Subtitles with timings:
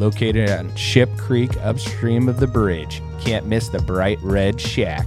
[0.00, 3.02] located on Ship Creek upstream of the bridge.
[3.20, 5.06] Can't miss the bright red shack.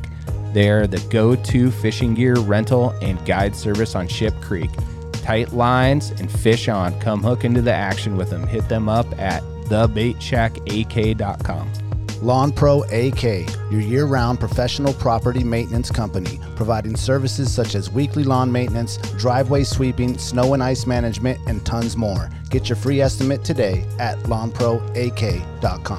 [0.53, 4.69] They're the go to fishing gear rental and guide service on Ship Creek.
[5.13, 6.97] Tight lines and fish on.
[6.99, 8.45] Come hook into the action with them.
[8.45, 11.82] Hit them up at thebaitshackak.com.
[12.23, 13.23] Lawn Pro AK,
[13.69, 19.65] your year round professional property maintenance company, providing services such as weekly lawn maintenance, driveway
[19.65, 22.29] sweeping, snow and ice management, and tons more.
[22.49, 25.97] Get your free estimate today at lawnproak.com.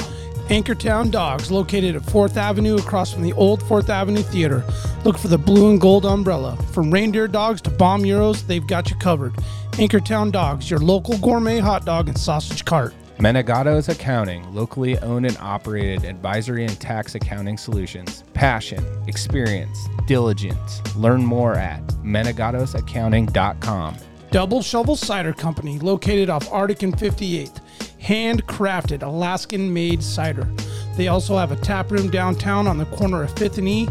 [0.49, 4.65] Anchortown Dogs, located at 4th Avenue across from the old 4th Avenue Theater.
[5.05, 6.57] Look for the blue and gold umbrella.
[6.73, 9.35] From reindeer dogs to bomb euros, they've got you covered.
[9.73, 12.95] Anchortown Dogs, your local gourmet hot dog and sausage cart.
[13.19, 18.25] Menegato's Accounting, locally owned and operated advisory and tax accounting solutions.
[18.35, 20.83] Passion, experience, diligence.
[20.97, 23.97] Learn more at menegatosaccounting.com.
[24.31, 27.61] Double Shovel Cider Company, located off Arctic and 58th.
[28.03, 30.51] Handcrafted Alaskan made cider.
[30.97, 33.89] They also have a tap room downtown on the corner of 5th and E.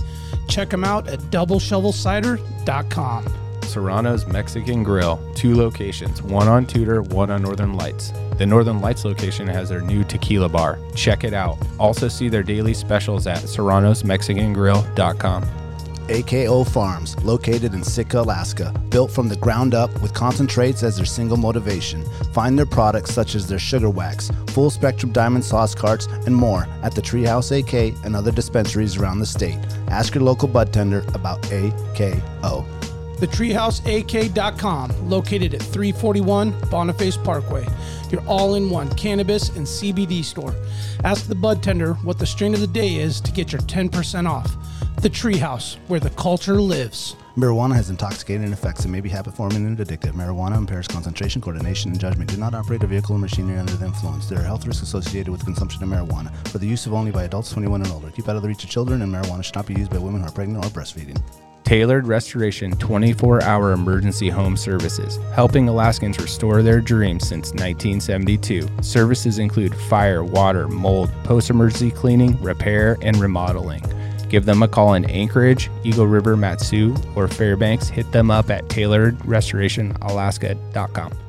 [0.49, 3.42] Check them out at doubleshovelcider.com.
[3.73, 8.13] Serrano's Mexican Grill, two locations, one on Tudor, one on Northern Lights.
[8.37, 10.77] The Northern Lights location has their new tequila bar.
[10.95, 11.57] Check it out.
[11.79, 15.43] Also see their daily specials at serranosmexicangrill.com.
[16.09, 21.05] AKO Farms, located in Sitka, Alaska, built from the ground up with concentrates as their
[21.05, 22.03] single motivation.
[22.33, 26.67] Find their products such as their sugar wax, full spectrum diamond sauce carts, and more
[26.83, 29.57] at the Treehouse AK and other dispensaries around the state.
[29.87, 32.82] Ask your local bud tender about AKO.
[33.17, 37.65] TheTreehouseAK.com, located at 341 Boniface Parkway.
[38.09, 40.53] Your all in one cannabis and CBD store.
[41.03, 44.29] Ask the bud tender what the strain of the day is to get your 10%
[44.29, 44.55] off.
[45.01, 47.15] The Treehouse, where the culture lives.
[47.35, 50.11] Marijuana has intoxicating effects and may be habit forming and addictive.
[50.11, 52.29] Marijuana impairs concentration, coordination, and judgment.
[52.29, 54.29] Do not operate a vehicle or machinery under the influence.
[54.29, 56.31] There are health risks associated with consumption of marijuana.
[56.49, 58.11] For the use of only by adults 21 and older.
[58.11, 60.21] Keep out of the reach of children, and marijuana should not be used by women
[60.21, 61.19] who are pregnant or breastfeeding.
[61.63, 68.67] Tailored Restoration 24 hour emergency home services, helping Alaskans restore their dreams since 1972.
[68.81, 73.81] Services include fire, water, mold, post emergency cleaning, repair, and remodeling.
[74.29, 77.87] Give them a call in Anchorage, Eagle River, Matsu, or Fairbanks.
[77.87, 81.22] Hit them up at tailoredrestorationalaska.com.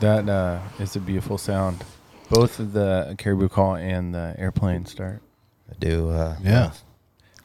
[0.00, 1.84] That uh, is a beautiful sound.
[2.30, 5.20] Both of the caribou call and the airplane start.
[5.70, 6.08] I do.
[6.08, 6.72] Uh, Yeah.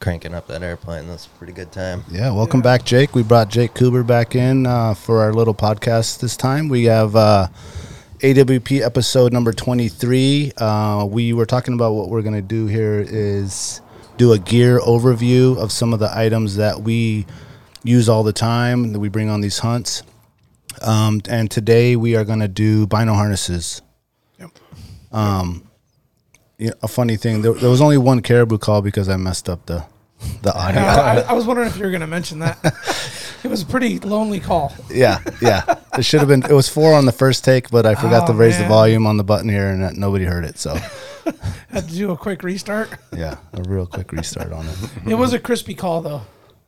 [0.00, 1.06] Cranking up that airplane.
[1.06, 2.04] That's a pretty good time.
[2.10, 3.14] Yeah, welcome back, Jake.
[3.14, 6.68] We brought Jake Kuber back in uh, for our little podcast this time.
[6.68, 7.48] We have uh,
[8.20, 10.52] AWP episode number 23.
[10.56, 13.80] Uh, we were talking about what we're going to do here is
[14.18, 17.26] do a gear overview of some of the items that we
[17.82, 20.02] use all the time that we bring on these hunts.
[20.82, 23.82] Um, and today we are going to do bino harnesses.
[24.38, 24.50] Yep.
[25.12, 25.68] Um,
[26.58, 29.66] yeah, a funny thing, there, there was only one caribou call because I messed up
[29.66, 29.84] the
[30.42, 30.80] the audio.
[30.80, 32.58] I, I was wondering if you were going to mention that.
[33.44, 34.74] it was a pretty lonely call.
[34.90, 35.62] Yeah, yeah.
[35.98, 36.42] It should have been.
[36.42, 39.06] It was four on the first take, but I forgot to Oh, raise the volume
[39.06, 40.58] on the button here, and nobody heard it.
[40.58, 40.74] So,
[41.68, 42.88] Had to do a quick restart.
[43.14, 44.78] yeah, a real quick restart on it.
[45.06, 46.22] It was a crispy call, though.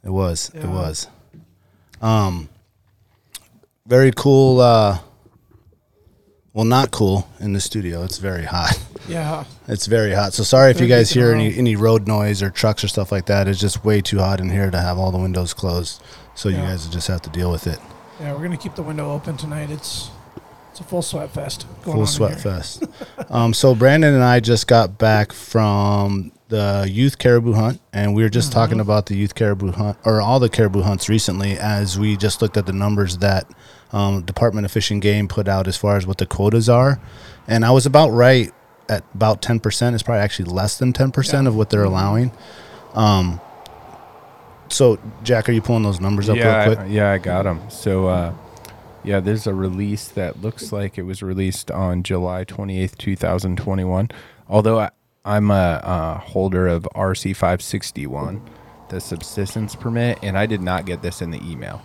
[0.04, 0.50] It was.
[0.54, 1.08] It was.
[2.02, 2.50] Um,
[3.88, 4.60] very cool.
[4.60, 4.98] Uh,
[6.52, 8.02] well, not cool in the studio.
[8.04, 8.78] It's very hot.
[9.08, 9.44] Yeah.
[9.70, 10.32] It's very hot.
[10.32, 13.26] So sorry if you guys hear any any road noise or trucks or stuff like
[13.26, 13.46] that.
[13.48, 16.02] It's just way too hot in here to have all the windows closed.
[16.34, 16.68] So you Yeah.
[16.70, 17.78] guys just have to deal with it.
[18.18, 19.68] Yeah, we're going to keep the window open tonight.
[19.70, 20.08] It's
[20.70, 21.66] it's a full sweat fest.
[21.84, 22.38] Going Full on sweat here.
[22.54, 22.84] fest.
[23.28, 28.22] um, so Brandon and I just got back from the youth caribou hunt, and we
[28.22, 28.58] were just Mm-hmm.
[28.60, 32.40] talking about the youth caribou hunt or all the caribou hunts recently, as we just
[32.40, 33.44] looked at the numbers that
[33.92, 37.00] um, Department of Fish and Game put out as far as what the quotas are,
[37.46, 38.52] and I was about right
[38.88, 39.94] at about ten percent.
[39.94, 41.48] It's probably actually less than ten percent Yeah.
[41.48, 42.32] of what they're allowing.
[42.94, 43.40] Um,
[44.68, 47.60] so Jack, are you pulling those numbers up yeah, real I- yeah, I got them.
[47.70, 48.34] So, uh,
[49.04, 54.10] yeah, there's a release that looks like it was released on July 28th, 2021.
[54.48, 54.90] Although I,
[55.24, 58.42] I'm a, uh holder of RC 561,
[58.90, 61.82] the subsistence permit, and I did not get this in the email.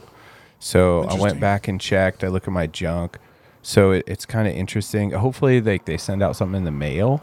[0.63, 2.23] So I went back and checked.
[2.23, 3.17] I look at my junk.
[3.61, 5.11] So it, it's kind of interesting.
[5.11, 7.21] Hopefully, like they send out something in the mail,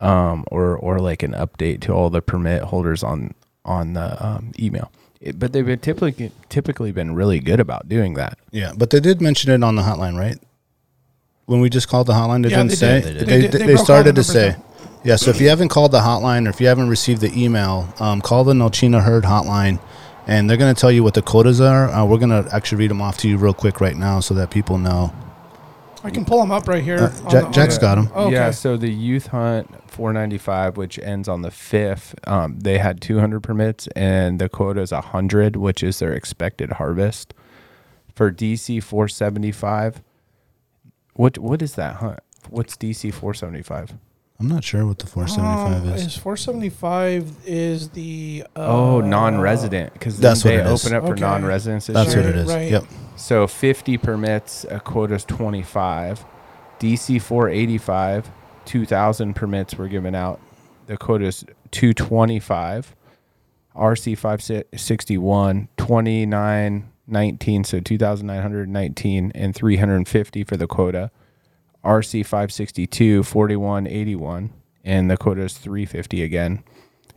[0.00, 3.34] um, or or like an update to all the permit holders on
[3.64, 4.90] on the um, email.
[5.20, 8.36] It, but they've been typically typically been really good about doing that.
[8.50, 10.38] Yeah, but they did mention it on the hotline, right?
[11.46, 13.00] When we just called the hotline, they Yeah, didn't they say.
[13.00, 13.04] did.
[13.04, 13.52] They They, did.
[13.52, 13.66] they, They.
[13.66, 14.48] They they started to say.
[14.50, 14.64] numbers
[15.04, 17.94] Yeah, so if you haven't called the hotline or if you haven't received the email,
[18.00, 19.78] um, call the Nelchina Herd hotline,
[20.26, 21.88] and they're going to tell you what the quotas are.
[21.88, 24.34] Uh, we're going to actually read them off to you real quick right now so
[24.34, 25.12] that people know.
[26.04, 26.98] I can pull them up right here.
[26.98, 28.08] Uh, on Jack- the- on Jack's the- got 'em.
[28.14, 28.34] Oh, okay.
[28.34, 33.40] Yeah, so the youth hunt 495, which ends on the 5th, um, they had 200
[33.42, 37.34] permits, and the quota is 100, which is their expected harvest.
[38.14, 40.00] For DC 475,
[41.14, 42.20] what what is that hunt?
[42.48, 43.94] What's DC 475?
[44.38, 46.06] I'm not sure what the 475 Um, is.
[46.06, 50.84] is 475 is the uh, oh, non-resident, because That's what they it is.
[50.84, 51.86] open up for non-residents.
[51.86, 52.22] That's year.
[52.22, 52.48] what it is.
[52.52, 52.70] Right.
[52.70, 52.84] Yep.
[53.16, 56.24] So 50 permits, a quota is 25.
[56.78, 58.30] DC 485,
[58.66, 60.38] 2,000 permits were given out.
[60.86, 62.94] The quota is 225.
[63.74, 71.10] RC 561, 2919, so 2,919, and 350 for the quota.
[71.86, 74.50] RC 562, 4181,
[74.84, 76.64] and the quota is 350 again.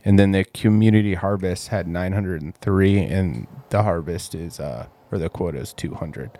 [0.04, 5.58] And then the community harvest had 903, and the harvest is, uh, or the quota
[5.58, 6.30] is 200.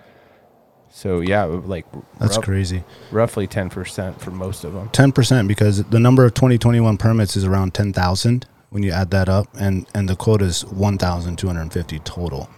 [0.93, 1.87] So yeah, like
[2.19, 2.85] That's rough- crazy.
[3.13, 4.89] roughly 10% for most of them.
[4.91, 9.47] 10% because the number of 2021 permits is around 10,000 when you add that up
[9.59, 12.49] and and the quota is 1,250 total.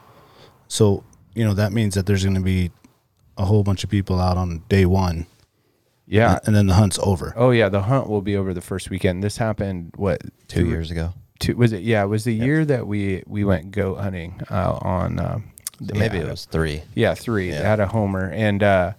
[0.69, 1.05] So,
[1.35, 2.71] you know, that means that there's going to be
[3.37, 5.27] a whole bunch of people out on day 1
[6.13, 6.39] Yeah.
[6.45, 7.33] and then the hunt's over.
[7.37, 9.23] Oh yeah, the hunt will be over the first weekend.
[9.23, 11.15] This happened what Two years ago.
[11.41, 11.83] Two was it?
[11.83, 15.19] Yeah, it was the year that we we went goat hunting uh, on.
[15.19, 15.45] Um,
[15.85, 16.83] So maybe yeah, it was three.
[16.95, 17.51] Yeah, three.
[17.51, 17.69] They Yeah.
[17.69, 18.93] had a homer, and uh,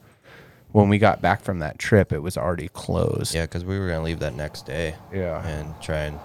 [0.71, 3.33] when we got back from that trip, it was already closed.
[3.35, 5.45] Yeah, because we were gonna leave that next day Yeah.
[5.47, 6.19] and try and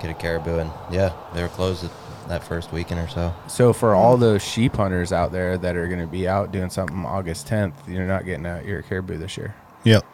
[0.00, 1.88] get a caribou, and yeah, they were closed
[2.28, 3.32] that first weekend or so.
[3.48, 6.70] So for all those sheep hunters out there that are going to be out doing
[6.70, 9.54] something August 10th, you're not getting out your caribou this year.
[9.84, 10.04] Yep.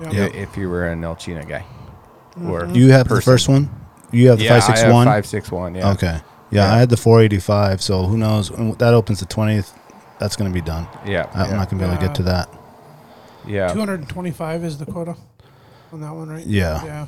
[0.00, 0.08] Yeah.
[0.24, 1.64] i- If you were a Nelchina guy,
[2.46, 2.74] or mm-hmm.
[2.74, 3.70] You have the first one?
[4.10, 5.06] You have the yeah, I have 561?
[5.06, 5.74] five six one.
[5.74, 5.90] Yeah.
[5.92, 6.06] Okay.
[6.50, 6.74] Yeah, Yeah.
[6.74, 9.72] I had the 485, so who knows when that opens the 20th,
[10.18, 10.86] that's going to be done.
[11.06, 11.28] Yeah.
[11.34, 11.56] I'm yeah.
[11.56, 12.48] not going to be able to get to that.
[13.46, 13.72] Yeah.
[13.72, 15.16] 225 is the quota
[15.92, 16.46] on that one, right?
[16.46, 16.84] Yeah.
[16.84, 17.06] Yeah.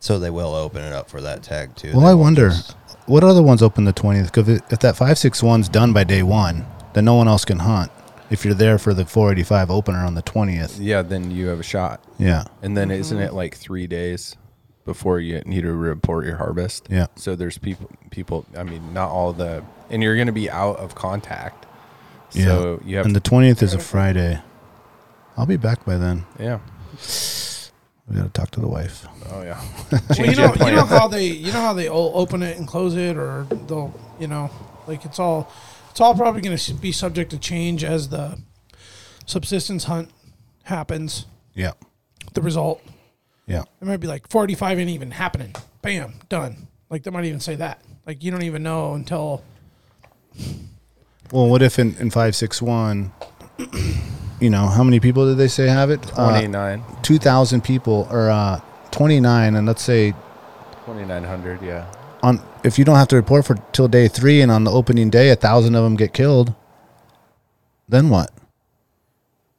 [0.00, 1.90] So they will open it up for that tag too.
[1.92, 5.68] Well, They I wonder just- what other ones open the 20th cuz if that 561's
[5.68, 7.90] done by day 1, then no one else can hunt.
[8.30, 10.78] If you're there for the 485 opener on the 20th.
[10.80, 11.02] Yeah.
[11.02, 12.04] Then you have a shot.
[12.18, 12.44] Yeah.
[12.62, 13.36] And then isn't it mm-hmm.
[13.36, 14.36] like three days
[14.84, 16.88] before you need to report your harvest?
[16.90, 17.06] Yeah.
[17.16, 18.44] So there's people, people.
[18.56, 21.66] I mean, not all the, and you're going to be out of contact.
[22.30, 24.40] So you have, and the 20th is a Friday.
[25.36, 26.26] I'll be back by then.
[26.38, 26.58] yeah.
[28.08, 29.06] We got to talk to the wife.
[29.30, 29.62] Oh yeah.
[30.18, 32.66] Well, you know, you know how they, you know how they all open it and
[32.66, 34.50] close it, or they'll, you know,
[34.86, 35.52] like it's all,
[35.98, 38.38] it's all probably going to be subject to change as the
[39.26, 40.08] subsistence hunt
[40.62, 41.26] happens.
[41.54, 41.72] Yeah.
[42.34, 42.80] The result,
[43.48, 43.62] Yeah.
[43.80, 45.56] it might be like 45 ain't even happening.
[45.82, 46.68] Bam, done.
[46.88, 47.82] Like they might even say that.
[48.06, 49.42] Like you don't even know until
[51.32, 53.10] Well, what if in, in 561
[54.40, 55.98] you know, how many people did they say have it?
[56.16, 58.60] Uh, 29, 2,000 people or uh
[58.92, 60.12] 29 and let's say
[60.86, 61.60] 2900.
[61.60, 61.92] Yeah.
[62.22, 65.10] On if you don't have to report for till day 3 and on the opening
[65.10, 66.54] day a 1000 of them get killed,
[67.88, 68.30] then what?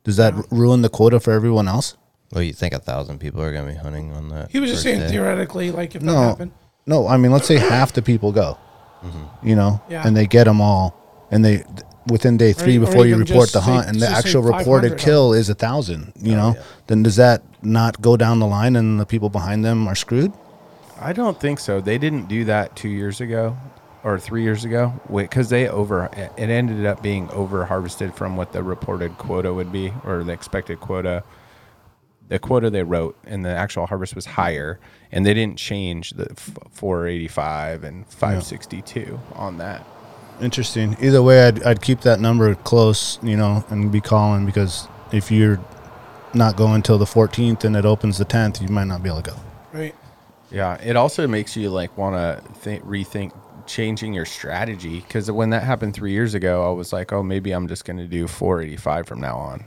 [0.04, 1.96] Does that r- ruin the quota for everyone else?
[2.32, 4.51] Well, you think a thousand people are gonna be hunting on that?
[4.51, 5.10] he was just first saying day?
[5.10, 6.22] theoretically, like if that No.
[6.22, 6.51] happened.
[6.86, 8.58] No, I mean, let's say half the people go,
[9.04, 9.48] mm-hmm.
[9.48, 10.06] you know, Yeah.
[10.08, 10.96] and they get them all,
[11.32, 11.63] and they
[12.08, 14.12] within day three or before you even report just the say- hunt, and the just
[14.13, 16.62] say actual 500 reported of kill is a thousand, you oh, know, yeah.
[16.88, 20.32] then does that not go down the line, and the people behind them are screwed?
[21.01, 21.79] I don't think so.
[21.82, 23.58] They didn't do that two years ago
[24.03, 28.51] or three years ago because they over it ended up being over harvested from what
[28.51, 31.24] the reported quota would be or the expected quota.
[32.27, 34.79] The quota they wrote and the actual harvest was higher,
[35.12, 39.84] and they didn't change the f- 485 and 562 on that.
[40.39, 40.96] Interesting.
[41.01, 45.32] Either way, I'd I'd keep that number close, you know, and be calling because if
[45.32, 45.60] you're
[46.36, 49.24] not going till the 14th and it opens the 10th, you might not be able
[49.24, 49.38] to go.
[50.51, 50.58] Right.
[50.58, 53.32] Yeah, it also makes you like want to th- rethink
[53.68, 57.51] changing your strategy because when that happened three years ago, I was like, oh, maybe
[57.51, 59.63] I'm just going to do 485 from now on.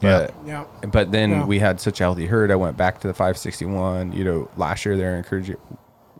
[0.00, 0.64] But Yeah.
[0.90, 1.44] but then Yeah.
[1.46, 2.50] we had such a healthy herd.
[2.50, 4.12] I went back to the 561.
[4.12, 5.56] You know, last year they're encouraging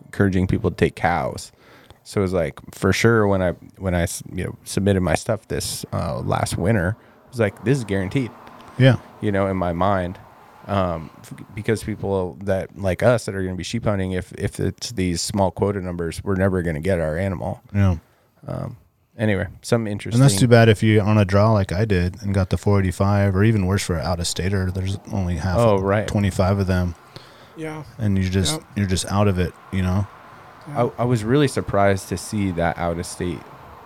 [0.05, 1.51] encouraging people to take cows,
[2.03, 5.15] So it was like for sure when I when I s- you know submitted my
[5.15, 8.29] stuff this uh, last winter, I was like this is guaranteed.
[8.77, 8.97] Yeah.
[9.21, 10.19] You know, in my mind,
[10.67, 11.09] um,
[11.55, 14.91] because people that like us that are going to be sheep hunting, if if it's
[14.91, 17.61] these small quota numbers, we're never going to get our animal.
[17.73, 17.97] Yeah.
[18.47, 18.77] Um,
[19.17, 20.21] anyway, some interesting.
[20.21, 22.57] And that's too bad if you on a draw like I did and got the
[22.57, 24.71] 485, or even worse for out of stater.
[24.71, 25.57] There's only half.
[25.57, 26.07] Oh, of right.
[26.07, 26.95] 25 of them,
[27.55, 27.83] Yeah.
[27.97, 28.63] and you just Yep.
[28.75, 29.53] you're just out of it.
[29.71, 30.07] You know.
[30.67, 33.39] I, I was really surprised to see that out of state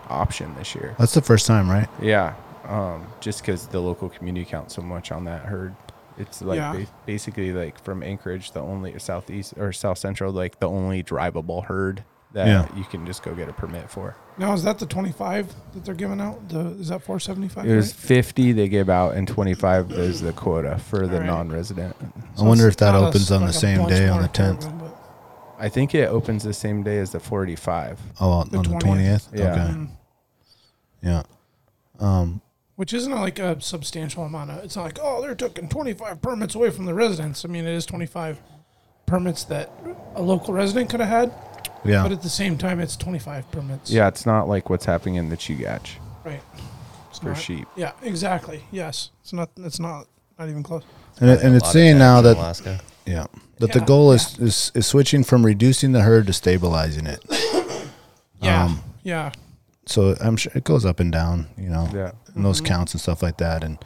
[0.10, 0.94] option this year.
[1.00, 1.88] That's the first time, right?
[2.02, 2.36] Yeah,
[2.68, 5.74] um, just because the local community counts so much on that herd.
[6.18, 6.74] It's like Yeah.
[6.74, 11.66] ba- basically like from Anchorage, the only southeast or south central, like the only drivable
[11.66, 12.04] herd
[12.34, 12.68] that Yeah.
[12.76, 14.16] you can just go get a permit for.
[14.38, 16.50] Now is that the 25 that they're giving out?
[16.50, 17.66] The is that 475?
[17.66, 17.96] It was right?
[17.96, 21.26] 50 they gave out, and 25 is the quota for the Alright.
[21.28, 21.96] non-resident.
[22.38, 24.70] I wonder if that not a- opens on like the same day on the 10th.
[25.58, 28.00] I think it opens the same day as the 485.
[28.20, 28.80] Oh, on The the 20th.
[28.82, 29.28] 20th.
[29.34, 29.52] Yeah.
[29.52, 29.74] Okay.
[29.74, 29.88] Mm.
[31.02, 31.24] Yeah.
[32.00, 32.42] Um.
[32.76, 34.64] Which isn't like a substantial amount of.
[34.64, 37.46] It's not like oh they're taking 25 permits away from the residents.
[37.46, 38.40] I mean it is 25
[39.06, 39.72] permits that
[40.16, 41.34] a local resident could have had,
[41.86, 42.04] Yeah.
[42.04, 43.92] but at the same time it's 25 permits.
[43.92, 45.92] Yeah, it's not like what's happening in the Chugach
[46.26, 46.42] Right.
[47.10, 47.68] It's for not- sheep.
[47.78, 47.92] Yeah.
[48.02, 48.64] Exactly.
[48.72, 49.12] Yes.
[49.22, 49.50] It's not.
[49.58, 50.08] It's not.
[50.38, 50.84] Not even close.
[51.22, 52.82] and, it, and A it's lot of saying now tags in that Alaska.
[53.06, 53.26] yeah
[53.60, 57.24] that the Yeah, goal is, is is switching from reducing the herd to stabilizing it.
[58.42, 58.66] Yeah.
[58.66, 59.32] Um, yeah.
[59.88, 61.48] So I'm sure it goes up and down.
[61.58, 61.88] You know.
[61.94, 62.12] Yeah.
[62.34, 62.66] and those Mm-hmm.
[62.68, 63.78] counts and stuff like that and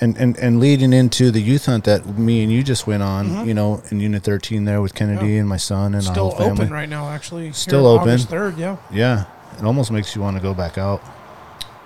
[0.00, 3.46] and, and and leading into the youth hunt that me and you just went on
[3.48, 5.28] you know in unit 13 there with kennedy Mm-hmm.
[5.34, 5.40] Yeah.
[5.40, 7.08] and my son and Still our whole family open right now.
[7.08, 7.52] Actually.
[7.52, 8.08] Still open.
[8.10, 8.58] August 3rd.
[8.58, 8.76] Yeah.
[8.92, 9.24] yeah
[9.58, 11.00] it almost makes you want to go back out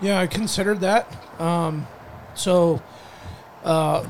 [0.03, 1.07] Yeah, I considered that.
[1.41, 1.87] Um,
[2.35, 2.83] so,
[3.65, 4.05] uh,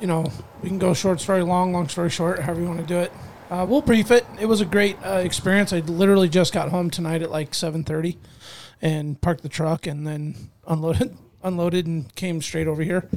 [0.00, 0.26] you know,
[0.62, 3.12] we can go short story long, long story short, however you want to do it.
[3.50, 4.26] Uh, we'll brief it.
[4.40, 5.72] It was a great uh, experience.
[5.72, 8.18] I literally just got home tonight at like seven thirty,
[8.82, 10.34] and parked the truck and then
[10.66, 13.08] unloaded, unloaded, and came straight over here.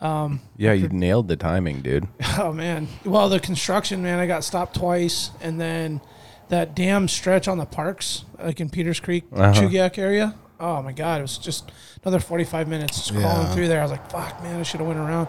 [0.00, 2.06] Um, Yeah, you nailed the timing, dude.
[2.38, 2.88] Oh man.
[3.04, 6.00] Well, the construction, man, I got stopped twice, and then
[6.48, 9.52] that damn stretch on the parks, like in Peters Creek, Uh-huh.
[9.52, 10.34] Chugiak area.
[10.60, 11.70] Oh my god, it was just
[12.02, 13.54] another forty-five minutes just crawling Yeah.
[13.54, 13.80] through there.
[13.80, 15.28] I was like, "Fuck, man, I should have went around."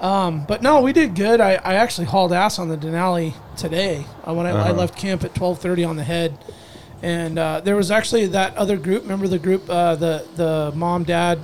[0.00, 1.40] Um, but no, we did good.
[1.40, 4.72] I, I actually hauled ass on the Denali today uh, when I, I Uh-huh.
[4.72, 6.36] left camp at twelve thirty on the head,
[7.02, 9.02] and uh, there was actually that other group.
[9.02, 11.38] Remember the group, uh, the the mom, dad,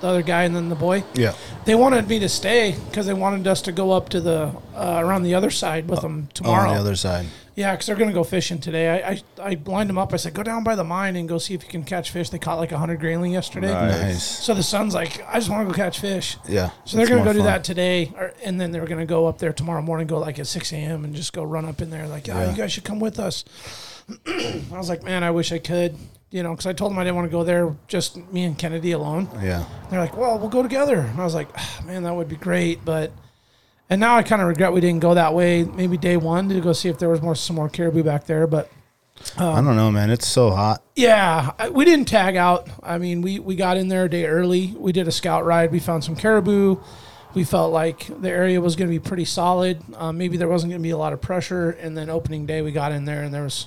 [0.00, 1.34] the other guy, and then the boy yeah
[1.66, 5.00] they wanted me to stay because they wanted us to go up to the uh,
[5.04, 6.68] around the other side with them tomorrow.
[6.70, 8.88] On the other side Yeah, because they're gonna go fishing today.
[8.88, 10.14] I, I I lined them up.
[10.14, 12.30] I said, go down by the mine and go see if you can catch fish.
[12.30, 13.72] They caught like a hundred grayling yesterday.
[13.72, 14.24] Nice.
[14.24, 16.38] So the son's like, I just want to go catch fish.
[16.48, 17.46] yeah So they're it's gonna more go do fun.
[17.52, 20.46] that today, or, and then they're gonna go up there tomorrow morning, go like at
[20.46, 21.04] six a.m.
[21.04, 22.06] and just go run up in there.
[22.08, 22.50] Like, oh, Yeah.
[22.50, 23.44] you guys should come with us.
[24.26, 25.96] I was like, man, I wish I could,
[26.30, 28.56] you know, because I told them I didn't want to go there just me and
[28.58, 29.28] Kennedy alone.
[29.42, 30.98] yeah They're like, well, we'll go together.
[31.00, 32.84] And I was like, "Ah, man, that would be great.
[32.84, 33.12] But,
[33.88, 35.64] and now I kind of regret we didn't go that way.
[35.64, 38.46] Maybe day one to go see if there was more, some more caribou back there.
[38.46, 38.70] But
[39.36, 42.68] i don't know man it's so hot yeah, I- we didn't tag out.
[42.82, 44.74] I mean, we, we got in there a day early.
[44.78, 45.72] We did a scout ride.
[45.72, 46.76] We found some caribou.
[47.34, 49.80] We felt like the area was going to be pretty solid.
[49.94, 51.70] Um, maybe there wasn't going to be a lot of pressure.
[51.70, 53.66] And then opening day, we got in there and there was,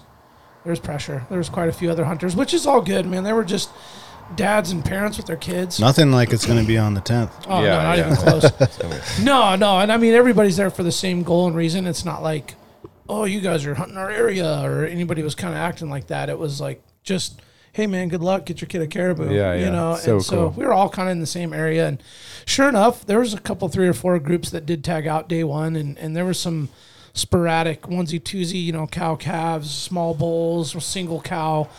[0.64, 1.26] there was pressure.
[1.30, 3.24] There was quite a few other hunters, which is all good, man.
[3.24, 3.70] They were just
[4.36, 5.80] dads and parents with their kids.
[5.80, 8.06] nothing like it's going to be on the 10th Oh, Yeah, no, not yeah.
[8.06, 9.20] even close.
[9.22, 11.86] no, no, and I mean everybody's there for the same goal and reason.
[11.86, 12.56] It's not like,
[13.10, 16.30] oh, you guys are hunting our area, or anybody was kind of acting like that.
[16.30, 17.42] It was like just,
[17.74, 19.32] hey man, good luck, get your kid a caribou.
[19.34, 19.70] Yeah, you yeah.
[19.70, 19.96] know.
[19.98, 20.50] So and so cool.
[20.52, 22.02] we were all kind of in the same area, and
[22.46, 25.44] sure enough, there was a couple, three or four groups that did tag out day
[25.44, 26.70] one, and and there was some
[27.14, 31.70] sporadic onesie twosie, you know, cow calves, small bulls, single cow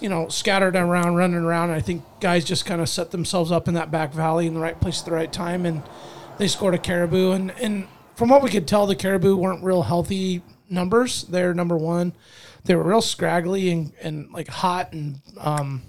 [0.00, 1.70] you know, scattered around, running around.
[1.70, 4.60] I think guys just kind of set themselves up in that back valley in the
[4.60, 5.82] right place at the right time, and
[6.38, 7.32] they scored a caribou.
[7.32, 11.24] And, and from what we could tell, the caribou weren't real healthy numbers.
[11.24, 12.12] They're number one.
[12.64, 15.82] They were real scraggly and, and like hot and um,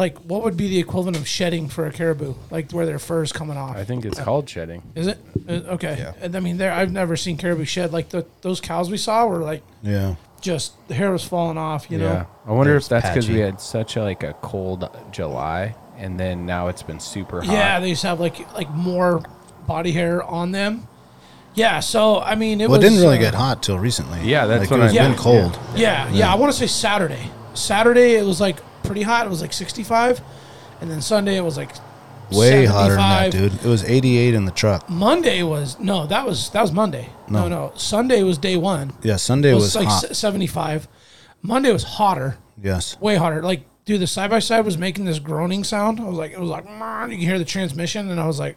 [0.00, 3.22] like what would be the equivalent of shedding for a caribou, like where their fur
[3.22, 3.76] is coming off.
[3.76, 4.82] I think it's called shedding.
[4.94, 5.96] Is it Uh, okay?
[5.98, 6.12] Yeah.
[6.20, 9.26] And I mean, there I've never seen caribou shed like the, those cows we saw
[9.26, 11.90] were like yeah just the hair was falling off.
[11.90, 12.12] You know.
[12.12, 13.44] yeah, I wonder It's if that's because we patchy.
[13.44, 17.52] had such a, like a cold July, and then now it's been super hot.
[17.52, 19.22] Yeah, they just have like like more
[19.66, 20.88] body hair on them.
[21.54, 24.46] Yeah, so I mean, it well it didn't really uh, get hot till recently Yeah,
[24.46, 25.18] that's like, what it was I been mean.
[25.20, 27.30] cold Yeah, yeah, I want to say Saturday.
[27.52, 28.56] Saturday it was like
[28.90, 29.24] pretty hot.
[29.24, 30.20] It was like sixty-five,
[30.80, 31.70] and then Sunday it was like
[32.32, 36.24] way hotter than that dude it was 88 in the truck Monday was no, that
[36.24, 37.08] was that was Monday.
[37.28, 37.48] No, No.
[37.48, 38.92] no, Sunday was day one.
[39.02, 40.86] yeah sunday It was, was, like hot seventy-five.
[41.42, 43.00] Monday was hotter, Yes.
[43.00, 43.42] way hotter.
[43.42, 45.98] Like, dude, the side by side was making this groaning sound.
[46.00, 48.38] I was like, it was like, "Mom," you can hear the transmission, and I was
[48.38, 48.56] like,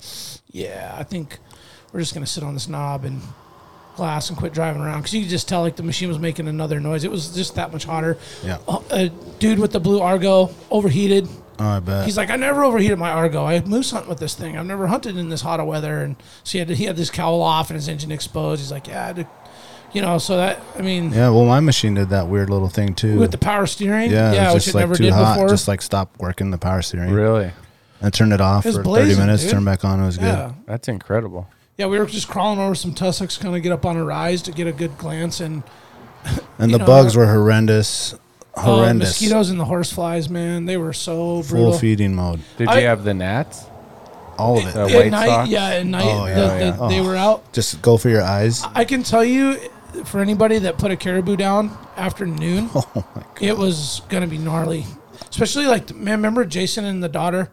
[0.52, 1.40] yeah, I think
[1.92, 3.22] we're just gonna sit on this knob and
[3.96, 6.48] glass and quit driving around because you could just tell like the machine was making
[6.48, 7.04] another noise.
[7.04, 8.18] It was just that much hotter.
[8.44, 8.58] Yeah.
[8.68, 9.10] Uh, A
[9.40, 11.28] dude with the blue Argo overheated.
[11.60, 12.06] Oh, I bet.
[12.06, 13.46] He's like, I never overheated my Argo.
[13.46, 14.58] I moose hunt with this thing.
[14.58, 16.02] I've never hunted in this hot of weather.
[16.02, 18.60] And so he had he had this cowl off and his engine exposed.
[18.62, 19.28] He's like, yeah, I had to-
[19.94, 20.18] you know.
[20.18, 21.30] So that I mean, yeah.
[21.30, 23.20] Well, my machine did that weird little thing too.
[23.20, 25.14] with the power steering, yeah, yeah, it was which just it like never too did
[25.14, 25.36] hot.
[25.36, 25.50] before.
[25.50, 27.12] Just like stop working the power steering.
[27.12, 27.52] Really?
[28.02, 29.44] And turned it off It for blazing, thirty minutes.
[29.44, 29.52] dude.
[29.52, 30.02] Turn back on.
[30.02, 30.54] It was good.
[30.66, 31.48] That's incredible.
[31.78, 31.86] Yeah.
[31.88, 34.52] We were just crawling over some tussocks, kind of get up on a rise to
[34.52, 35.64] get a good glance, and
[36.58, 38.16] And the know, bugs were horrendous.
[38.56, 39.10] oh, Horrendous.
[39.22, 41.72] mosquitoes and the horseflies, man, they were so brutal.
[41.72, 42.40] Full feeding mode.
[42.58, 43.66] Did I- you have the gnats?
[44.38, 44.76] All of it.
[44.76, 45.50] Uh, At White night, Sox?
[45.50, 46.88] yeah, at night, Oh, the- yeah, the- yeah.
[46.90, 47.04] they Oh.
[47.04, 47.52] were out.
[47.54, 48.64] Just go for your eyes.
[48.74, 49.58] I can tell you,
[50.06, 53.26] for anybody that put a caribou down after noon, Oh my god.
[53.42, 54.86] it was gonna be gnarly.
[55.30, 57.50] Especially like, man, remember Jason and the daughter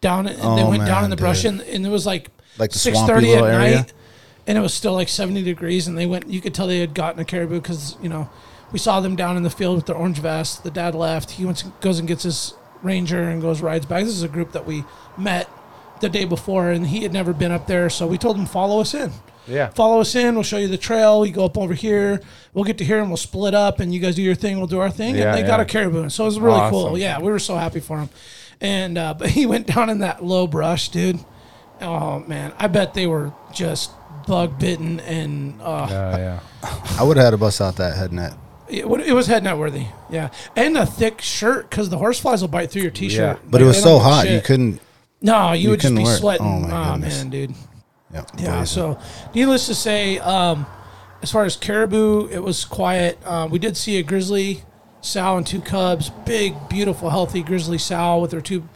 [0.00, 0.26] down?
[0.28, 2.78] And they Oh, went down in the brush, and, and it was like Like the
[2.78, 3.76] six swampy thirty at area?
[3.76, 3.92] night,
[4.46, 5.86] and it was still like seventy degrees.
[5.88, 6.28] And they went.
[6.28, 8.28] You could tell they had gotten a caribou because you know
[8.72, 10.58] we saw them down in the field with their orange vests.
[10.58, 11.32] The dad left.
[11.32, 14.04] He went goes and gets his ranger and goes rides back.
[14.04, 14.84] This is a group that we
[15.16, 15.48] met
[16.00, 17.88] the day before, and he had never been up there.
[17.88, 19.12] So we told him follow us in
[19.46, 19.68] Yeah.
[19.68, 20.34] follow us in.
[20.34, 21.24] We'll show you the trail.
[21.24, 22.20] You go up over here.
[22.54, 24.58] We'll get to here and we'll split up, and you guys do your thing.
[24.58, 25.14] We'll do our thing.
[25.14, 26.98] Yeah, and they got a caribou, so it was really cool.
[26.98, 28.08] Yeah, we were so happy for him.
[28.60, 31.20] And uh, but he went down in that low brush, dude.
[31.80, 33.90] Oh man, I bet they were just
[34.26, 36.16] bug bitten, and uh, Yeah,
[36.62, 36.96] yeah.
[36.98, 38.34] I would have had to bust out that head net.
[38.68, 39.86] it, it was head net worthy.
[40.10, 43.38] Yeah, and a thick shirt because the horseflies will bite through your t-shirt.
[43.38, 43.48] Yeah.
[43.50, 44.80] But it was so don't give a hot you couldn't.
[45.20, 46.18] No, you, you would just couldn't be wear it.
[46.18, 46.46] sweating.
[46.46, 47.18] Oh, Oh, my goodness.
[47.18, 47.50] man, dude.
[48.12, 48.24] Yeah.
[48.38, 48.44] Yeah.
[48.58, 48.66] blazing.
[48.66, 48.98] So,
[49.34, 50.66] needless to say, um,
[51.22, 53.18] as far as caribou, it was quiet.
[53.24, 54.62] Uh, we did see a grizzly
[55.00, 56.10] sow and two cubs.
[56.26, 58.68] Big, beautiful, healthy grizzly sow with her two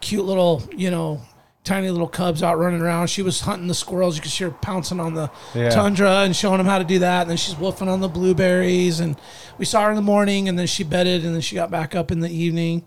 [0.00, 1.20] cute little, you know,
[1.68, 3.08] tiny little cubs out running around.
[3.08, 4.16] She was hunting the squirrels.
[4.16, 5.68] You could see her pouncing on the Yeah.
[5.70, 7.22] tundra and showing them how to do that.
[7.22, 9.00] And then she's woofing on the blueberries.
[9.00, 9.16] And
[9.58, 11.94] we saw her in the morning, and then she bedded, and then she got back
[11.94, 12.84] up in the evening.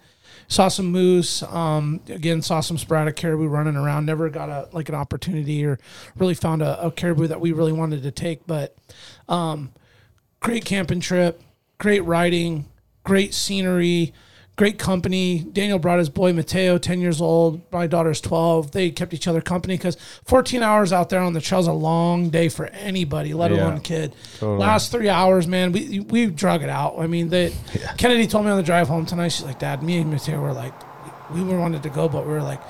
[0.47, 1.43] Saw some moose.
[1.43, 4.05] Um, again, saw some sporadic caribou running around.
[4.05, 5.77] Never got a like an opportunity or
[6.17, 8.45] really found a, a caribou that we really wanted to take.
[8.47, 8.75] But
[9.29, 9.71] um,
[10.41, 11.41] great camping trip,
[11.77, 12.65] great riding,
[13.05, 14.13] great scenery,
[14.61, 15.39] great company.
[15.39, 17.59] Daniel brought his boy Mateo, 10 years old.
[17.71, 18.69] My daughter's 12.
[18.69, 21.73] They kept each other company because 14 hours out there on the trail is a
[21.73, 24.13] long day for anybody, let Yeah, alone a kid.
[24.37, 24.59] totally.
[24.59, 26.99] Last three hours, man, we we drug it out.
[26.99, 27.51] I mean, they,
[27.97, 30.53] Kennedy told me on the drive home tonight, she's like, Dad, me and Mateo were
[30.53, 30.73] like,
[31.33, 32.61] we wanted to go, but we were like,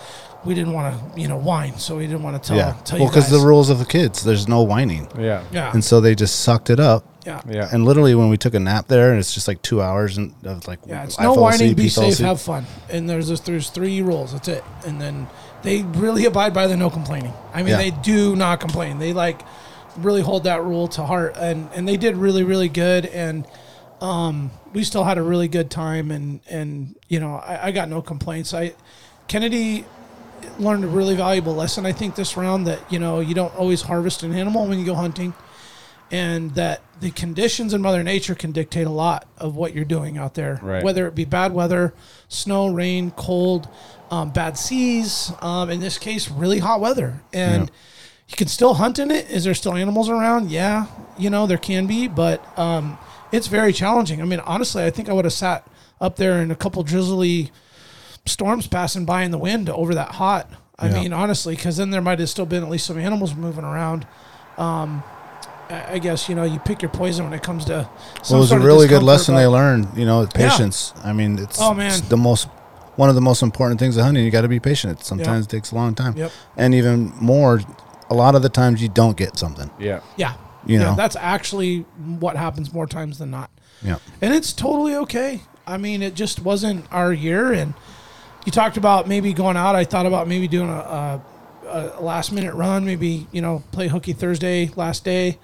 [0.46, 2.74] we didn't want to, you know, whine, so we didn't want to tell, Yeah.
[2.86, 5.44] tell Well, because the rules of the kids, there's no whining, Yeah.
[5.52, 7.04] yeah, and so they just sucked it up.
[7.26, 7.70] Yeah, Yeah.
[7.72, 10.34] And literally, when we took a nap there, and it's just like two hours, and
[10.46, 12.28] of like Yeah, it's I no fell whining, asleep, be safe, asleep.
[12.28, 12.66] have fun.
[12.90, 14.34] And there's this, there's three rules.
[14.34, 14.64] That's it.
[14.86, 15.28] And then
[15.64, 17.34] they really abide by the no complaining.
[17.54, 17.78] I mean, Yeah.
[17.78, 18.98] they do not complain.
[19.00, 19.42] They like
[19.98, 23.06] really hold that rule to heart, and and they did really really good.
[23.06, 23.46] And
[24.02, 27.88] um, we still had a really good time, and and you know I, I got
[27.90, 28.54] no complaints.
[28.54, 28.74] I
[29.28, 29.86] Kennedy
[30.58, 31.86] learned a really valuable lesson.
[31.86, 34.86] I think this round that you know you don't always harvest an animal when you
[34.86, 35.34] go hunting
[36.12, 40.18] and that the conditions in Mother Nature can dictate a lot of what you're doing
[40.18, 40.60] out there.
[40.62, 40.84] Right.
[40.84, 41.94] Whether it be bad weather,
[42.28, 43.68] snow, rain, cold,
[44.12, 47.22] um, bad seas, um, in this case, really hot weather.
[47.34, 47.72] And
[48.28, 49.30] you can still hunt in it.
[49.32, 50.52] Is there still animals around?
[50.52, 52.98] Yeah, you know, there can be, but um,
[53.32, 54.22] it's very challenging.
[54.22, 55.66] I mean, honestly, I think I would have sat
[56.02, 57.52] up there in a couple drizzly
[58.26, 60.50] storms passing by in the wind over that hot.
[60.78, 61.02] I Yeah.
[61.02, 64.06] mean, honestly, because then there might have still been at least some animals moving around.
[64.58, 65.04] Um,
[65.72, 67.90] I I guess you know you pick your poison when it comes to.
[68.24, 69.88] Some Well, it was a sort of really good lesson they learned.
[69.96, 70.28] You know, Yeah.
[70.34, 70.94] patience.
[71.04, 71.88] I mean, it's, Oh, man.
[71.88, 72.48] it's the most
[72.98, 74.24] one of the most important things of hunting.
[74.26, 75.00] You got to be patient.
[75.00, 76.32] It sometimes takes a long time, Yep.
[76.58, 77.62] and even more,
[78.10, 79.70] a lot of the times you don't get something.
[79.80, 80.02] Yeah.
[80.18, 80.34] Yeah.
[80.66, 80.96] You yeah, know.
[80.96, 81.86] that's actually
[82.20, 83.50] what happens more times than not,
[83.82, 85.42] Yeah, and it's totally okay.
[85.66, 87.74] I mean, it just wasn't our year, and
[88.46, 89.76] you talked about maybe going out.
[89.76, 91.22] I thought about maybe doing a, a,
[91.98, 95.40] a last minute run, maybe you know play hooky Thursday last day,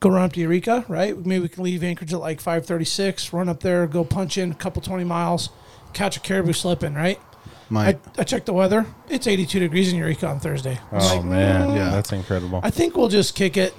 [0.00, 1.16] go run up to Eureka, right?
[1.16, 4.36] Maybe we can leave Anchorage at like five thirty six, run up there, go punch
[4.38, 5.50] in a couple twenty miles,
[5.92, 7.20] catch a caribou slipping, right?
[7.68, 8.84] my I, I checked the weather.
[9.08, 10.78] It's 82 degrees in Eureka on Thursday.
[10.90, 11.90] I was Oh like, man, "Mm, Yeah.
[11.90, 12.60] that's incredible.
[12.64, 13.72] I think we'll just kick it.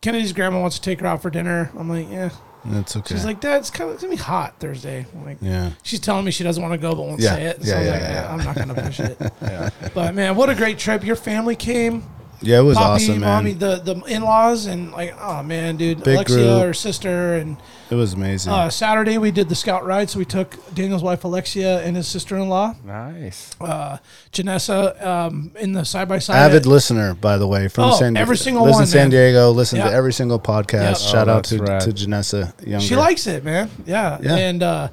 [0.00, 1.70] Kennedy's grandma wants to take her out for dinner.
[1.78, 2.30] I'm like, yeah.
[2.64, 3.14] That's okay.
[3.14, 5.06] She's like, Dad, it's kind of it's gonna be hot Thursday.
[5.14, 7.34] I'm like, yeah, she's telling me she doesn't want to go, but won't Yeah.
[7.36, 7.58] say it.
[7.60, 8.32] Yeah, I'm yeah, like, yeah, "Yeah, yeah.
[8.32, 9.16] I'm not gonna push it.
[9.42, 9.70] yeah.
[9.94, 11.04] But man, what a great trip!
[11.04, 12.02] Your family came.
[12.42, 13.44] Yeah, it was Poppy, awesome, man.
[13.44, 16.62] mommy, the the in laws, and like, oh man, dude, Big Alexia, group.
[16.62, 17.56] her sister, and
[17.90, 18.52] It was amazing.
[18.52, 20.10] uh, Saturday we did the scout ride.
[20.10, 23.54] So we took Daniel's wife Alexia and his sister in law, Nice.
[23.60, 23.98] uh,
[24.32, 26.36] Janessa, um, in the side by side.
[26.36, 29.10] Avid listener, by the way, from Oh, San every single lives one, San man.
[29.10, 29.50] Diego.
[29.50, 29.88] Listen Yeah.
[29.90, 30.82] to every single podcast.
[30.82, 31.10] Yeah.
[31.12, 31.92] Shout Oh, out to that's to.
[31.92, 32.84] Janessa Younger.
[32.84, 33.70] She likes it, man.
[33.86, 34.18] Yeah.
[34.20, 34.36] Yeah.
[34.36, 34.88] And uh,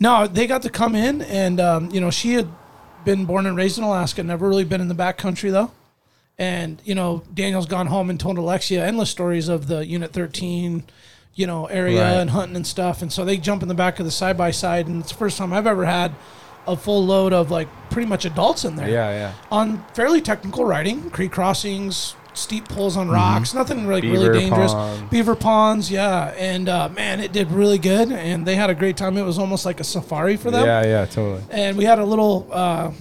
[0.00, 2.48] no, they got to come in, and um, you know, she had
[3.04, 5.70] been born and raised in Alaska, never really been in the back country though.
[6.38, 10.82] And you know, Daniel's gone home and told Alexia endless stories of the Unit 13,
[11.34, 12.10] you know, area Right.
[12.20, 13.02] and hunting and stuff.
[13.02, 15.18] And so they jump in the back of the side by side, and it's the
[15.18, 16.12] first time I've ever had
[16.66, 19.32] a full load of like pretty much adults in there Yeah, yeah.
[19.50, 24.72] on fairly technical riding, creek crossings, steep pulls on rocks, nothing like Beaver really dangerous.
[24.72, 25.10] pond.
[25.10, 28.96] Beaver ponds, yeah, and uh, man, it did really good, and they had a great
[28.96, 29.18] time.
[29.18, 31.42] It was almost like a safari for them, Yeah, yeah, totally.
[31.50, 32.92] and we had a little uh,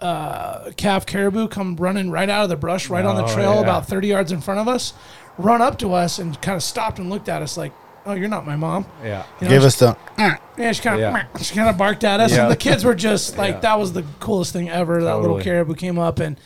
[0.00, 3.54] uh, calf caribou come running right out of the brush, right on the Oh, trail,
[3.54, 3.60] yeah.
[3.60, 4.92] about thirty yards in front of us,
[5.38, 7.72] run up to us and kind of stopped and looked at us like,
[8.06, 9.24] "Oh, you're not my mom." Yeah.
[9.40, 9.96] You know, Gave she- us the
[10.58, 11.24] yeah, she kind of Yeah.
[11.42, 12.42] she kind of barked at us, Yeah.
[12.44, 13.60] and the kids were just like, Yeah.
[13.60, 15.44] "That was the coolest thing ever." That little Totally.
[15.44, 16.38] caribou came up, and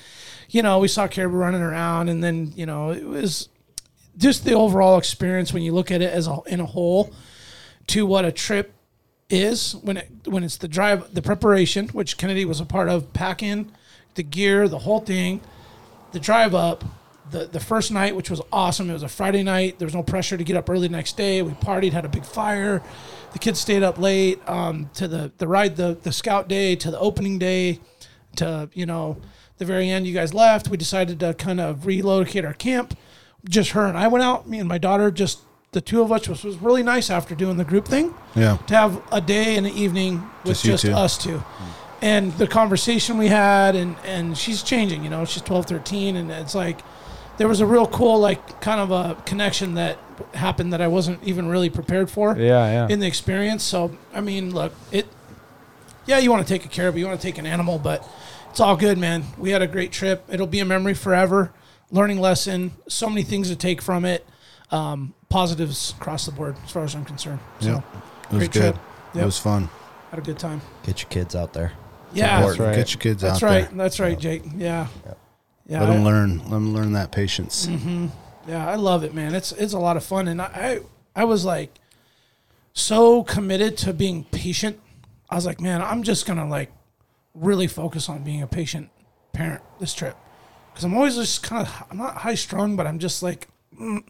[0.51, 3.49] you know, we saw caribou running around, and then you know, it was
[4.17, 7.13] just the overall experience when you look at it as a, in a whole
[7.89, 8.73] to what a trip
[9.31, 13.13] is when it when it's the drive, the preparation, which Kennedy was a part of,
[13.13, 13.73] packing
[14.15, 15.41] the gear, the whole thing,
[16.13, 16.85] the drive up,
[17.31, 18.91] the the first night, which was awesome.
[18.91, 19.79] It was a Friday night.
[19.79, 21.43] There was no pressure to get up early next day.
[21.43, 22.83] We partied, had a big fire.
[23.33, 26.91] The kids stayed up late um, to the the ride, the the scout day, to
[26.91, 27.81] the opening day,
[28.37, 29.17] to you know
[29.59, 30.07] the very end.
[30.07, 30.69] You guys left.
[30.69, 32.97] We decided to kind of relocate our camp.
[33.49, 34.49] Just her and I went out.
[34.49, 35.41] Me and my daughter, just
[35.75, 38.15] the two of us, which was really nice after doing the group thing.
[38.35, 38.57] Yeah.
[38.69, 40.93] to have a day and an evening with Just just, two.
[40.93, 41.43] us two.
[42.01, 46.31] And the conversation we had and and she's changing you know she's 12 13 and
[46.31, 46.81] it's like
[47.39, 49.99] there was a real cool like kind of a connection that
[50.35, 52.89] happened that i wasn't even really prepared for Yeah, yeah.
[52.93, 53.63] in the experience.
[53.65, 55.07] So i mean look it
[56.07, 58.07] yeah you want to take a caribou you want to take an animal but
[58.51, 59.25] it's all good man.
[59.39, 60.25] We had a great trip.
[60.31, 61.53] It'll be a memory forever.
[61.91, 64.25] Learning lesson so many things to take from it.
[64.71, 67.85] Um, positives across the board as far as i'm concerned so Yep.
[67.85, 68.61] It was Great good.
[68.61, 68.77] trip.
[69.15, 69.25] It Yep.
[69.27, 69.69] was fun.
[70.11, 71.73] had a good time Get your kids out there.
[72.13, 72.77] yeah That's right.
[72.77, 73.53] Get your kids That's out right.
[73.53, 73.61] there.
[73.63, 74.43] That's right, That's right, Jake.
[74.57, 74.87] Yeah.
[75.67, 75.81] Yeah.
[75.81, 76.39] Let them learn.
[76.39, 77.67] Let them learn that patience.
[77.67, 78.07] Mm-hmm.
[78.49, 79.35] yeah, I love it, man.
[79.35, 80.81] It's it's a lot of fun and I
[81.17, 81.71] I, I was like
[82.73, 84.79] so committed to being patient.
[85.31, 86.71] I was like, man, I'm just going to like
[87.35, 88.91] really focus on being a patient
[89.33, 90.17] parent this trip.
[90.75, 93.49] Cuz I'm always just kind of I'm not high strung, but I'm just like
[93.81, 94.05] I'm-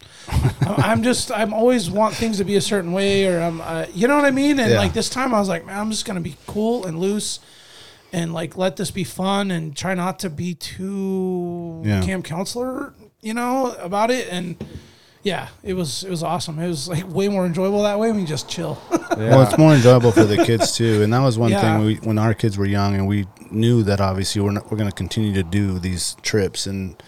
[0.76, 4.08] I'm just I'm always want things to be a certain way or I'm uh, you
[4.08, 4.58] know what I mean?
[4.58, 4.78] And Yeah.
[4.78, 7.40] like this time I was like, man, I'm just going to be cool and loose
[8.12, 12.02] and like let this be fun and try not to be too Yeah.
[12.02, 14.28] camp counselor, you know, about it.
[14.30, 14.56] And
[15.22, 16.58] yeah, it was it was awesome.
[16.58, 18.12] It was like way more enjoyable that way.
[18.12, 18.78] we just chill.
[19.16, 21.60] Well, it's more enjoyable for the kids too, and that was one Yeah.
[21.60, 24.76] thing we, when our kids were young, and we knew that obviously we're not, we're
[24.76, 27.00] going to continue to do these trips and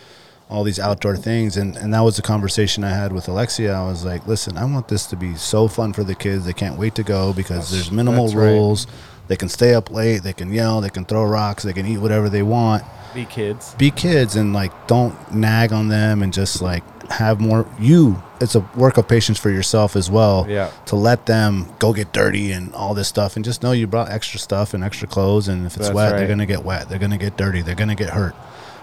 [0.48, 3.72] all these outdoor things, and and that was the conversation I had with Alexia.
[3.74, 6.44] I was like, listen, I want this to be so fun for the kids.
[6.44, 8.44] They can't wait to go because there's minimal that's right.
[8.50, 8.86] rules.
[9.28, 10.18] They can stay up late.
[10.22, 10.80] They can yell.
[10.80, 11.64] They can throw rocks.
[11.64, 12.84] They can eat whatever they want.
[13.12, 13.74] Be kids.
[13.74, 17.66] Be kids and like don't nag on them and just like have more.
[17.80, 20.70] You, it's a work of patience for yourself as well Yeah.
[20.86, 24.10] to let them go get dirty and all this stuff and just know you brought
[24.10, 26.18] extra stuff and extra clothes and if it's That's wet right.
[26.18, 28.34] they're going to get wet they're going to get dirty they're going to get hurt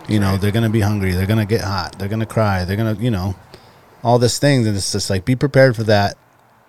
[0.08, 2.26] you know they're going to be hungry they're going to get hot they're going to
[2.26, 3.36] cry they're going to you know
[4.04, 6.18] all these things and it's just like be prepared for that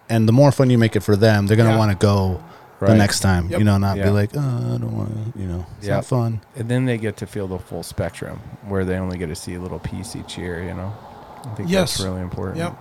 [0.09, 1.79] and the more fun you make it for them they're going to Yeah.
[1.79, 2.43] want to go
[2.81, 2.97] the Right.
[2.99, 3.59] next time Yep.
[3.59, 4.05] you know not Yeah.
[4.05, 5.97] be like oh, i don't want to you know it's Yeah.
[5.97, 9.29] not fun And then they get to feel the full spectrum where they only get
[9.29, 10.93] to see a little piece each year, you know?
[11.45, 11.97] I think Yes.
[11.97, 12.59] that's really important.
[12.59, 12.77] yep.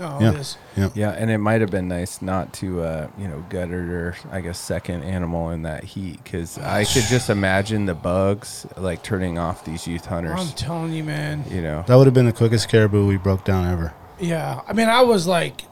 [0.00, 0.30] No, Yeah.
[0.30, 0.56] it is.
[0.94, 4.16] Yeah, and it might have been nice not to, uh, you know, gut it or
[4.32, 9.02] I guess second animal in that heat because I could just imagine the bugs like
[9.02, 10.40] turning off these youth hunters.
[10.40, 11.44] I'm telling you, man.
[11.50, 14.62] You know, that would have been the quickest caribou we broke down ever Yeah.
[14.66, 15.62] I mean, I was like,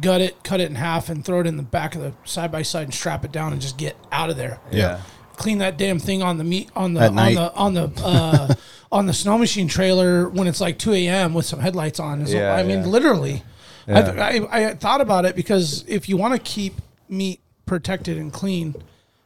[0.00, 2.50] gut it, cut it in half, and throw it in the back of the side
[2.50, 4.58] by side and strap it down and just get out of there.
[4.70, 5.00] Yeah.
[5.40, 7.34] Clean that damn thing on the meat on the At on night.
[7.34, 8.54] the on the uh,
[8.92, 11.32] on the snow machine trailer when it's like 2 a.m.
[11.34, 12.26] with some headlights on.
[12.26, 12.86] So, Yeah, I mean, yeah.
[12.86, 13.42] literally.
[13.88, 14.12] Yeah.
[14.18, 16.74] I, I, I thought about it because if you want to keep
[17.08, 18.74] meat protected and clean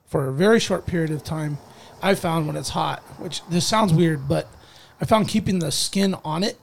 [0.06, 1.58] for a very short period of time,
[2.00, 4.46] I found when it's hot, which this sounds weird, but
[5.00, 6.58] I found keeping the skin on it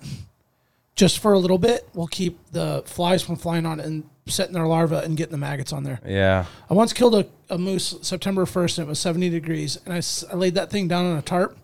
[0.96, 4.54] just for a little bit we'll keep the flies from flying on it and setting
[4.54, 6.00] their larvae and getting the maggots on there.
[6.06, 9.94] yeah, I once killed a, a moose September 1st and it was 70 degrees and
[9.94, 11.58] I, s- I laid that thing down on a tarp.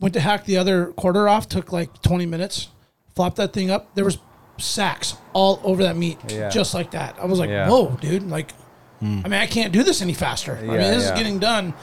[0.00, 1.48] went to hack the other quarter off.
[1.48, 2.68] Took like 20 minutes.
[3.14, 3.94] Flopped that thing up.
[3.94, 4.18] There was
[4.58, 6.48] sacks all over that meat, Yeah.
[6.48, 7.16] just like that.
[7.20, 7.68] I was like, Yeah.
[7.68, 8.22] whoa, dude!
[8.28, 8.52] Like,
[9.00, 9.20] hmm.
[9.24, 10.56] I mean, I can't do this any faster.
[10.56, 11.12] I mean, Yeah, this yeah.
[11.12, 11.74] is getting done.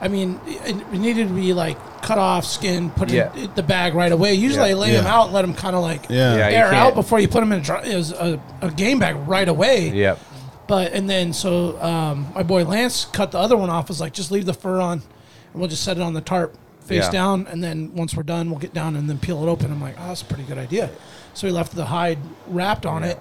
[0.00, 3.32] I mean, it, it needed to be like cut off, skin, put Yeah.
[3.34, 4.34] in the bag right away.
[4.34, 4.76] Usually, Yeah.
[4.76, 6.36] I lay them out, let them kind of like Yeah.
[6.36, 8.98] Yeah, air out before you put them in a, dry, it was a, a game
[8.98, 9.88] bag right away.
[9.90, 10.18] Yep.
[10.66, 13.88] But and then so um, my boy Lance cut the other one off.
[13.88, 15.00] Was like, just leave the fur on,
[15.52, 17.10] and we'll just set it on the tarp face Yeah.
[17.10, 19.70] down, and then once we're done, we'll get down and then peel it open.
[19.72, 20.90] I'm like, oh, that's a pretty good idea.
[21.34, 23.18] So he left the hide wrapped on it.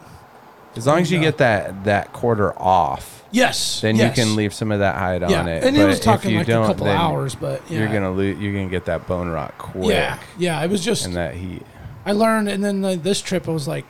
[0.78, 3.82] As long as you uh, get that that quarter off, Yes.
[3.82, 4.18] then yes.
[4.18, 5.64] you can leave some of that hide Yeah, on it.
[5.64, 7.80] and it was talking like a couple hours, but yeah.
[7.80, 8.40] You're gonna lose.
[8.40, 9.90] You're gonna get that bone rot quick.
[9.90, 10.62] Yeah, yeah.
[10.64, 11.64] It was just And that heat.
[12.06, 13.86] I learned, and then like, this trip, I was like,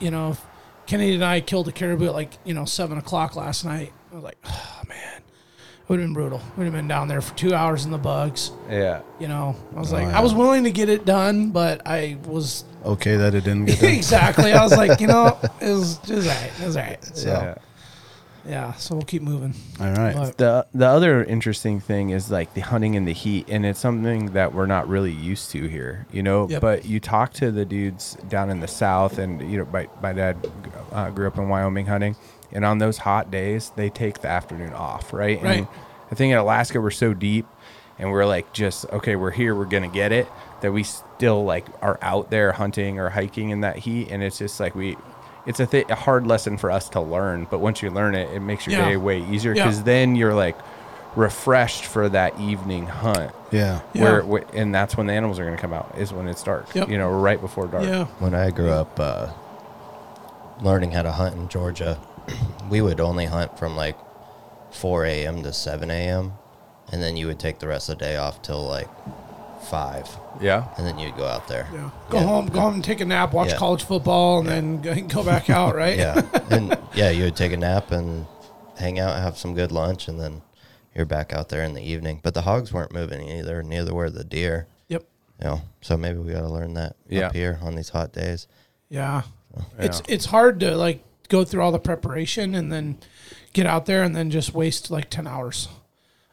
[0.00, 0.36] you know,
[0.86, 3.92] Kennedy and I killed a caribou at like you know seven o'clock last night.
[4.10, 5.13] I was like, oh man,
[5.84, 6.40] it would have been brutal.
[6.56, 8.50] Would have been down there for two hours in the bugs.
[8.70, 9.02] Yeah.
[9.20, 10.18] You know, I was Oh, like, yeah.
[10.18, 13.80] I was willing to get it done, but I was Okay, that it didn't get
[13.80, 13.90] done.
[13.90, 14.52] exactly.
[14.52, 16.52] I was like, you know, it was just all right.
[16.60, 17.04] It was all right.
[17.04, 17.54] So Yeah.
[18.46, 19.54] yeah, so we'll keep moving.
[19.80, 20.14] All right.
[20.14, 23.80] But The the other interesting thing is like the hunting in the heat, and it's
[23.80, 26.48] something that we're not really used to here, you know.
[26.48, 26.60] Yep.
[26.60, 30.12] But you talk to the dudes down in the south, and you know, my my
[30.12, 30.36] dad
[30.92, 32.16] uh, grew up in Wyoming hunting,
[32.54, 35.42] and on those hot days, they take the afternoon off, right?
[35.42, 35.58] Right.
[35.58, 35.68] And
[36.10, 37.46] I think in Alaska we're so deep,
[37.98, 40.26] and we're like just okay, we're here, we're gonna get it.
[40.60, 44.38] That we still like are out there hunting or hiking in that heat, and it's
[44.38, 44.96] just like we.
[45.46, 48.30] It's a, th- a hard lesson for us to learn, but once you learn it,
[48.34, 48.88] it makes your Yeah.
[48.88, 49.64] day way easier Yeah.
[49.64, 50.56] because then you're like
[51.16, 53.30] refreshed for that evening hunt.
[53.50, 53.82] Yeah.
[53.92, 54.02] Yeah.
[54.02, 56.42] Where, wh- and that's when the animals are going to come out is when it's
[56.42, 56.74] dark.
[56.74, 56.88] Yep.
[56.88, 57.84] You know, right before dark.
[57.84, 59.28] yeah, When I grew up uh,
[60.62, 61.98] learning how to hunt in Georgia,
[62.70, 63.96] we would only hunt from like
[64.72, 65.42] 4 a.m.
[65.42, 66.32] to 7 a.m.
[66.92, 68.88] And then you would take the rest of the day off till like
[69.70, 70.08] 5.
[70.40, 70.68] Yeah.
[70.76, 71.68] And then you'd go out there.
[71.72, 71.90] yeah.
[72.10, 72.24] Go Yeah.
[72.24, 73.56] home, go home and take a nap, watch Yeah.
[73.56, 75.74] college football, and then go- go back out.
[75.84, 75.96] Right?
[75.98, 76.22] Yeah.
[76.50, 78.26] and yeah, you would take a nap and
[78.78, 80.42] hang out, have some good lunch, and then
[80.94, 82.20] you're back out there in the evening.
[82.22, 84.66] But the hogs weren't moving either, neither were the deer.
[84.88, 85.04] Yep.
[85.40, 87.28] You know, so maybe we got to learn that Yeah.
[87.28, 88.46] up here on these hot days.
[88.88, 89.22] Yeah.
[89.78, 92.98] It's it's hard to like go through all the preparation and then
[93.52, 95.68] get out there and then just waste like 10 hours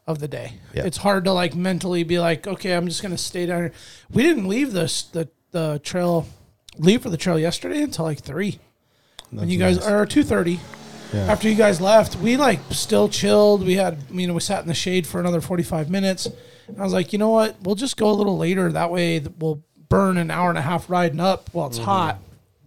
[0.07, 0.53] of the day.
[0.73, 0.83] Yeah.
[0.85, 3.73] It's hard to like mentally be like, okay, I'm just going to stay down here.
[4.11, 6.27] We didn't leave this the the trail
[6.77, 8.57] leave for the trail yesterday until like 3.
[9.31, 9.87] and you guys nice.
[9.87, 10.59] are 2:30.
[11.13, 11.19] Yeah.
[11.25, 13.65] After you guys left, we like still chilled.
[13.65, 16.27] We had, you know, we sat in the shade for another 45 minutes.
[16.67, 17.57] And I was like, you know what?
[17.61, 18.71] We'll just go a little later.
[18.71, 21.85] That way we'll burn an hour and a half riding up while it's mm-hmm.
[21.85, 22.19] hot.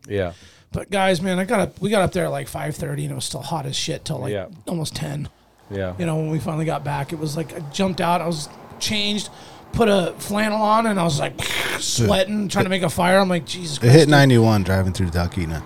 [0.07, 0.35] Yeah.
[0.75, 1.81] But guys, man, I got up.
[1.81, 4.05] We got up there at like five thirty, and it was still hot as shit
[4.05, 4.49] till like Yeah.
[4.67, 5.29] almost ten.
[5.71, 5.95] Yeah.
[5.99, 8.21] You know, when we finally got back, it was like I jumped out.
[8.21, 8.49] I was
[8.81, 9.31] changed,
[9.73, 11.41] put a flannel on, and I was like
[11.79, 13.19] sweating, trying to make a fire.
[13.19, 13.95] I'm like, Jesus It Christ!
[13.97, 15.63] hit 91 driving through Talkeetna.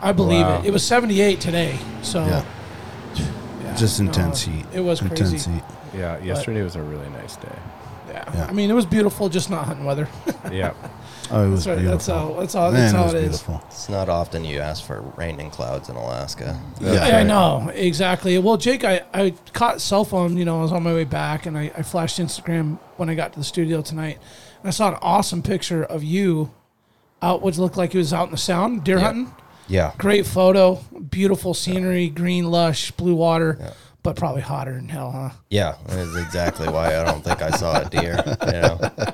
[0.00, 0.60] I believe Wow.
[0.60, 0.66] it.
[0.66, 2.44] It was 78 today, so Yeah.
[3.64, 4.64] yeah, Just no, intense heat.
[4.72, 5.50] It was Intense crazy.
[5.50, 5.62] heat.
[5.94, 6.18] Yeah.
[6.22, 7.48] Yesterday was a really nice day.
[8.08, 8.24] Yeah.
[8.34, 8.46] Yeah.
[8.48, 10.08] I mean, it was beautiful, just not hunting weather.
[10.52, 10.72] Yeah.
[11.30, 11.74] Oh, it was that's right.
[11.82, 11.90] beautiful.
[11.98, 12.34] That's all.
[12.34, 12.72] That's all.
[12.72, 13.42] Man, That's it was it is.
[13.42, 13.62] beautiful.
[13.68, 16.60] It's not often you ask for rain and clouds in Alaska.
[16.80, 16.92] Yeah.
[17.08, 18.36] Yeah, I know exactly.
[18.38, 20.36] Well, Jake, I, I caught cell phone.
[20.36, 23.14] You know, I was on my way back, and I, I flashed Instagram when I
[23.14, 24.18] got to the studio tonight,
[24.60, 26.50] and I saw an awesome picture of you
[27.22, 27.40] out.
[27.42, 29.04] What looked like it was out in the sound, deer Yeah.
[29.04, 29.34] hunting.
[29.68, 29.92] Yeah.
[29.96, 33.70] Great photo, beautiful scenery, green, lush, blue water, Yeah.
[34.02, 35.30] but probably hotter than hell, huh?
[35.50, 38.22] Yeah, that's exactly why I don't think I saw a deer.
[38.44, 38.80] You know,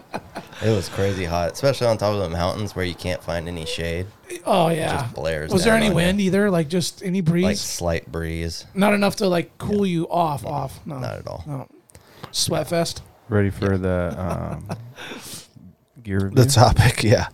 [0.63, 3.65] it was crazy hot, especially on top of the mountains where you can't find any
[3.67, 4.07] shade.
[4.45, 5.03] Oh yeah.
[5.03, 6.27] Just blares Was there any wind you.
[6.27, 6.51] either?
[6.51, 7.45] Like just any breeze?
[7.45, 8.67] Like slight breeze.
[8.75, 10.45] Not enough to like cool you off.
[10.45, 10.85] Off.
[10.87, 10.99] No.
[10.99, 11.45] Not at all.
[11.47, 11.69] No.
[12.31, 13.03] Sweat fest.
[13.29, 14.69] Ready for the um,
[16.03, 16.45] gear review?
[16.45, 17.29] The topic, yeah.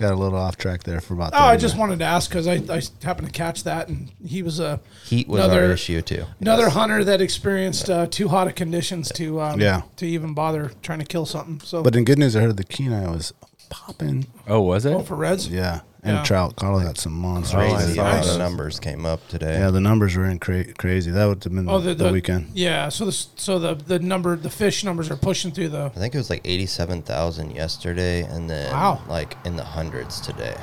[0.00, 1.78] Got a little off track there for about Oh, I 30 just minutes.
[1.78, 5.28] wanted to ask because I, I happened to catch that, and he was a Heat
[5.28, 6.24] was Another- our issue too.
[6.40, 6.72] another Yes.
[6.72, 9.82] hunter that experienced uh, too hot of conditions to um, Yeah.
[9.96, 11.60] to even bother trying to kill something.
[11.62, 13.34] So, But in good news, I heard the Kenai was
[13.68, 14.26] popping.
[14.48, 14.94] oh, was it?
[14.94, 15.80] oh, for reds, Yeah.
[16.02, 16.22] And Yeah.
[16.22, 16.56] trout.
[16.56, 17.54] Carl got some monsters.
[17.56, 18.32] I Crazy saw how those.
[18.32, 19.58] the numbers came up today.
[19.58, 21.10] Yeah, the numbers were in cra- crazy.
[21.10, 22.50] That would have been Oh, the, the, the, the weekend.
[22.54, 25.84] Yeah, so the so the the number the fish numbers are pushing through the.
[25.94, 29.02] I think it was like eighty-seven thousand yesterday, and then Wow.
[29.08, 30.56] like in the hundreds today.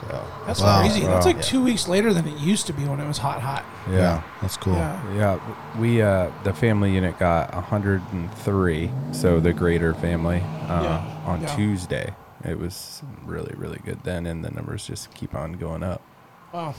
[0.00, 0.80] So That's Wow.
[0.80, 1.00] crazy.
[1.00, 1.32] That's Wow.
[1.32, 3.64] like two weeks later than it used to be when it was hot, hot.
[3.90, 4.22] Yeah.
[4.40, 4.74] That's cool.
[4.74, 5.00] Yeah.
[5.16, 5.38] Yeah,
[5.78, 11.54] we uh, the family unit got 103, so the greater family uh, Yeah, on yeah.
[11.56, 12.14] Tuesday.
[12.44, 16.02] It was really really good then, and the numbers just keep on going up.
[16.52, 16.74] Wow.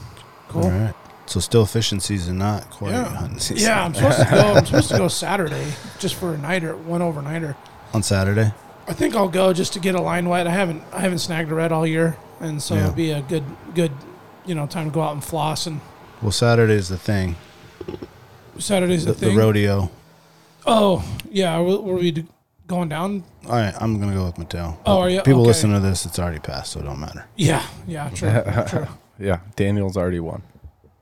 [0.48, 0.64] Cool.
[0.64, 0.94] All right.
[1.26, 3.04] So still fishing season, not quite Yeah.
[3.04, 3.66] hunting season.
[3.68, 4.54] Yeah, I'm supposed to go.
[4.54, 5.66] I'm supposed to go Saturday
[5.98, 7.56] just for a nighter, one overnighter.
[7.94, 8.52] On Saturday.
[8.86, 10.46] I think I'll go just to get a line wet.
[10.46, 12.80] I haven't I haven't snagged a red all year, and so Yeah.
[12.82, 13.92] it'll be a good good
[14.44, 15.66] you know time to go out and floss.
[15.66, 15.80] And
[16.20, 17.36] Well, Saturday's the thing.
[18.58, 19.34] Saturday's The, the, thing.
[19.34, 19.90] the rodeo.
[20.66, 22.26] Oh yeah, were, were we d-
[22.66, 23.24] going down?
[23.46, 24.78] All right, I'm gonna go with Mateo.
[24.86, 25.20] Oh, are you?
[25.22, 25.48] People Okay.
[25.48, 27.26] listen to this; it's already passed, so it don't matter.
[27.36, 28.30] Yeah, yeah, true,
[28.68, 28.86] true.
[29.18, 30.42] Yeah, Daniel's already won.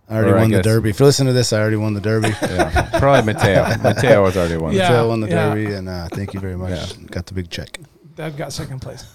[0.09, 0.91] I already Or I won the guess- Derby.
[0.91, 2.29] If you listen to this, I already won the Derby.
[2.43, 3.63] Yeah, probably Mateo.
[3.83, 4.73] Mateo has already won.
[4.75, 4.89] Yeah.
[4.91, 5.55] Mateo won the yeah.
[5.55, 6.71] Derby, and uh, thank you very much.
[6.99, 7.07] Yeah.
[7.07, 7.79] Got the big check.
[8.15, 9.07] Dad got second place.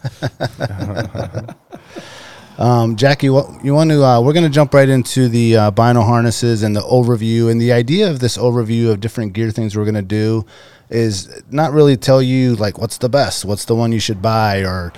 [2.57, 4.03] Um, Jackie, what, you want to?
[4.03, 7.51] Uh, we're going to jump right into the uh, bino harnesses and the overview.
[7.51, 10.43] And the idea of this overview of different gear things we're going to do
[10.89, 14.63] is not really tell you like what's the best, what's the one you should buy,
[14.63, 14.93] or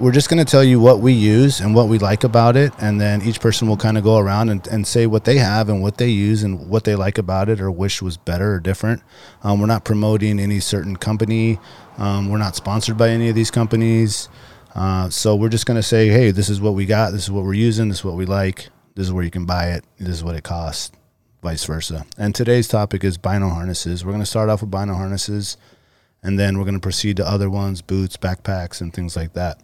[0.00, 2.72] we're just going to tell you what we use and what we like about it.
[2.78, 5.68] And then each person will kind of go around and, and say what they have
[5.68, 8.60] and what they use and what they like about it or wish was better or
[8.60, 9.02] different.
[9.42, 11.58] Um, we're not promoting any certain company.
[11.96, 14.28] Um, we're not sponsored by any of these companies.
[14.74, 17.10] Uh, so we're just going to say, hey, this is what we got.
[17.10, 17.88] This is what we're using.
[17.88, 18.68] This is what we like.
[18.94, 19.84] This is where you can buy it.
[19.98, 20.92] This is what it costs,
[21.42, 22.06] vice versa.
[22.16, 24.04] And today's topic is bino harnesses.
[24.04, 25.56] We're going to start off with bino harnesses,
[26.22, 29.60] and then we're going to proceed to other ones, boots, backpacks, and things like that.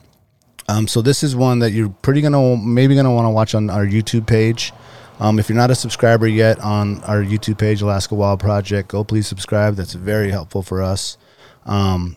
[0.68, 3.68] Um, so this is one that you're pretty gonna maybe gonna want to watch on
[3.70, 4.72] our YouTube page.
[5.20, 9.04] Um, if you're not a subscriber yet on our YouTube page, Alaska Wild Project, go
[9.04, 9.74] please subscribe.
[9.76, 11.18] That's very helpful for us,
[11.66, 12.16] um,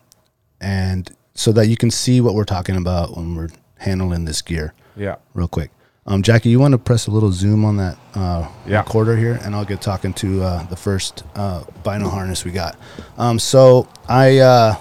[0.62, 4.74] and so that you can see what we're talking about when we're handling this gear.
[4.96, 5.18] Yeah.
[5.34, 5.72] Real quick,
[6.08, 8.80] um, Jackie, you want to press a little zoom on that uh, Yeah.
[8.80, 12.78] recorder here, and I'll get talking to uh, the first uh, bino harness we got.
[13.18, 14.40] Um, so I.
[14.40, 14.76] Uh,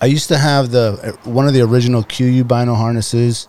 [0.00, 3.46] I used to have the one of the original KUIU bino harnesses,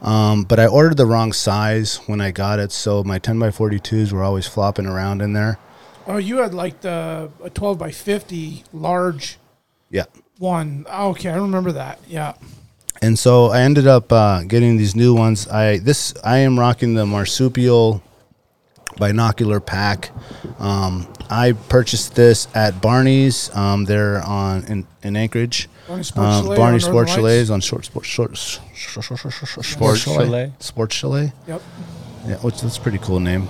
[0.00, 3.48] um, but I ordered the wrong size when I got it, so my 10 by
[3.48, 5.58] 42s were always flopping around in there.
[6.06, 9.38] Oh, you had like the a twelve by fifty large
[9.90, 10.04] Yeah.
[10.38, 10.86] one.
[10.88, 11.98] Oh, Okay, I remember that.
[12.06, 12.34] Yeah.
[13.00, 15.46] And so I ended up uh, getting these new ones.
[15.48, 18.02] I this I am rocking the marsupial
[18.96, 20.10] binocular pack.
[20.58, 23.54] Um, I purchased this at Barney's.
[23.54, 25.68] Um, they're on in, in Anchorage.
[25.86, 30.24] Barney Sports Um, Chalet Barney on Sports Chalet is on short sports short, Sports Chalet.
[30.24, 30.52] Chalet?
[30.58, 31.32] Sports Chalet.
[31.46, 31.62] Yep.
[32.26, 33.48] Yeah, which that's a pretty cool name.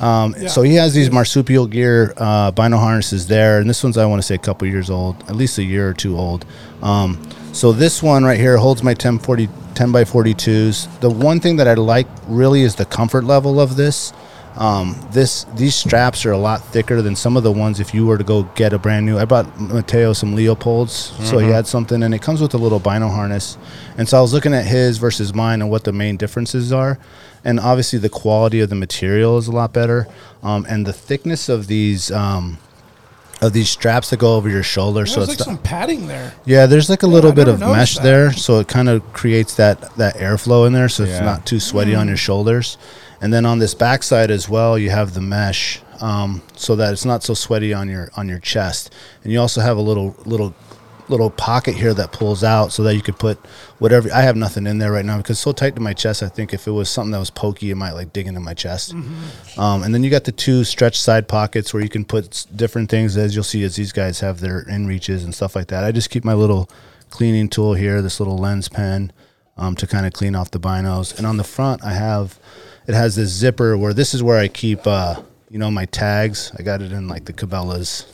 [0.00, 0.48] Um, Yeah.
[0.48, 4.20] So he has these marsupial gear uh, bino harnesses there, and this one's I want
[4.22, 6.44] to say a couple years old, at least a year or two old.
[6.82, 7.20] Um,
[7.52, 11.00] so this one right here holds my 1040, 10 by 42s.
[11.00, 14.12] The one thing that I like really is the comfort level of this.
[14.56, 18.04] Um, this these straps are a lot thicker than some of the ones if you
[18.06, 19.16] were to go get a brand new.
[19.16, 22.80] I bought Mateo some Leupolds, so he had something, and it comes with a little
[22.80, 23.56] bino harness.
[23.96, 26.98] And so I was looking at his versus mine and what the main differences are,
[27.44, 30.08] and obviously the quality of the material is a lot better,
[30.42, 32.58] um, and the thickness of these um,
[33.40, 35.06] of these straps that go over your shoulder.
[35.06, 36.34] so There's it's like the- some padding there.
[36.44, 38.02] yeah, there's like a little I bit of mesh that.
[38.02, 41.58] there, so it kind of creates that that airflow in there, so it's not too
[41.60, 42.00] sweaty Mm.
[42.00, 42.76] on your shoulders.
[43.22, 47.04] And then on this backside as well, you have the mesh, um, so that it's
[47.04, 48.92] not so sweaty on your on your chest.
[49.24, 50.54] And you also have a little little
[51.10, 53.38] little pocket here that pulls out, so that you could put
[53.78, 54.10] whatever.
[54.12, 56.22] I have nothing in there right now because it's so tight to my chest.
[56.22, 58.54] I think if it was something that was pokey, it might like dig into my
[58.54, 58.94] chest.
[58.94, 59.60] Mm-hmm.
[59.60, 62.90] Um, and then you got the two stretch side pockets where you can put different
[62.90, 65.84] things, as you'll see as these guys have their InReaches and stuff like that.
[65.84, 66.70] I just keep my little
[67.10, 69.12] cleaning tool here, this little lens pen,
[69.56, 71.16] um, to kind of clean off the binos.
[71.18, 72.38] And on the front, I have
[72.86, 76.52] it has this zipper where this is where I keep, uh, you know, my tags.
[76.58, 78.06] I got it in like the Cabela's,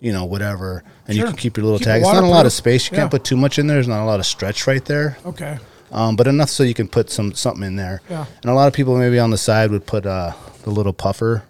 [0.00, 2.04] you know, whatever, and you can keep your little Keep it tags.
[2.06, 2.90] It's not a lot of space.
[2.90, 3.00] You Yeah.
[3.02, 3.76] can't put too much in there.
[3.76, 5.58] There's not a lot of stretch right there Okay.
[5.90, 8.00] um, but enough so you can put some something in there.
[8.10, 8.26] Yeah.
[8.42, 11.42] And a lot of people maybe on the side would put uh, the little puffer,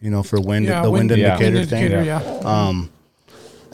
[0.00, 0.82] you know, for wind, Yeah.
[0.82, 1.34] the wind, yeah.
[1.34, 1.82] indicator wind thing.
[1.84, 2.20] indicator, yeah.
[2.68, 2.90] Um,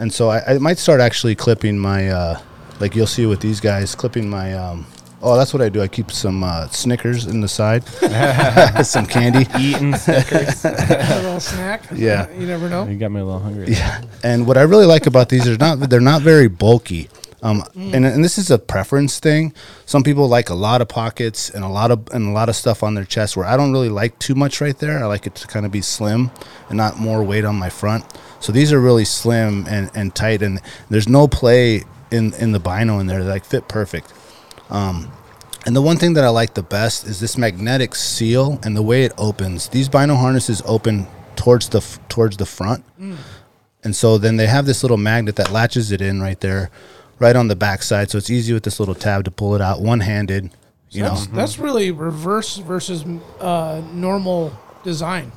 [0.01, 2.39] And so I, I might start actually clipping my, uh,
[2.81, 4.55] like you'll see with these guys, clipping my.
[4.55, 4.87] Um,
[5.23, 5.81] oh, that's what I do.
[5.81, 7.87] I keep some uh, Snickers in the side,
[8.87, 9.47] some candy.
[9.59, 10.65] Eating Snickers.
[10.65, 11.85] a little snack.
[11.95, 12.31] Yeah.
[12.33, 12.87] You never know.
[12.87, 13.69] you got me a little hungry.
[13.69, 17.09] Yeah, and what I really like about these is not they're not very bulky.
[17.41, 19.55] Um, and, and this is a preference thing.
[19.87, 22.57] Some people like a lot of pockets and a lot of and a lot of
[22.57, 23.37] stuff on their chest.
[23.37, 24.99] Where I don't really like too much right there.
[24.99, 26.33] I like it to kind of be slim
[26.69, 28.05] and not more weight on my front.
[28.41, 30.61] So these are really slim and, and tight, and
[30.91, 33.23] there's no play in in the bino in there.
[33.23, 34.13] They like fit perfect.
[34.71, 35.11] Um,
[35.67, 38.83] and the one thing that I like the best is this magnetic seal and the
[38.83, 39.69] way it opens.
[39.69, 41.07] These bino harnesses open
[41.37, 42.85] towards the towards the front,
[43.85, 46.71] and so then they have this little magnet that latches it in right there,
[47.19, 48.11] right on the back side.
[48.11, 50.51] So it's easy with this little tab to pull it out one handed.
[50.91, 53.05] You know, That's, that's really reverse versus
[53.41, 55.33] uh, normal design.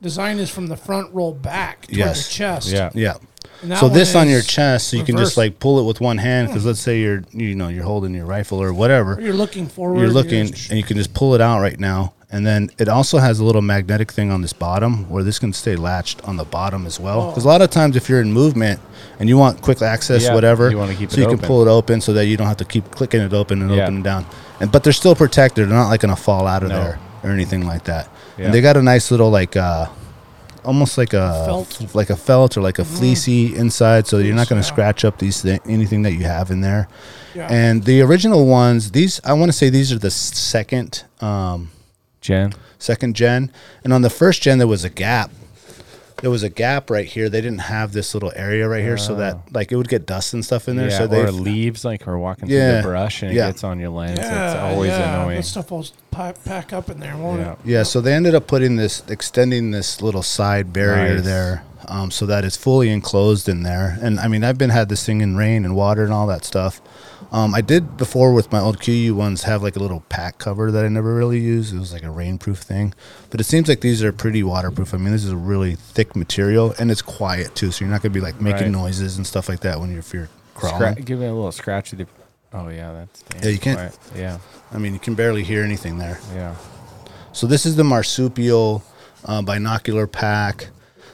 [0.00, 2.28] Design is from the front roll back to Yes.
[2.28, 2.68] the chest.
[2.70, 2.90] Yeah.
[2.94, 3.14] Yeah.
[3.62, 6.00] And that So this on your chest, so you can just like pull it with
[6.00, 6.48] one hand.
[6.48, 9.18] Because let's say you're you know you're holding your rifle or whatever.
[9.20, 10.00] You're looking forward.
[10.00, 12.88] you're looking just- and you can just pull it out right now and then it
[12.88, 16.36] also has a little magnetic thing on this bottom where this can stay latched on
[16.38, 18.80] the bottom as well because a lot of times if you're in movement
[19.18, 21.46] and you want quick access Yeah, whatever you wanna keep so it you can open.
[21.46, 23.82] pull it open so that you don't have to keep clicking it open and Yeah.
[23.82, 24.24] open and down
[24.60, 26.82] and but they're still protected they're not like gonna fall out of No.
[26.82, 28.08] there or anything like that
[28.38, 28.46] Yeah.
[28.46, 29.86] and they got a nice little like uh
[30.64, 31.94] almost like a Felt.
[31.94, 34.72] like a felt or like a fleecy inside so you're not going to yeah.
[34.72, 36.88] scratch up these thi- anything that you have in there
[37.34, 37.48] Yeah.
[37.50, 41.70] and the original ones these i want to say these are the second um
[42.20, 42.52] Jen.
[42.78, 43.50] second gen
[43.84, 45.30] and on the first gen there was a gap
[46.22, 49.16] there was a gap right here they didn't have this little area right here so
[49.16, 51.84] that like it would get dust and stuff in there Yeah, so they or leaves
[51.84, 53.48] like we're walking through the brush and yeah.
[53.48, 54.18] it gets on your lens.
[54.18, 55.36] yeah, it's always yeah, annoying.
[55.36, 57.52] That stuff will pack, pack up in there, won't Yeah.
[57.52, 57.58] it?
[57.64, 61.24] Yeah, so they ended up putting this, extending this little side barrier Nice.
[61.24, 63.98] there, um, so that it's fully enclosed in there.
[64.00, 66.44] And I mean, I've been had this thing in rain and water and all that
[66.44, 66.80] stuff.
[67.30, 70.70] Um, I did before with my old KUIU ones have like a little pack cover
[70.70, 71.74] that I never really used.
[71.74, 72.92] It was like a rainproof thing,
[73.30, 74.92] but it seems like these are pretty waterproof.
[74.92, 78.02] I mean, this is a really thick material and it's quiet too, so you're not
[78.02, 78.70] gonna be like making Right.
[78.72, 80.94] noises and stuff like that when you're if you're crawling.
[80.96, 81.92] Scra- give it a little scratch.
[81.92, 82.06] The,
[82.52, 83.98] oh yeah, that's Yeah, you can't- quiet.
[84.16, 84.38] Yeah,
[84.72, 86.18] I mean, you can barely hear anything there.
[86.34, 86.54] yeah.
[87.32, 88.82] So this is the marsupial
[89.24, 90.68] uh, binocular pack.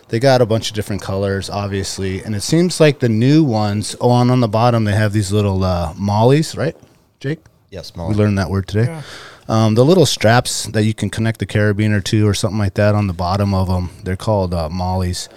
[0.08, 3.94] They got a bunch of different colors, obviously, and it seems like the new ones.
[4.00, 6.74] Oh, and on the bottom they have these little uh, MOLLEs, right,
[7.20, 7.40] Jake?
[7.70, 8.12] Yes, We MOLLE.
[8.14, 8.84] learned that word today.
[8.90, 9.02] Yeah.
[9.50, 12.94] Um, the little straps that you can connect the carabiner to, or something like that,
[12.94, 15.28] on the bottom of them, they're called uh, MOLLEs.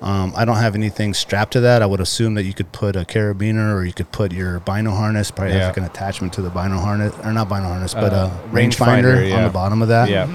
[0.00, 1.82] Um, I don't have anything strapped to that.
[1.82, 4.92] I would assume that you could put a carabiner, or you could put your bino
[4.92, 5.30] harness.
[5.32, 5.58] Probably Yeah.
[5.60, 8.48] has like an attachment to the bino harness, or not bino harness, but Uh, a
[8.54, 9.44] rangefinder rangefinder, on yeah.
[9.44, 10.08] the bottom of that.
[10.08, 10.28] Yeah.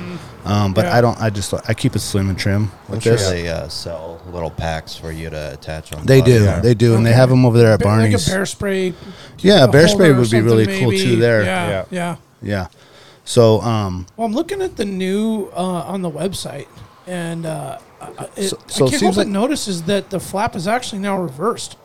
[0.45, 0.97] Um, but Yeah.
[0.97, 1.19] I don't.
[1.21, 3.29] I just I keep it slim and trim I'm sure this.
[3.29, 6.05] they uh, sell little packs for you to attach on.
[6.05, 6.25] They top.
[6.25, 6.59] do, Yeah.
[6.59, 8.27] they do, and they have them over there at Ba- Like Barney's.
[8.27, 8.93] a bear spray.
[9.39, 11.15] yeah, a bear spray would be really something cool too.
[11.15, 11.85] There, Yeah, Yeah.
[11.91, 12.15] yeah.
[12.41, 12.67] yeah.
[13.25, 16.67] So, um, Well, I'm looking at the new uh, on the website,
[17.07, 17.77] and uh,
[18.35, 20.99] it, So- so I can't seems help but like- notices that the flap is actually
[20.99, 21.77] now reversed.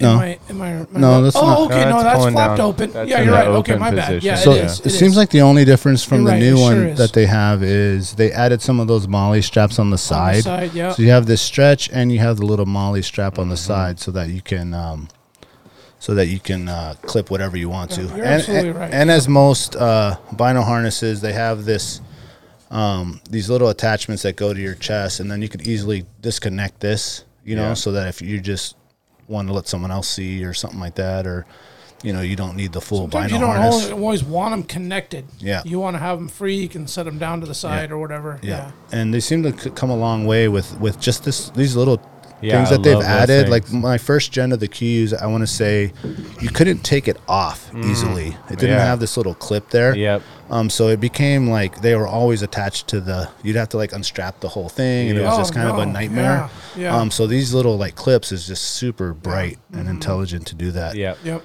[0.00, 0.14] No.
[0.14, 2.56] Am I, am I, am No, that's oh, not- okay, No, no, that's that's flapped
[2.58, 2.66] down.
[2.66, 2.90] open.
[2.90, 3.46] That's yeah, you're right.
[3.46, 4.06] Okay, open my bad.
[4.06, 4.26] position.
[4.26, 4.80] Yeah, so it it, is.
[4.86, 7.26] it seems like the only difference from You're the right, new one sure that they
[7.26, 10.42] have is they added some of those MOLLE straps on the side.
[10.42, 10.90] side, yeah.
[10.92, 13.64] So you have this stretch, and you have the little MOLLE strap on the Mm-hmm.
[13.72, 15.08] side, so that you can, um,
[16.00, 18.02] so that you can uh, clip whatever you want to.
[18.02, 18.92] You're and, absolutely and, right.
[18.92, 22.00] and as most uh, bino harnesses, they have this.
[22.70, 26.80] Um, these little attachments that go to your chest, and then you could easily disconnect
[26.80, 27.74] this, you know, Yeah.
[27.74, 28.74] so that if you just
[29.28, 31.46] want to let someone else see or something like that, or
[32.02, 33.74] you know, you don't need the full Sometimes bino you don't harness.
[33.74, 35.24] always, always want them connected.
[35.38, 35.62] Yeah.
[35.64, 36.56] You want to have them free.
[36.56, 38.38] You can set them down to the side or whatever.
[38.42, 38.72] Yeah.
[38.92, 41.96] and they seem to come a long way with with just this these little
[42.42, 43.48] Yeah, things I that they've love those added.
[43.48, 45.92] Like my first gen of the Qs, I want to say
[46.40, 48.36] you couldn't take it off easily.
[48.50, 48.78] It didn't Mm.
[48.78, 48.84] Yeah.
[48.86, 49.96] have this little clip there.
[49.96, 50.22] Yep.
[50.50, 53.30] Um, so it became like they were always attached to the.
[53.42, 55.38] You'd have to like unstrap the whole thing, and it was Yeah.
[55.38, 56.50] just Oh, kind of a nightmare.
[56.76, 56.96] Yeah, yeah.
[56.96, 59.80] Um, so these little like clips is just super bright Mm-hmm.
[59.80, 60.96] and intelligent to do that.
[60.96, 61.18] Yep.
[61.24, 61.42] Yep.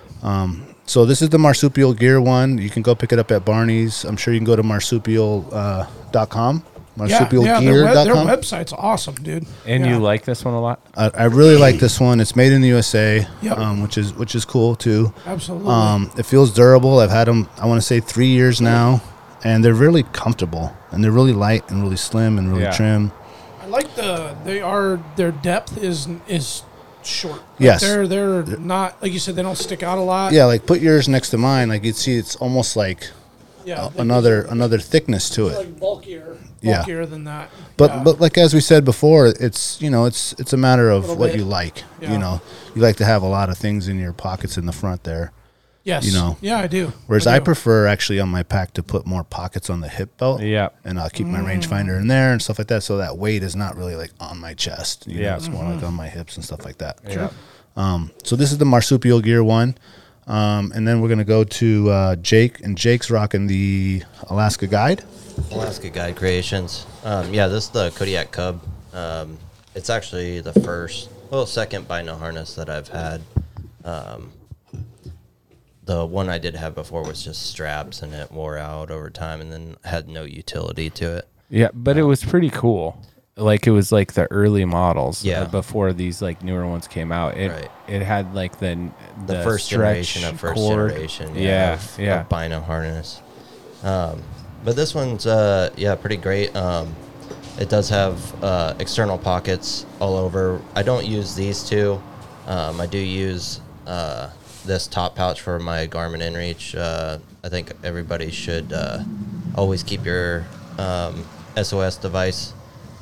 [0.85, 2.57] So this is the marsupial gear one.
[2.57, 4.03] You can go pick it up at Barney's.
[4.05, 5.53] I'm sure you can go to marsupial.com.
[5.53, 9.45] Uh, dot com, Yeah, yeah, their, web, their website's awesome, dude.
[9.65, 9.91] And Yeah.
[9.93, 10.79] you like this one a lot?
[10.97, 12.19] I, I really like this one.
[12.19, 13.57] It's made in the USA, Yep.
[13.57, 15.13] um, which is which is cool too.
[15.25, 15.71] Absolutely.
[15.71, 16.99] Um, it feels durable.
[16.99, 17.47] I've had them.
[17.57, 19.01] I want to say three years now,
[19.43, 22.71] and they're really comfortable and they're really light and really slim and really Yeah.
[22.71, 23.11] trim.
[23.61, 26.63] I like the they are their depth is is
[27.03, 27.35] short.
[27.37, 27.81] Like Yes.
[27.81, 30.33] they're they're not like you said they don't stick out a lot.
[30.33, 31.69] Yeah, like put yours next to mine.
[31.69, 33.09] Like you'd see, it's almost like
[33.65, 33.83] yeah.
[33.83, 35.57] uh, another another thickness to they're it.
[35.57, 36.83] like bulkier, Yeah.
[37.05, 37.49] than that.
[37.77, 38.03] But Yeah.
[38.03, 41.17] but like as we said before, it's you know it's it's a matter of Little
[41.17, 41.39] what bit.
[41.39, 41.83] you like.
[42.01, 42.13] Yeah.
[42.13, 42.41] You know,
[42.75, 45.31] you like to have a lot of things in your pockets in the front there.
[45.83, 46.37] yes, you know.
[46.41, 46.91] yeah, I do.
[47.07, 47.45] Whereas I, do.
[47.45, 50.41] prefer actually on my pack to put more pockets on the hip belt.
[50.41, 50.69] Yeah.
[50.85, 51.47] And I'll keep my Mm.
[51.61, 54.37] rangefinder in there and stuff like that, so that weight is not really like on
[54.39, 55.07] my chest.
[55.07, 55.31] You Yeah.
[55.31, 55.75] know, it's more Mm-hmm.
[55.75, 56.99] like on my hips and stuff like that.
[57.07, 57.29] Yeah.
[57.75, 59.75] Um, so this is the marsupial gear one,
[60.29, 65.03] um, and then we're gonna go to uh, Jake, and Jake's rocking the Alaska Guide.
[65.51, 66.85] Alaska Guide Creations.
[67.03, 68.61] Um, yeah, this is the Kodiak Cub.
[68.93, 69.37] Um,
[69.75, 73.21] it's actually the first, well, second bino harness that I've had.
[73.83, 74.31] Um,
[75.85, 79.41] the one I did have before was just straps, and it wore out over time,
[79.41, 81.27] and then had no utility to it.
[81.49, 83.01] Yeah, but it was pretty cool.
[83.39, 85.23] Like it was like the early models.
[85.23, 85.41] Yeah.
[85.41, 87.37] uh, before these like newer ones came out.
[87.37, 87.71] It Right.
[87.87, 88.89] it had like the
[89.25, 90.89] The, first stretch generation of first cord.
[90.91, 91.35] generation.
[91.35, 91.73] Yeah.
[91.73, 92.21] of, Yeah.
[92.21, 93.21] of bino harness.
[93.83, 94.21] Um,
[94.65, 96.53] but this one's uh, yeah pretty great.
[96.55, 96.93] Um,
[97.57, 100.61] it does have uh, external pockets all over.
[100.75, 102.01] I don't use these two.
[102.47, 104.29] Um, I do use uh,
[104.65, 106.77] this top pouch for my Garmin InReach.
[106.77, 108.99] Uh, I think everybody should uh,
[109.55, 110.45] always keep your
[110.77, 111.25] um,
[111.61, 112.53] SOS device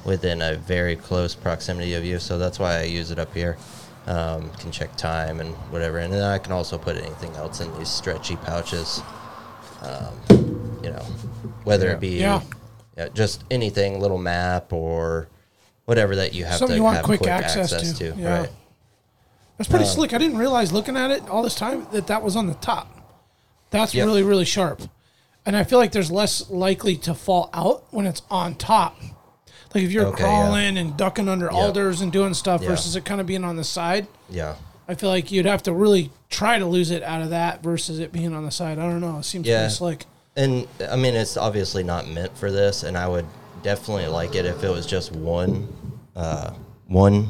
[0.08, 2.18] within a very close proximity of you.
[2.18, 3.58] So that's why I use it up here.
[4.08, 7.78] Um, can check time and whatever, and then I can also put anything else in
[7.78, 9.02] these stretchy pouches.
[9.82, 11.04] Um, you know,
[11.66, 11.94] whether Yeah.
[11.94, 12.42] it be Yeah.
[12.98, 15.28] yeah, just anything, little map or
[15.86, 18.40] whatever that you have Something to you want have quick access to, yeah.
[18.40, 18.50] Right.
[19.58, 20.14] That's Um, pretty slick.
[20.14, 22.88] I didn't realize looking at it all this time that that was on the top.
[23.72, 24.06] That's Yep.
[24.06, 24.84] really really sharp,
[25.46, 28.96] and I feel like there's less likely to fall out when it's on top.
[29.76, 30.30] Like if you're Okay, yeah.
[30.30, 32.70] crawling and ducking under alders and doing stuff Yeah.
[32.70, 34.08] versus it kind of being on the side.
[34.30, 34.56] Yeah.
[34.88, 38.00] I feel like you'd have to really try to lose it out of that versus
[38.00, 38.80] it being on the side.
[38.80, 39.18] I don't know.
[39.20, 39.60] It seems Yeah.
[39.64, 40.06] pretty slick.
[40.36, 43.26] And I mean, it's obviously not meant for this, and I would
[43.64, 45.68] definitely like it if it was just one,
[46.16, 46.52] uh,
[46.88, 47.28] one,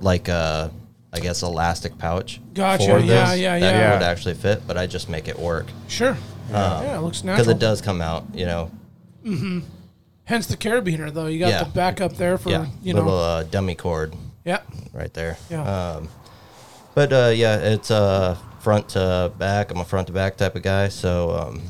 [0.00, 0.68] like uh,
[1.12, 2.40] I guess elastic pouch.
[2.52, 3.92] Gotcha, for yeah, this yeah, that yeah.
[3.94, 6.16] would actually fit, but I just make it work Sure.
[6.50, 7.36] yeah, it looks nice.
[7.38, 8.24] because it does come out.
[8.34, 8.70] You know,
[10.26, 11.26] Hence the carabiner, though.
[11.26, 11.64] You got Yeah.
[11.64, 13.16] the backup there for yeah, you little know.
[13.18, 14.14] uh, dummy cord
[14.44, 14.60] yeah.
[14.92, 15.36] right there.
[15.50, 15.62] Yeah.
[15.96, 16.08] Um,
[16.94, 19.70] but uh, yeah, it's uh, front to back.
[19.70, 21.62] I'm a front to back type of guy, so um,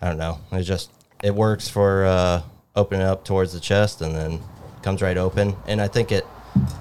[0.00, 0.40] I don't know.
[0.52, 0.90] It just
[1.22, 2.42] it works for uh,
[2.74, 4.40] opening up towards the chest and then
[4.82, 5.54] comes right open.
[5.66, 6.24] And I think it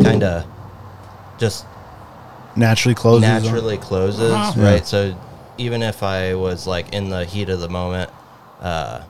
[0.01, 0.45] kind of
[1.38, 1.66] just
[2.55, 3.28] Naturally closes.
[3.30, 4.53] on- naturally closes, Uh-huh.
[4.57, 4.72] Yeah.
[4.72, 4.86] right?
[4.88, 5.16] So
[5.57, 8.09] even if I was like in the heat of the moment,
[8.61, 9.01] uh,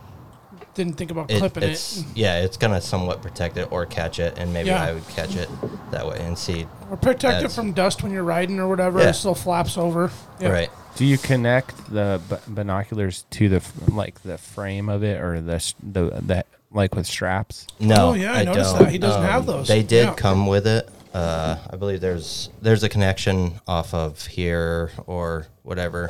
[0.75, 2.05] Didn't think about it, clipping it's it.
[2.15, 4.83] yeah, it's gonna somewhat protect it or catch it, and maybe Yeah.
[4.83, 5.49] I would catch it
[5.91, 6.67] that way and see.
[6.91, 8.99] Or protect it from dust when you're riding or whatever.
[8.99, 9.09] Yeah.
[9.09, 10.11] It still flaps over.
[10.39, 10.49] Yeah.
[10.49, 10.69] Right.
[10.97, 15.73] Do you connect the b- binoculars to the like the frame of it or the
[15.81, 17.67] the the like with straps?
[17.79, 18.79] No, Oh, yeah, I I noticed don't.
[18.79, 18.91] Um, that.
[18.91, 19.67] He doesn't have those.
[19.69, 20.13] They did Yeah.
[20.13, 20.89] come with it.
[21.13, 26.09] Uh, I believe there's there's a connection off of here or whatever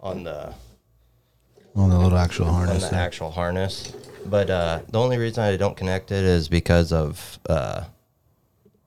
[0.00, 0.54] on the
[1.76, 2.84] on the little actual harness.
[2.84, 3.00] on the there.
[3.04, 3.92] actual harness.
[4.26, 7.84] But uh, the only reason I don't connect it is because of uh,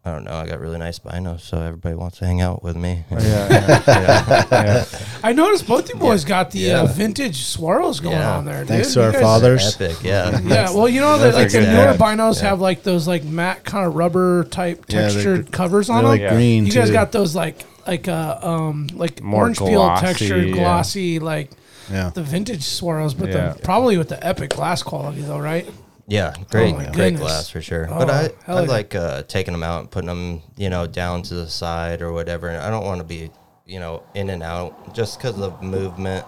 [0.06, 0.32] I don't know.
[0.34, 3.04] I got really nice binos, so everybody wants to hang out with me.
[3.12, 4.86] Yeah.
[5.24, 8.38] I noticed both you boys got the uh, vintage swirls going Yeah.
[8.38, 8.66] on there.
[8.66, 8.94] Thanks dude.
[8.96, 9.76] to You our fathers.
[9.76, 10.40] Epic, yeah.
[10.44, 11.68] Yeah, well, you know, that like are the good.
[11.74, 12.50] newer binos Yeah.
[12.50, 16.06] have like those like matte kind of rubber type textured gr- covers on them.
[16.20, 16.94] like green you guys too.
[16.94, 20.56] got those like like uh um like More orange peel textured yeah.
[20.56, 21.52] glossy like
[21.92, 22.10] yeah.
[22.14, 23.54] the vintage swirls, but Yeah.
[23.54, 25.68] the, probably with the epic glass quality though, right?
[26.10, 27.22] Yeah, great, Oh my great goodness.
[27.22, 27.88] glass for sure.
[27.92, 28.68] Oh, but I, hell I yeah.
[28.70, 32.14] like uh, taking them out and putting them, you know, down to the side or
[32.14, 32.48] whatever.
[32.48, 33.30] And I don't want to be,
[33.66, 36.26] you know, in and out just because of movement.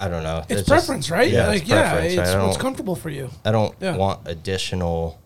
[0.00, 0.38] I don't know.
[0.48, 1.30] It's, just- preference, right?
[1.30, 2.12] Yeah, like it's yeah, preference.
[2.14, 3.30] it's I what's don't, comfortable for you.
[3.44, 3.96] I don't Yeah.
[3.96, 5.20] want additional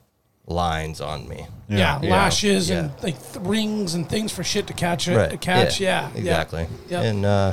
[0.46, 1.46] lines on me.
[1.68, 2.10] Yeah, Yeah.
[2.10, 3.02] lashes and Yeah.
[3.04, 5.30] like th- rings and things for shit to catch it, Right.
[5.30, 5.78] to catch.
[5.80, 6.18] Yeah, yeah.
[6.18, 6.66] exactly.
[6.88, 7.04] Yep.
[7.04, 7.52] And uh,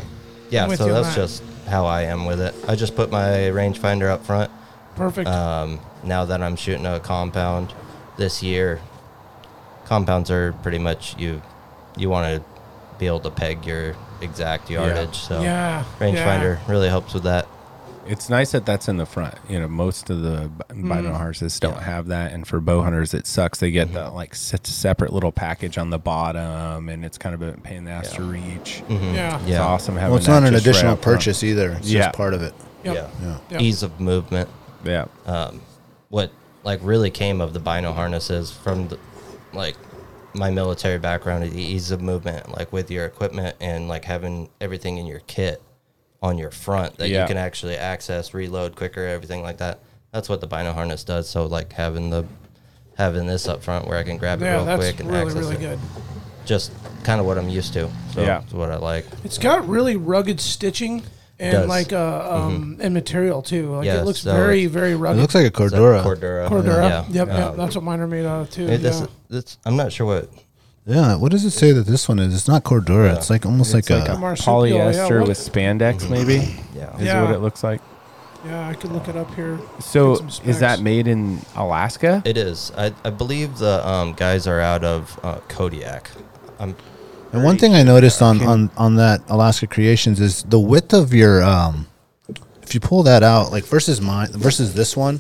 [0.50, 1.22] yeah, I'm with so you on that's that.
[1.22, 2.54] just how I am with it.
[2.68, 4.52] I just put my rangefinder up front.
[4.96, 5.28] Perfect.
[5.28, 7.74] Um, now that I'm shooting a compound
[8.18, 8.80] this year,
[9.86, 11.42] compounds are pretty much you
[11.98, 12.50] you want to
[12.98, 15.18] be able to peg your exact yardage.
[15.18, 17.48] So yeah, rangefinder really helps with that.
[18.08, 19.36] It's nice that that's in the front.
[19.50, 20.90] You know, most of the b- Mm-hmm.
[20.90, 23.60] bino harnesses don't have that, and for bow hunters, it sucks.
[23.60, 23.96] They get Mm-hmm.
[23.96, 27.78] the like se- separate little package on the bottom, and it's kind of a pain
[27.78, 28.84] in the ass to reach.
[28.90, 28.98] Yeah, yeah.
[29.00, 29.16] Mm-hmm.
[29.16, 29.48] Yeah.
[29.48, 30.10] It's awesome having.
[30.12, 31.02] Well, it's that not an just right additional front.
[31.18, 31.72] purchase either.
[31.72, 32.06] It's Yeah.
[32.06, 32.54] just part of it.
[32.84, 32.96] Yep.
[32.96, 33.10] Yeah.
[33.28, 33.38] Yeah.
[33.52, 33.62] Yep.
[33.62, 34.50] Ease of movement.
[34.84, 35.62] Yeah, um,
[36.10, 36.32] what
[36.64, 39.00] like really came of the bino harnesses from the,
[39.54, 39.76] like
[40.34, 44.98] my military background the ease of movement like with your equipment and like having everything
[44.98, 45.62] in your kit
[46.22, 47.22] on your front that Yeah.
[47.24, 49.80] you can actually access reload quicker everything like that
[50.12, 52.26] that's what the bino harness does so like having the
[52.98, 55.22] having this up front where i can grab it Yeah, real that's quick and really
[55.26, 55.80] access really it good.
[56.46, 56.72] just
[57.04, 58.42] kind of what i'm used to so Yeah.
[58.42, 61.04] it's what i like It's got really rugged stitching
[61.38, 61.62] and Does.
[61.64, 61.70] Mm-hmm.
[61.70, 63.76] like uh um and material too.
[63.76, 65.20] Like Yeah, it looks so very it's- very It rugged.
[65.22, 66.02] looks like a It's like Cordura.
[66.02, 66.90] cordura Cordura.
[66.90, 67.30] yeah Yep, yep.
[67.52, 68.66] Um, That's what mine are made out of too.
[68.68, 69.08] it- this, yeah.
[69.30, 70.30] this, i'm not sure what
[70.86, 71.16] yeah.
[71.16, 72.34] What does it say that this one is?
[72.34, 73.08] It's not Cordura.
[73.08, 73.16] Yeah.
[73.16, 74.14] It's like almost It's like, like a.
[74.14, 77.24] a marsupial, yeah, polyester with spandex, maybe yeah is Yeah.
[77.24, 77.82] what it looks like.
[78.46, 79.60] Yeah, I could look it up here.
[79.80, 82.22] So, is that made in Alaska?
[82.26, 82.72] It is.
[82.78, 86.12] I, I believe the um, guys are out of uh, Kodiak.
[86.60, 86.76] I'm
[87.34, 91.12] and one thing I noticed on, on on that Alaska Creations is the width of
[91.14, 91.88] your um.
[92.62, 95.20] If you pull that out, like versus mine versus this one,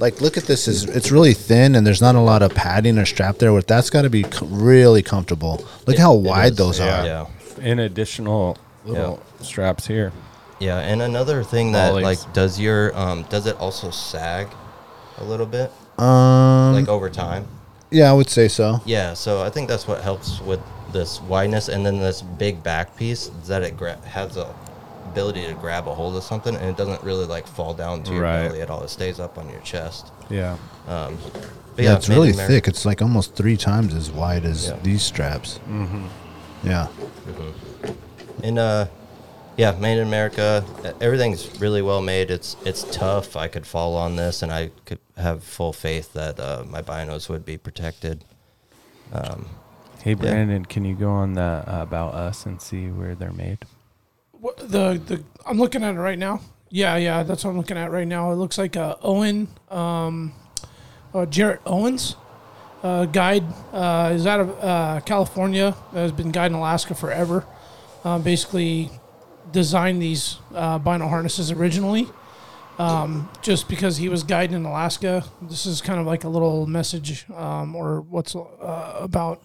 [0.00, 2.98] like look at this is it's really thin and there's not a lot of padding
[2.98, 3.52] or strap there.
[3.52, 5.64] With that's got to be c- really comfortable.
[5.86, 7.02] Look how wide those yeah.
[7.02, 7.06] are.
[7.06, 7.26] Yeah.
[7.60, 10.12] In additional little straps here.
[10.58, 12.02] Yeah, and another thing that Ollies.
[12.04, 14.48] like does your um does it also sag?
[15.18, 17.46] a little bit, Um, like over time.
[17.90, 18.80] yeah, I would say so.
[18.86, 20.60] Yeah, so I think that's what helps with
[20.92, 24.46] this wideness, and then this big back piece is that it gra- has the
[25.06, 28.12] ability to grab a hold of something, and it doesn't really like fall down to
[28.12, 28.46] your Right.
[28.48, 28.82] belly at all.
[28.82, 30.12] It stays up on your chest.
[30.28, 30.56] Yeah.
[30.86, 31.18] Um,
[31.76, 32.52] but Yeah, it's really America.
[32.52, 32.68] thick.
[32.68, 34.76] It's like almost three times as wide as Yeah.
[34.82, 35.58] these straps.
[35.68, 36.06] Mm-hmm.
[36.64, 36.86] Yeah.
[38.42, 38.86] And uh,
[39.56, 40.64] yeah, made in America.
[41.00, 42.30] Everything's really well made.
[42.30, 43.36] It's it's tough.
[43.36, 47.28] I could fall on this, and I could have full faith that uh, my binos
[47.28, 48.24] would be protected.
[49.12, 49.46] Um,
[50.02, 53.58] hey Brandon, can you go on the uh, about us and see where they're made?
[54.40, 56.40] The the I'm looking at it right now.
[56.70, 58.30] Yeah, yeah, that's what I'm looking at right now.
[58.32, 60.32] It looks like uh, Owen, um,
[61.12, 62.16] uh, Jarrett Owens,
[62.82, 63.44] uh, guide.
[63.72, 65.72] Uh, is out of uh, California.
[65.92, 67.44] Has been guiding Alaska forever.
[68.04, 68.90] Uh, basically,
[69.52, 72.08] designed these uh, bino harnesses originally.
[72.78, 76.66] Um, just because he was guiding in Alaska, this is kind of like a little
[76.66, 79.42] message um, or what's uh, about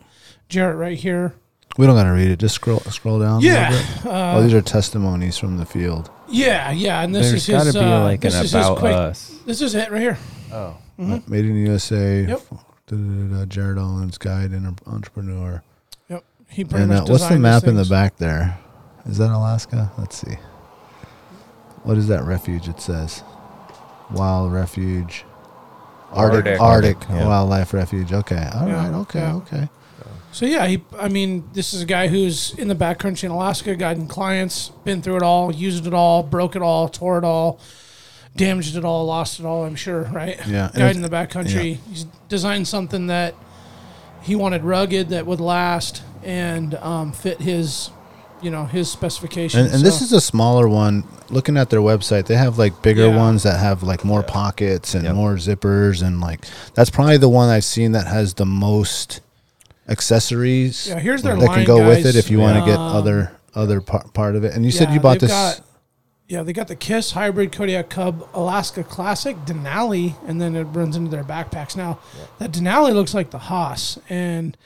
[0.48, 1.34] Jarrett right here.
[1.78, 2.39] We don't got to read it.
[2.39, 3.34] Just scroll scroll down.
[3.34, 4.05] a little Yeah, bit.
[4.05, 6.09] oh, these are testimonies from the field.
[6.30, 7.73] Yeah, yeah, and this There's is got to his.
[7.76, 9.36] be uh, like an this is his about quick- us.
[9.45, 10.17] This is it right here.
[10.53, 10.78] Oh.
[10.97, 12.23] Made in the USA.
[12.26, 12.39] Yep.
[12.88, 15.61] da, da, da, da, Jared Allen's guide and entrepreneur.
[16.09, 17.09] Yep, he pretty And uh, much.
[17.09, 17.89] what's the designed map these in the things.
[17.89, 18.57] back there?
[19.05, 19.91] Is that Alaska?
[19.97, 20.38] Let's see.
[21.84, 22.67] What is that refuge?
[22.69, 23.21] It says
[24.11, 25.26] wild refuge.
[26.11, 26.61] Arctic, Arctic.
[26.61, 27.28] Arctic, Arctic, yeah.
[27.28, 28.13] wildlife refuge.
[28.13, 29.36] Okay, all right, Yeah, okay, yeah.
[29.36, 29.69] okay.
[30.36, 30.83] So yeah, he.
[30.99, 35.01] I mean, this is a guy who's in the backcountry in Alaska, guiding clients, been
[35.01, 37.61] through it all, used it all, broke it all, tore it all,
[38.36, 39.63] damaged it all, lost it all.
[39.63, 40.36] I'm sure, right?
[40.45, 41.77] Yeah, and guiding the it's- backcountry.
[41.89, 43.33] He's designed something that
[44.23, 47.89] he wanted rugged, that would last, and um, fit his,
[48.41, 49.67] you know, his specifications.
[49.67, 51.05] And, and this is a smaller one.
[51.29, 53.15] Looking at their website, they have like bigger Yeah.
[53.15, 55.15] ones that have like more pockets and Yep.
[55.15, 59.21] more zippers, and like that's probably the one I've seen that has the most
[59.88, 60.88] accessories.
[60.88, 63.31] Yeah, here's their that line, can go with it if you want to get other
[63.53, 64.53] other par- part of it.
[64.53, 65.31] And you said you bought this.
[65.31, 65.61] got-
[66.27, 70.95] yeah, they got the Kiss Hybrid Kodiak Cub Alaska Classic Denali, and then it runs
[70.95, 71.75] into their backpacks.
[71.77, 71.99] Now,
[72.39, 74.57] that Denali looks like the Haas, and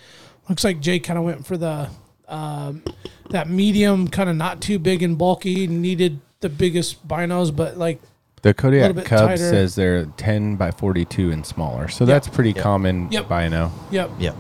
[0.48, 1.90] looks like Jake kind of went for the
[2.30, 2.82] um,
[3.32, 5.68] that medium, kind of not too big and bulky.
[5.68, 8.00] Needed the biggest binos, but like
[8.42, 9.38] The Kodiak Cub tighter.
[9.38, 11.90] says they're 10 by 42 and smaller.
[11.90, 12.64] So that's pretty Yep.
[12.64, 13.28] common Yep.
[13.28, 13.72] bino.
[13.92, 14.32] yep, Yeah.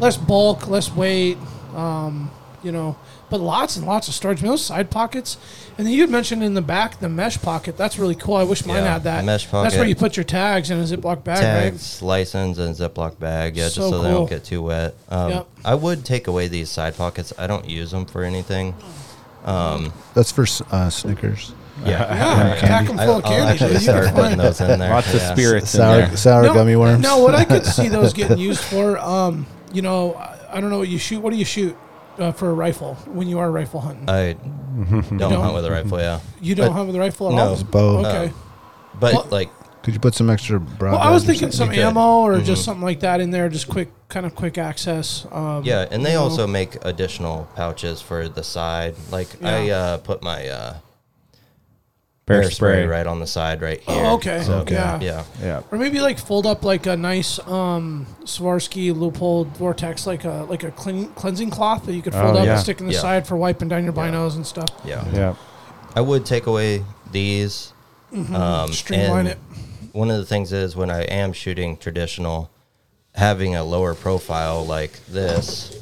[0.00, 1.38] Less bulk, less weight.
[1.74, 2.30] Um,
[2.62, 2.96] you know,
[3.28, 4.38] but lots and lots of storage.
[4.38, 5.36] I mean, those side pockets,
[5.76, 7.76] and then you had mentioned in the back the mesh pocket.
[7.76, 8.36] That's really cool.
[8.36, 9.24] I wish mine Yeah, had that.
[9.26, 9.64] mesh pocket.
[9.64, 13.54] That's where you put your tags in a Ziploc bag, Tags, license, and Ziploc bag.
[13.56, 14.94] Yeah, So just so they don't get too wet.
[15.10, 15.46] Um, Yep.
[15.62, 17.34] I would take away these side pockets.
[17.36, 18.74] I don't use them for anything.
[19.44, 21.52] Um, That's for uh, Snickers.
[21.84, 22.02] yeah.
[22.08, 22.56] right?
[22.56, 23.46] Yeah, pack them full of I'll candy.
[23.52, 23.82] actually dude.
[23.82, 24.90] You'll be start putting those in there.
[24.90, 25.32] Lots of Yeah.
[25.34, 26.16] spirits in Sour there.
[26.16, 27.02] sour No, gummy worms.
[27.02, 30.70] No, what I could see those getting used for, um, you know, I, I don't
[30.70, 31.20] know what you shoot.
[31.20, 31.76] What do you shoot
[32.18, 34.08] uh, for a rifle when you are rifle hunting?
[34.08, 35.32] I don't, don't?
[35.32, 35.98] hunt with a rifle.
[35.98, 37.48] Yeah, you don't but- have with a rifle at no.
[37.50, 37.64] all.
[37.64, 37.98] Bow.
[38.06, 38.32] Okay.
[38.98, 39.50] but Well- like
[39.82, 40.92] Could you put some extra broad?
[40.92, 41.78] well, I was thinking some could.
[41.78, 45.26] ammo or just something like that in there, just quick, kind of quick access.
[45.30, 46.22] Um, yeah, and they you know.
[46.24, 48.94] also make additional pouches for the side.
[49.10, 49.76] Like I Yeah.
[49.76, 50.74] uh, put my uh,
[52.26, 52.72] Bear, bear spray.
[52.82, 52.86] spray.
[52.86, 54.04] right on the side right here.
[54.06, 54.42] Oh, okay.
[54.42, 54.74] So, Okay.
[54.74, 54.98] Yeah.
[55.00, 55.24] yeah.
[55.42, 55.62] Yeah.
[55.70, 60.64] Or maybe like fold up like a nice um, Swarovski Leupold Vortex, like a like
[60.64, 62.52] a clean, cleansing cloth that you could fold Oh, up yeah.
[62.52, 63.00] and stick in the Yeah.
[63.00, 64.10] side for wiping down your Yeah.
[64.10, 64.70] binos and stuff.
[64.86, 65.04] Yeah.
[65.12, 65.34] Yeah.
[65.94, 67.72] I would take away these.
[68.12, 68.72] Um, Mm-hmm.
[68.72, 69.38] Streamline and it.
[69.92, 72.50] One of the things is when I am shooting traditional,
[73.16, 75.78] having a lower profile like this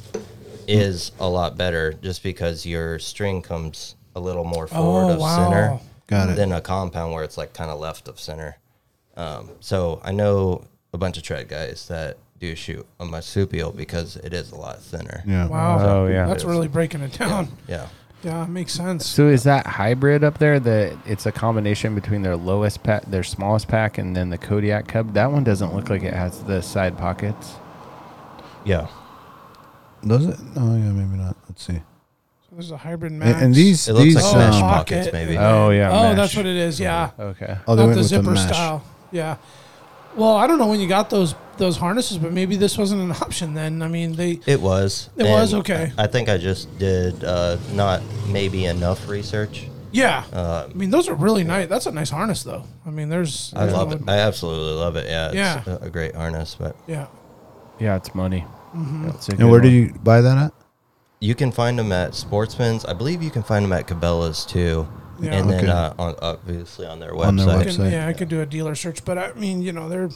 [0.67, 5.19] is a lot better just because your string comes a little more forward Oh, of
[5.19, 5.35] wow.
[5.49, 6.35] center Got it.
[6.35, 8.57] than a compound where it's like kind of left of center.
[9.15, 14.17] Um, so I know a bunch of tread guys that do shoot a marsupial because
[14.17, 15.23] it is a lot thinner.
[15.25, 15.47] Yeah.
[15.47, 15.77] Wow.
[15.79, 16.25] Oh, yeah.
[16.27, 17.47] That's really breaking it down.
[17.67, 17.87] Yeah.
[18.23, 19.05] Yeah, makes sense.
[19.05, 23.23] So is that hybrid up there that it's a combination between their lowest pack, their
[23.23, 25.13] smallest pack, and then the Kodiak Cub?
[25.13, 27.55] That one doesn't look like it has the side pockets.
[28.63, 28.87] Yeah.
[30.07, 30.39] Does it?
[30.55, 31.35] Oh yeah, maybe not.
[31.49, 31.81] Let's see.
[32.53, 33.41] So there's a hybrid And, max.
[33.41, 35.37] and these It looks these like Oh, mesh um, pockets, maybe.
[35.39, 35.89] Oh yeah.
[35.91, 36.17] oh, mesh.
[36.17, 36.79] that's what it is.
[36.79, 37.57] Yeah, Okay.
[37.67, 38.47] oh, they not went the with zipper the mesh.
[38.47, 38.83] style.
[39.11, 39.37] Yeah.
[40.15, 43.11] Well, I don't know when you got those those harnesses, but maybe this wasn't an
[43.23, 43.81] option then.
[43.81, 45.09] I mean, they It was.
[45.17, 45.55] It was?
[45.55, 45.91] Okay.
[45.97, 49.67] I think I just did uh, not maybe enough research.
[49.91, 50.23] yeah.
[50.31, 51.67] Uh, I mean, those are really nice.
[51.69, 52.65] That's a nice harness, though.
[52.85, 53.51] I mean, there's.
[53.55, 54.03] I there's love no- it.
[54.07, 55.07] I absolutely love it.
[55.07, 55.63] Yeah, it's Yeah.
[55.81, 56.55] a, a great harness.
[56.59, 57.07] But Yeah.
[57.79, 58.45] Yeah, it's money.
[58.75, 59.05] Mm-hmm.
[59.05, 60.53] Yeah, it's a And good where did you buy that at?
[61.23, 62.83] You can find them at Sportsman's.
[62.83, 64.87] I believe you can find them at Cabela's too.
[65.21, 65.35] Yeah.
[65.39, 67.27] and then uh, on obviously on their website.
[67.27, 67.75] On their I website.
[67.77, 70.09] can- yeah, I could do a dealer search, but I mean, you know, they're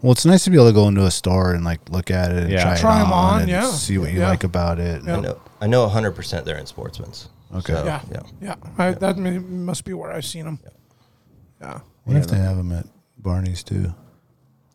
[0.00, 2.30] Well, it's nice to be able to go into a store and like look at
[2.30, 2.62] it and Yeah.
[2.62, 3.70] try, it Try 'em on, and yeah.
[3.72, 4.28] see what you Yeah.
[4.30, 5.02] like about it.
[5.04, 5.16] Yeah.
[5.16, 7.28] I know I know 100 percent they're in Sportsman's.
[7.54, 7.74] Okay.
[7.74, 8.22] So, yeah, yeah.
[8.40, 8.54] yeah.
[8.78, 10.58] I, that may, must be where I've seen them.
[11.60, 11.80] Yeah.
[12.04, 12.86] What if they have them at
[13.18, 13.92] Barney's too?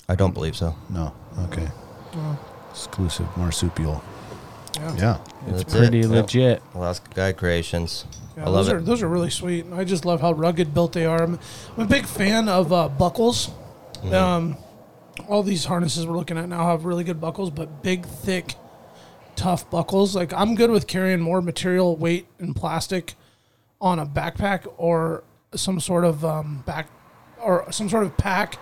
[0.09, 0.76] I don't believe so.
[0.89, 1.13] No.
[1.45, 1.67] Okay.
[2.71, 4.03] Exclusive marsupial.
[4.76, 4.95] Yeah.
[4.97, 5.17] Yeah.
[5.47, 6.03] It's That's pretty it.
[6.03, 6.11] Yep.
[6.11, 6.63] legit.
[6.74, 8.05] Alaska Guide Creations.
[8.36, 8.76] Yeah, I love those it.
[8.76, 9.65] are those are really sweet.
[9.74, 11.21] I just love how rugged built they are.
[11.24, 11.39] I'm,
[11.78, 13.49] I'm a big fan of uh, buckles.
[13.97, 14.13] Mm-hmm.
[14.13, 14.57] Um,
[15.28, 18.55] all these harnesses we're looking at now have really good buckles, but big, thick,
[19.36, 20.15] tough buckles.
[20.15, 23.13] Like I'm good with carrying more material, weight, and plastic
[23.80, 26.88] on a backpack or some sort of um, back
[27.39, 28.57] or some sort of pack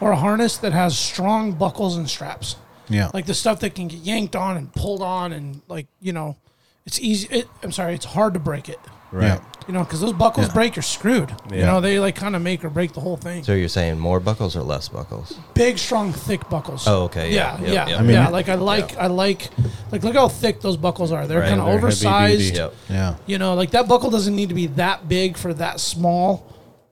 [0.00, 2.56] or a harness that has strong buckles and straps.
[2.90, 3.10] Yeah.
[3.14, 6.36] Like the stuff that can get yanked on and pulled on, and like you know,
[6.84, 7.28] it's easy.
[7.30, 8.78] It, I'm sorry, it's hard to break it.
[9.12, 9.40] Right.
[9.66, 10.54] You know, because those buckles Yeah.
[10.54, 11.34] break, you're screwed.
[11.50, 13.42] You know, they like kind of make or break the whole thing.
[13.42, 15.36] So you're saying more buckles or less buckles?
[15.54, 16.86] Big, strong, thick buckles.
[16.86, 17.88] Oh, okay, yeah, yeah, yep, yeah.
[17.88, 17.98] yep.
[17.98, 18.28] I mean- yeah.
[18.28, 19.48] Like I like, I like,
[19.90, 21.26] like look how thick those buckles are.
[21.26, 22.40] They're Right, kind of oversized.
[22.40, 22.56] duty.
[22.56, 22.74] Yep.
[22.88, 23.16] Yeah.
[23.26, 26.46] You know, like that buckle doesn't need to be that big for that small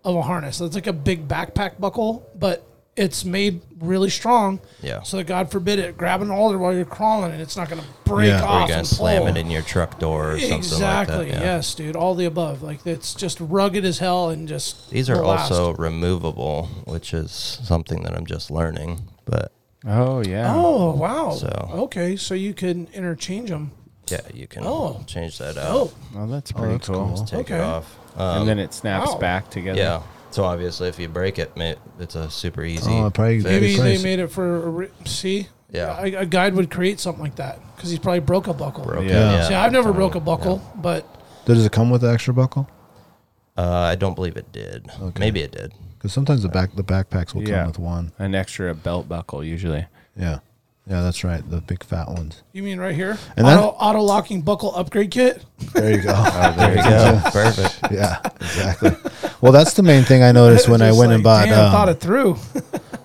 [0.05, 0.61] of a harness.
[0.61, 2.65] It's like a big backpack buckle, but
[2.99, 4.61] it's made really strong.
[4.83, 5.03] Yeah.
[5.03, 7.81] So that God forbid it grab an alder while you're crawling and it's not going
[7.81, 8.41] to break Yeah.
[8.41, 8.59] Or Or off.
[8.61, 9.29] you're gonna and slam pull.
[9.29, 11.17] it in your truck door or something Exactly.
[11.17, 11.35] like that.
[11.35, 11.41] yeah.
[11.57, 11.97] Yes, dude.
[11.97, 12.63] All the above.
[12.63, 14.91] Like it's just rugged as hell and just.
[14.91, 15.51] These are will last.
[15.53, 17.31] also removable, which is
[17.63, 19.01] something that I'm just learning.
[19.25, 19.53] But
[19.87, 20.53] Oh yeah.
[20.55, 21.31] Oh wow.
[21.31, 23.71] So- okay, so you can interchange them.
[24.11, 25.03] yeah, you can Oh.
[25.07, 25.71] change that out.
[25.71, 27.13] Oh, Oh, that's pretty that's cool.
[27.15, 27.25] cool.
[27.25, 27.57] Take okay.
[27.57, 27.97] it off.
[28.17, 29.19] Um, And then it snaps wow.
[29.19, 29.79] back together.
[29.79, 30.03] yeah.
[30.31, 32.91] So obviously, if you break it, ma- it's a super easy.
[32.91, 33.45] Oh, probably- fix.
[33.51, 33.99] maybe price.
[33.99, 35.49] they made it for a re- see.
[35.71, 36.01] Yeah.
[36.03, 38.85] a, a guide would create something like that because he's probably broke a buckle.
[38.85, 39.33] Broke it, Yeah.
[39.33, 39.49] yeah.
[39.49, 40.25] See, I've never broke a Yeah.
[40.25, 41.05] buckle, but
[41.45, 42.69] Does it come with the extra buckle?
[43.57, 44.89] Uh, I don't believe it did.
[45.01, 45.19] Okay.
[45.21, 45.73] Maybe it did.
[45.97, 47.59] Because sometimes the back the backpacks will Yeah.
[47.59, 48.13] come with one.
[48.19, 49.87] An extra belt buckle usually.
[50.17, 50.39] Yeah.
[50.89, 51.49] Yeah, that's right.
[51.51, 52.43] The big fat ones.
[52.53, 53.19] you mean right here?
[53.37, 55.45] And auto, auto locking buckle upgrade kit.
[55.75, 56.15] There you go.
[56.57, 57.21] There you go.
[57.31, 57.93] Perfect.
[57.93, 58.93] yeah, exactly.
[59.43, 61.73] Well, that's the main thing I noticed when I Just went and bought, Damn, um,
[61.73, 62.39] thought it through.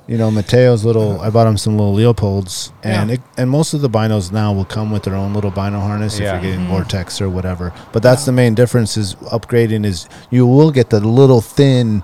[0.08, 1.20] you know, Mateo's little.
[1.20, 3.16] I bought him some little Leupolds, and Yeah.
[3.16, 6.18] it, and most of the binos now will come with their own little bino harness
[6.20, 6.38] Yeah.
[6.38, 6.62] if you're Mm-hmm.
[6.62, 7.74] getting Vortex or whatever.
[7.92, 12.02] But that's the main difference is upgrading is you will get the little thin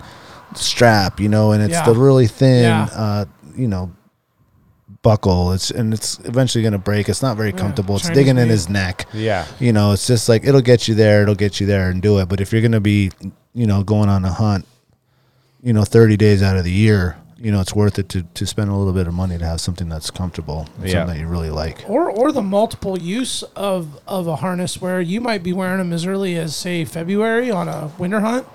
[0.55, 1.85] strap, you know, and it's Yeah.
[1.85, 2.87] the really thin, Yeah.
[2.93, 3.25] uh,
[3.55, 3.91] you know,
[5.01, 5.51] buckle.
[5.53, 7.09] It's and it's eventually going to break.
[7.09, 7.95] It's not very comfortable.
[7.95, 8.51] It's Chinese digging in made.
[8.51, 9.07] his neck.
[9.13, 9.45] Yeah.
[9.59, 11.21] You know, it's just like it'll get you there.
[11.23, 12.27] It'll get you there and do it.
[12.29, 13.11] But if you're going to be,
[13.53, 14.65] you know, going on a hunt,
[15.61, 18.45] you know, 30 days out of the year, you know, it's worth it to, to
[18.45, 20.91] spend a little bit of money to have something that's comfortable, Yeah.
[20.91, 21.85] something that you really like.
[21.87, 25.93] or or the multiple use of of a harness where you might be wearing them
[25.93, 28.45] as early as say February on a winter hunt,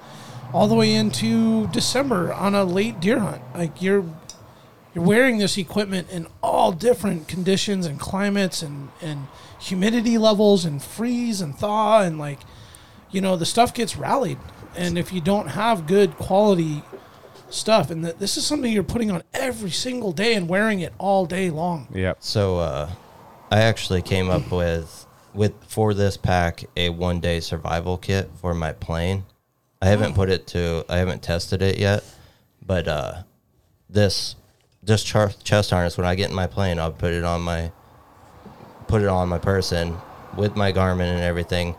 [0.53, 3.41] all the way into December on a late deer hunt.
[3.55, 4.05] Like you're
[4.95, 9.27] you're wearing this equipment in all different conditions and climates and and
[9.61, 12.41] humidity levels and freeze and thaw and like
[13.11, 14.39] you know the stuff gets rallied
[14.77, 16.83] and if you don't have good quality
[17.51, 20.93] stuff and that this is something you're putting on every single day and wearing it
[20.99, 22.19] all day long Yep.
[22.21, 22.91] So uh,
[23.51, 28.55] I actually came up with with for this pack a one day survival kit for
[28.55, 29.25] my plane.
[29.83, 32.05] I haven't put it to I haven't tested it yet,
[32.65, 33.23] but uh,
[33.89, 34.37] this
[35.07, 37.73] char- chest harness when I get in my plane, I'll put it on my
[38.87, 39.97] put it on my person
[40.37, 41.75] with my Garmin and everything,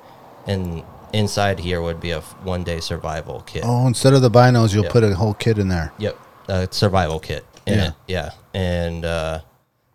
[0.47, 0.83] and
[1.13, 3.63] inside here would be a one day survival kit.
[3.65, 4.91] Oh, instead of the binos, you'll Yeah.
[4.91, 5.91] put a whole kit in there.
[5.97, 7.45] Yep, a survival kit.
[7.65, 7.87] In Yeah.
[7.87, 7.93] it.
[8.07, 9.39] yeah, and uh,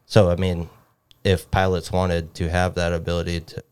[0.06, 0.68] so I mean,
[1.24, 3.62] if pilots wanted to have that ability to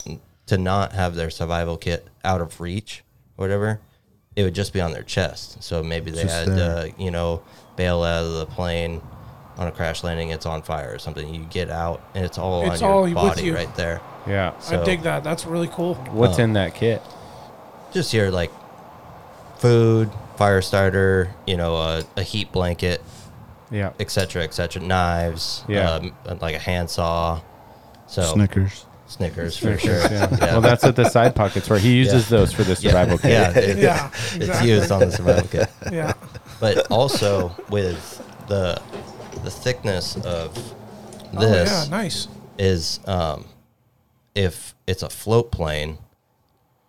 [0.47, 3.05] to not have their survival kit out of reach,
[3.37, 3.81] or whatever,
[4.37, 5.63] it would just be on their chest.
[5.63, 7.43] So maybe they Just had uh, you know
[7.77, 9.01] bail out of the plane
[9.59, 10.31] on a crash landing.
[10.31, 11.33] It's on fire or something.
[11.35, 13.55] You get out and it's all It's on all your body you.
[13.55, 14.01] right there.
[14.27, 14.59] Yeah.
[14.61, 15.25] So I dig that.
[15.25, 15.95] That's really cool.
[16.13, 16.43] What's Oh.
[16.45, 17.03] in that kit?
[17.91, 18.51] just your like
[19.59, 23.03] food, fire starter, you know, a, a heat blanket,
[23.71, 23.93] Yeah.
[23.99, 24.83] etc., etc.
[24.83, 25.93] Knives, Yeah.
[26.27, 27.41] um, like a handsaw.
[28.07, 28.85] So Snickers.
[29.07, 29.99] Snickers for sure.
[30.01, 30.29] Yeah.
[30.31, 30.39] Yeah.
[30.53, 31.79] Well, that's what the side pockets were.
[31.79, 32.39] He uses Yeah.
[32.39, 32.91] those for the Yeah.
[32.91, 33.31] survival kit.
[33.31, 35.69] Yeah, it- Yeah, it's used on the survival kit.
[35.91, 36.13] Yeah.
[36.61, 38.79] But also with the
[39.49, 40.57] the thickness of
[41.35, 42.27] Oh, this yeah, nice.
[42.59, 43.45] is um,
[44.35, 45.99] if it's a float plane,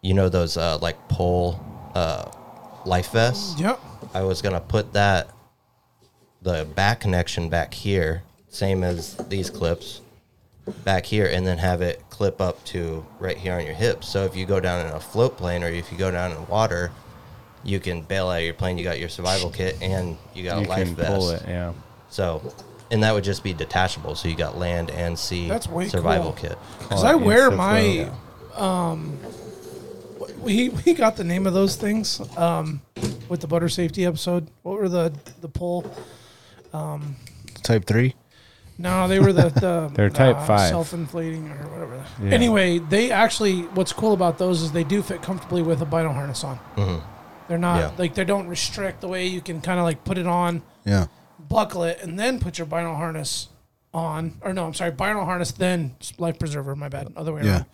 [0.01, 1.59] you know those uh, like pole
[1.95, 2.29] uh,
[2.85, 3.59] life vests.
[3.59, 3.79] Yep.
[4.13, 5.29] I was gonna put that
[6.41, 9.99] the back connection back here, same as these clips,
[10.85, 14.07] back here, and then have it clip up to right here on your hips.
[14.07, 16.47] So if you go down in a float plane or if you go down in
[16.47, 16.91] water,
[17.63, 18.77] you can bail out your plane.
[18.77, 21.09] You got your survival kit and you got You a life can vest.
[21.09, 21.43] pull it.
[21.45, 21.73] Yeah.
[22.09, 22.53] So,
[22.91, 24.15] and that would just be detachable.
[24.15, 26.49] So you got land and sea That's way survival cool.
[26.49, 26.57] kit.
[26.79, 28.09] Because Call I wear my.
[28.55, 29.17] Um,
[30.41, 32.81] we we got the name of those things um,
[33.29, 34.47] with the butter safety episode.
[34.63, 35.89] What were the the pull?
[36.73, 37.15] Um,
[37.63, 38.15] Type three.
[38.77, 40.69] No, they were the, the They're type five.
[40.69, 42.05] self-inflating or whatever.
[42.23, 42.31] Yeah.
[42.31, 46.13] Anyway, they actually what's cool about those is they do fit comfortably with a bino
[46.13, 46.57] harness on.
[46.77, 47.01] Mhm.
[47.49, 47.91] They're not Yeah.
[47.97, 51.07] like they don't restrict the way you can kind of like put it on, Yeah.
[51.49, 53.49] Buckle it, and then put your bino harness
[53.93, 54.37] on.
[54.41, 56.75] Or no, I'm sorry, bino harness then life preserver.
[56.75, 57.49] My bad, other way Yeah.
[57.51, 57.65] around.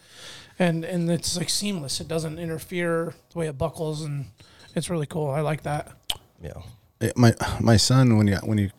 [0.58, 2.00] And and it's like seamless.
[2.00, 4.28] It doesn't interfere the way it buckles, and
[4.74, 5.30] it's really cool.
[5.30, 5.92] I like that.
[6.42, 6.54] Yeah.
[7.02, 8.72] It- my my son when you when you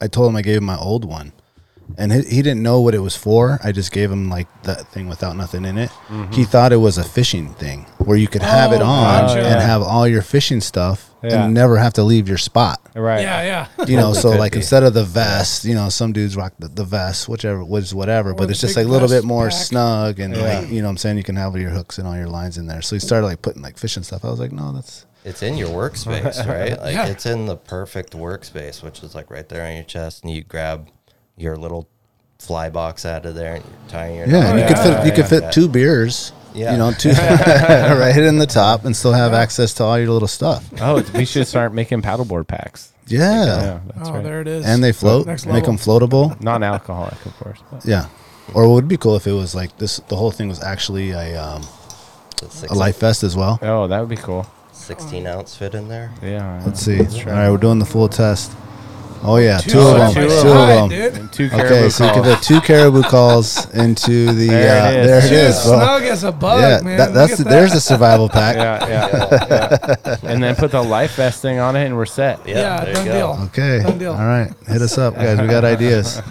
[0.00, 1.32] I told him I gave him my old one,
[1.96, 3.58] and he, he didn't know what it was for.
[3.64, 5.90] I just gave him like that thing without nothing in it.
[6.08, 6.32] Mm-hmm.
[6.32, 9.40] He thought it was a fishing thing where you could have it Oh, on gotcha.
[9.40, 11.44] and have all your fishing stuff Yeah.
[11.46, 12.80] and never have to leave your spot.
[12.94, 13.22] Right.
[13.22, 13.84] Yeah, yeah.
[13.86, 14.58] You know, so like be.
[14.58, 18.34] instead of the vest, you know, some dudes rock the, the vest, whichever was whatever,
[18.34, 19.52] but it's just like a little bit more pack.
[19.58, 20.60] snug and Yeah.
[20.60, 22.28] like you know what I'm saying you can have all your hooks and all your
[22.28, 22.82] lines in there.
[22.82, 24.24] So he started like putting like fishing stuff.
[24.24, 26.78] I was like, no, that's It's in your workspace, right?
[26.78, 27.06] Like Yeah.
[27.06, 30.44] it's in the perfect workspace, which is like right there on your chest, and you
[30.44, 30.88] grab
[31.36, 31.88] your little
[32.38, 35.10] fly box out of there and you're tying your Yeah, and you could fit you
[35.12, 35.40] could Yeah.
[35.48, 36.32] fit two beers.
[36.56, 36.72] Yeah.
[36.72, 40.28] You know, two right in the top and still have access to all your little
[40.28, 40.68] stuff.
[40.80, 42.92] Oh, we should start making paddleboard packs.
[43.06, 43.44] Yeah.
[43.44, 44.24] Yeah, that's oh, right.
[44.24, 44.66] there it is.
[44.66, 45.76] And they float, Next make level.
[45.76, 46.40] them floatable.
[46.40, 47.60] Non-alcoholic, of course.
[47.70, 47.84] But.
[47.84, 48.08] Yeah.
[48.54, 51.10] Or it would be cool if it was like this the whole thing was actually
[51.10, 51.62] a um,
[52.70, 53.58] a life vest as well.
[53.62, 54.46] Oh, that would be cool.
[54.72, 56.12] 16 ounce fit in there.
[56.22, 56.62] Yeah.
[56.64, 56.98] Let's see.
[56.98, 57.32] Let's All try.
[57.32, 58.52] right, we're doing the full test.
[59.22, 60.28] Oh yeah, two, Two of of them.
[60.28, 60.28] them.
[60.28, 60.88] Two of Right, them.
[60.88, 61.14] dude.
[61.14, 64.46] And two Okay, caribou so you can put two caribou calls into the.
[64.48, 65.06] There uh, it is.
[65.06, 65.64] There it Dude, is.
[65.66, 66.98] Well, snug as a bug, yeah, man.
[66.98, 67.50] that, that's the, that.
[67.50, 68.56] there's the survival pack.
[68.56, 70.16] Yeah, yeah, yeah.
[70.30, 72.46] And then put the life vest thing on it, and we're set.
[72.46, 73.18] Yeah, Yeah, there done you go.
[73.36, 73.44] deal.
[73.46, 73.82] Okay.
[73.82, 74.12] Done deal.
[74.12, 74.52] All right.
[74.66, 75.40] Hit us up, guys.
[75.40, 76.22] We got ideas.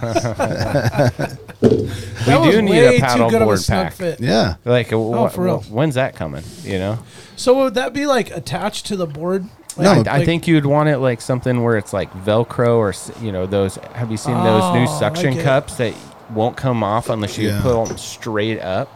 [1.61, 1.69] We
[2.51, 3.93] do need a too good paddleboard pack.
[3.93, 4.19] fit.
[4.21, 4.55] Yeah.
[4.63, 5.61] Like, oh, for real.
[5.63, 6.43] when's that coming?
[6.63, 6.99] You know,
[7.35, 9.47] So would that be like attached to the board?
[9.77, 13.31] No, Like- I think you'd want it like something where it's like Velcro or you
[13.31, 13.75] know those.
[13.93, 15.93] Have you seen those new Oh, suction I cups that
[16.33, 17.61] won't come off unless you Yeah.
[17.61, 18.89] put them straight up?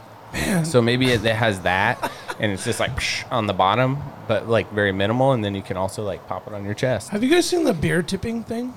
[0.64, 4.48] So maybe it, it has that, and it's just like psh, on the bottom, but
[4.48, 7.10] like very minimal, and then you can also like pop it on your chest.
[7.10, 8.74] Have you guys seen the beer tipping thing?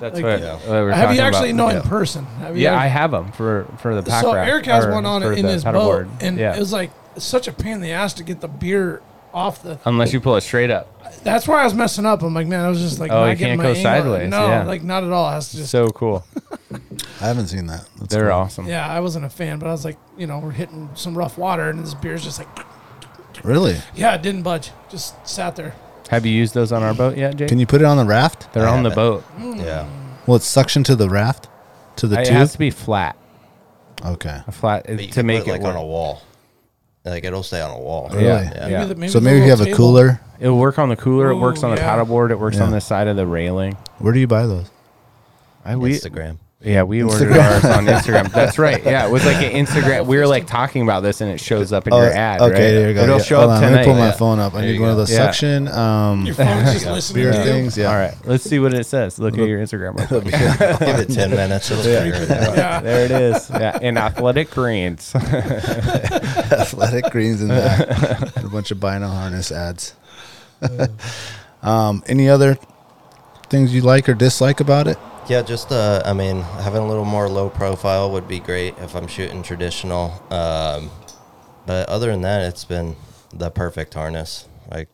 [0.00, 0.84] That's Like- what, Yeah.
[0.84, 1.72] what Have you actually about.
[1.72, 2.24] know in person?
[2.40, 5.04] Have Yeah, ever- I have them for for the pack so rack, Eric has one
[5.04, 7.92] on it in his boat, and yeah, it was like such a pain in the
[7.92, 9.78] ass to get the beer off the.
[9.84, 10.86] unless you pull it straight up.
[11.22, 12.22] That's where I was messing up.
[12.22, 13.82] I'm like, man, I was just like, Oh, not you getting can't my go angle.
[13.82, 14.64] sideways, No, yeah.
[14.64, 15.24] like not at all.
[15.24, 16.24] I was just, So cool.
[17.20, 17.88] I haven't seen that.
[17.98, 18.32] That's They're cool.
[18.32, 18.66] awesome.
[18.66, 21.38] yeah, I wasn't a fan, but I was like, you know, we're hitting some rough
[21.38, 22.48] water, and this beer's just like,
[23.42, 23.76] Really?
[23.94, 25.74] yeah, it didn't budge, just sat there.
[26.10, 27.48] Have you used those on our boat yet, Jake?
[27.48, 28.52] Can you put it on the raft?
[28.52, 29.24] They're I on the haven't.
[29.38, 29.56] boat.
[29.64, 29.88] Yeah.
[30.26, 31.48] Well, it's suction to the raft,
[31.96, 32.34] to the It tube.
[32.34, 33.16] has to be flat.
[34.04, 34.42] okay.
[34.46, 35.76] A flat to make put it it like on work.
[35.76, 36.22] a wall.
[37.04, 38.08] Like it'll stay on a wall.
[38.10, 38.24] Really?
[38.24, 38.68] Yeah, Yeah.
[38.68, 38.84] yeah.
[38.86, 40.20] the- So maybe if you have little a cooler.
[40.40, 41.30] It'll work on the cooler.
[41.30, 41.96] it oh, works Ooh, on the yeah.
[41.96, 42.30] paddleboard.
[42.30, 42.64] It works Yeah.
[42.64, 43.76] on the side of the railing.
[43.98, 44.70] Where do you buy those?
[45.64, 46.38] I, we, Instagram.
[46.64, 48.32] Yeah, we ordered ours on Instagram.
[48.32, 48.82] That's right.
[48.82, 50.06] Yeah, it was like an Instagram.
[50.06, 52.40] We were like talking about this, and it shows up in your ad.
[52.40, 52.60] Oh, okay, right?
[52.72, 53.02] there you go.
[53.02, 53.22] It'll Yeah.
[53.22, 53.74] show Hold up on, tonight.
[53.76, 54.12] Let me pull my Yeah.
[54.12, 54.54] phone up.
[54.54, 55.00] I need you one of go.
[55.00, 55.16] those Yeah.
[55.26, 57.44] suction um, Your phone's just listening to you.
[57.44, 57.76] things.
[57.76, 57.90] Yeah.
[57.90, 59.18] All right, let's see what it says.
[59.18, 59.96] Look at your Instagram.
[60.80, 61.70] Give it 10 minutes.
[61.70, 62.56] It'll figure it out.
[62.56, 62.80] Yeah.
[62.80, 63.50] there it is.
[63.50, 65.14] Yeah, in athletic greens.
[65.94, 68.28] athletic greens in there.
[68.36, 69.94] a bunch of bino harness ads.
[71.62, 72.58] um, any other
[73.50, 74.98] things you like or dislike about it?
[75.26, 78.94] Yeah, just uh, I mean, having a little more low profile would be great if
[78.94, 80.12] I'm shooting traditional.
[80.30, 80.90] Um,
[81.66, 82.94] but other than that, it's been
[83.32, 84.46] the perfect harness.
[84.70, 84.88] Like,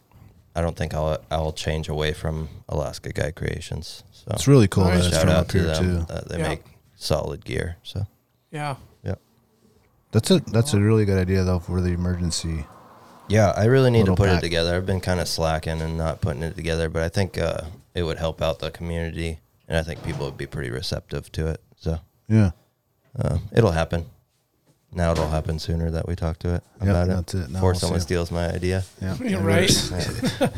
[0.55, 4.05] I don't think I'll I'll change away from Alaska Guide Creations.
[4.13, 5.05] So It's really cool Nice.
[5.05, 6.07] that shout from out up to here them.
[6.07, 6.13] too.
[6.13, 6.49] Uh, they Yeah.
[6.49, 6.63] make
[6.95, 7.77] solid gear.
[7.83, 8.07] So
[8.53, 8.77] Yeah.
[9.03, 9.15] yeah,
[10.13, 12.67] That's a that's a really good idea though for the emergency.
[13.29, 13.51] yeah.
[13.57, 14.39] I really need to put pack.
[14.39, 14.77] it together.
[14.77, 17.63] I've been kind of slacking and not putting it together, but I think uh,
[17.95, 19.41] it would help out the community,
[19.71, 21.63] and I think people would be pretty receptive to it.
[21.79, 21.99] So
[22.29, 22.51] Yeah.
[23.19, 24.05] uh, it'll happen.
[24.93, 27.11] Now it'll happen sooner that we talk to it Yep, about it.
[27.15, 27.39] that's it.
[27.39, 28.83] Now Before we'll someone steals my idea.
[29.01, 29.15] Yeah.
[29.23, 29.71] You're right.
[29.71, 29.71] it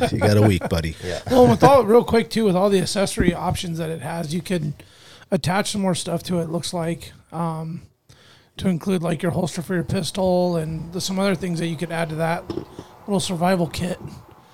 [0.03, 0.13] is.
[0.13, 0.97] you got a week, buddy.
[1.05, 1.21] Yeah.
[1.31, 4.41] well, with all real quick too, with all the accessory options that it has, you
[4.41, 4.73] could
[5.31, 6.49] attach some more stuff to it.
[6.49, 7.83] Looks like um,
[8.57, 11.77] to include like your holster for your pistol and the, some other things that you
[11.77, 12.51] could add to that
[13.07, 13.99] little survival kit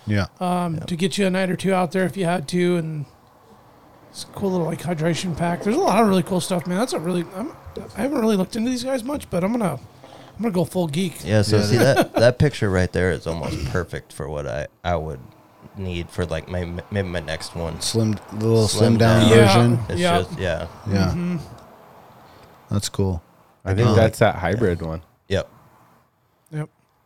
[0.08, 0.26] Yeah.
[0.40, 3.06] um, to get you a night or two out there if you had to, and
[4.22, 5.62] it's a cool little like hydration pack.
[5.62, 6.78] There's a lot of really cool stuff, man.
[6.78, 7.52] That's a really I'm,
[7.96, 10.88] I haven't really looked into these guys much, but I'm gonna I'm gonna go full
[10.88, 11.24] geek.
[11.24, 11.42] Yeah.
[11.42, 11.62] So Yeah.
[11.62, 15.20] see that that picture right there is almost perfect for what I I would
[15.76, 17.80] need for like my maybe my next one.
[17.80, 19.30] Slim, little slim, Slim down down.
[19.30, 19.46] Yeah.
[19.46, 19.78] version.
[19.88, 20.18] It's Yeah.
[20.22, 20.66] just yeah.
[20.90, 21.38] Yeah,
[22.70, 23.22] that's cool.
[23.64, 25.02] I think Uh, that's that hybrid one.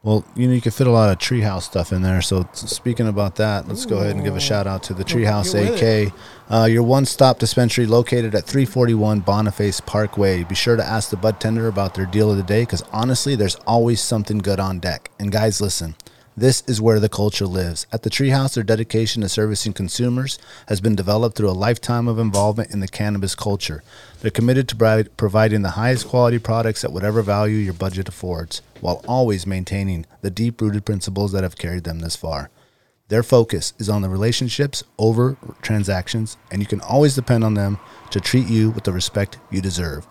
[0.04, 2.20] Well, you know, you can fit a lot of treehouse stuff in there.
[2.22, 5.54] So, speaking about that, let's go ahead and give a shout out to the Treehouse
[5.54, 6.12] AK,
[6.50, 10.42] uh, your one stop dispensary located at 341 Boniface Parkway.
[10.42, 13.36] Be sure to ask the bud tender about their deal of the day because honestly,
[13.36, 15.12] there's always something good on deck.
[15.20, 15.94] And guys, listen.
[16.36, 17.86] This is where the culture lives.
[17.92, 22.18] At the Treehouse, their dedication to servicing consumers has been developed through a lifetime of
[22.18, 23.82] involvement in the cannabis culture.
[24.20, 28.62] They're committed to provi- providing the highest quality products at whatever value your budget affords,
[28.80, 32.48] while always maintaining the deep rooted principles that have carried them this far.
[33.08, 37.78] Their focus is on the relationships over transactions, and you can always depend on them
[38.10, 40.06] to treat you with the respect you deserve.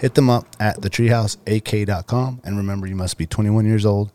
[0.00, 4.12] Hit them up at thetreehouseak.com, and remember, you must be 21 years old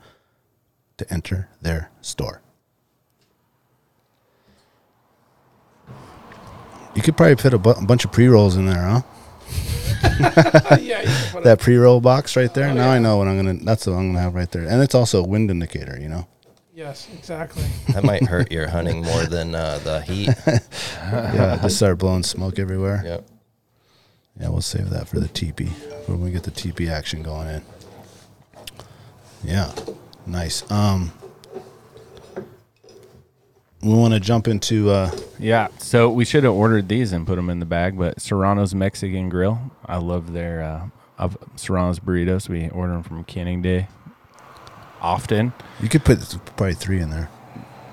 [0.97, 2.41] to enter their store.
[6.95, 9.01] You could probably put a, bu- a bunch of pre rolls in there, huh?
[10.81, 12.73] yeah, you can put That pre roll box right there.
[12.73, 13.53] now I know what I'm gonna.
[13.63, 15.97] That's what I'm gonna have right there, and it's also a wind indicator.
[15.99, 16.27] You know.
[16.73, 17.63] yes, exactly.
[17.93, 20.29] That might hurt your hunting more than uh, the heat.
[21.09, 23.01] Yeah, just start blowing smoke everywhere.
[23.05, 23.27] Yep.
[24.41, 25.69] Yeah, we'll save that for the teepee
[26.07, 27.61] when we get the teepee action going in.
[29.43, 29.71] Yeah,
[30.27, 30.69] nice.
[30.71, 31.11] Um,
[33.81, 34.89] we want to jump into.
[34.89, 38.19] Uh, Yeah, so we should have ordered these and put them in the bag, but
[38.21, 39.59] Serrano's Mexican Grill.
[39.85, 42.49] I love their uh, of Serrano's burritos.
[42.49, 43.87] We order them from Canning Day
[45.01, 45.53] often.
[45.79, 46.19] you could put
[46.55, 47.29] probably three in there.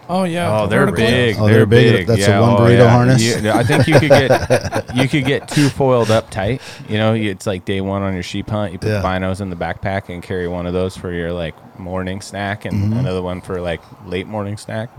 [0.09, 0.61] Oh yeah.
[0.61, 1.05] Oh, they're vertically.
[1.07, 1.37] big.
[1.39, 2.07] Oh, they're big.
[2.07, 3.23] That's a one burrito harness?
[3.23, 6.61] You- I think you could get you could get two foiled up tight.
[6.89, 8.73] You know, it's like day one on your sheep hunt.
[8.73, 9.01] You put Yeah.
[9.01, 12.65] the binos in the backpack and carry one of those for your like morning snack,
[12.65, 12.99] and Mm-hmm.
[12.99, 14.91] another one for like late morning snack.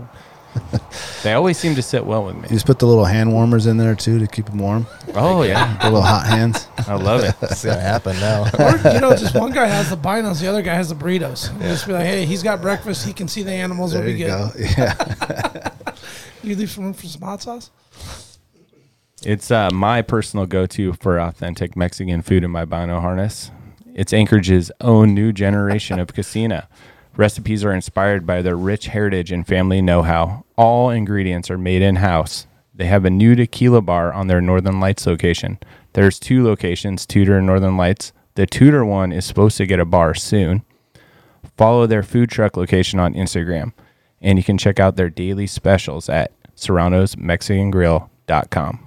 [1.22, 2.42] they always seem to sit well with me.
[2.42, 4.86] You just put the little hand warmers in there too to keep them warm.
[5.14, 6.68] Oh yeah, The little hot hands.
[6.86, 7.34] I love it.
[7.42, 8.44] It's gonna happen now.
[8.58, 11.50] Or, you know, just one guy has the binos, the other guy has the burritos.
[11.50, 13.06] And Just be like, hey, he's got breakfast.
[13.06, 13.92] He can see the animals.
[13.92, 14.76] There It'll be you good.
[14.76, 14.82] go.
[14.82, 15.72] Yeah.
[16.42, 17.70] You leave some room for some hot sauce.
[19.24, 23.50] It's uh, my personal go-to for authentic Mexican food in my bino harness.
[23.94, 26.68] It's Anchorage's own new generation of casina.
[27.16, 30.44] Recipes are inspired by their rich heritage and family know-how.
[30.56, 32.46] All ingredients are made in-house.
[32.74, 35.58] They have a new tequila bar on their Northern Lights location.
[35.94, 38.12] There's two locations, Tudor and Northern Lights.
[38.34, 40.62] The Tudor one is supposed to get a bar soon.
[41.56, 43.72] Follow their food truck location on Instagram,
[44.20, 48.85] and you can check out their daily specials at serranosmexicangrill.com.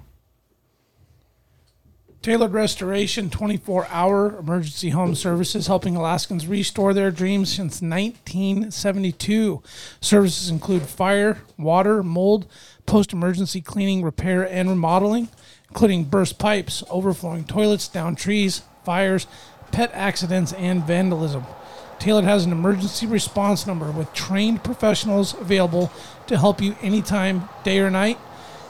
[2.22, 9.62] Tailored Restoration 24 hour emergency home services helping Alaskans restore their dreams since 1972.
[10.02, 12.46] Services include fire, water, mold,
[12.84, 15.30] post emergency cleaning, repair, and remodeling,
[15.70, 19.26] including burst pipes, overflowing toilets, down trees, fires,
[19.72, 21.46] pet accidents, and vandalism.
[21.98, 25.90] Tailored has an emergency response number with trained professionals available
[26.26, 28.18] to help you anytime, day or night.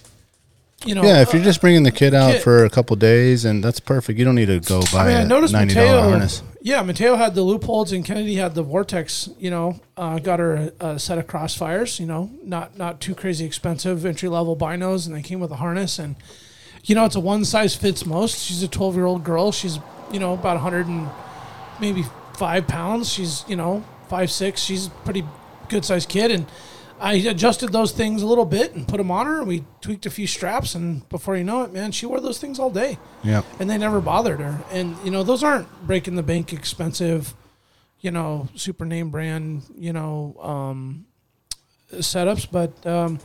[0.85, 2.43] You know, Yeah, if you're just bringing the kid out kid.
[2.43, 4.17] for a couple days, and that's perfect.
[4.17, 6.41] You don't need to go buy I mean, I ninety dollar harness.
[6.61, 9.29] Yeah, Mateo had the Leupolds, and Kennedy had the vortex.
[9.37, 11.99] You know, uh, got her a, a set of crossfires.
[11.99, 15.57] You know, not not too crazy expensive entry level binos, and they came with a
[15.57, 15.99] harness.
[15.99, 16.15] And
[16.83, 18.43] you know, it's a one size fits most.
[18.43, 19.51] She's a twelve year old girl.
[19.51, 19.79] She's
[20.11, 21.07] you know about hundred and
[21.79, 22.03] maybe
[22.35, 23.11] five pounds.
[23.11, 24.61] She's you know five six.
[24.61, 25.23] She's a pretty
[25.69, 26.47] good sized kid, and
[26.99, 29.39] I adjusted those things a little bit and put them on her.
[29.39, 32.39] And we tweaked a few straps, and before you know it, man, she wore those
[32.39, 32.97] things all day.
[33.23, 33.45] Yep.
[33.59, 34.59] and they never bothered her.
[34.71, 37.33] And you know, those aren't breaking the bank expensive,
[38.01, 41.05] you know, super name brand, you know, um,
[41.93, 42.47] setups.
[42.51, 43.19] But um,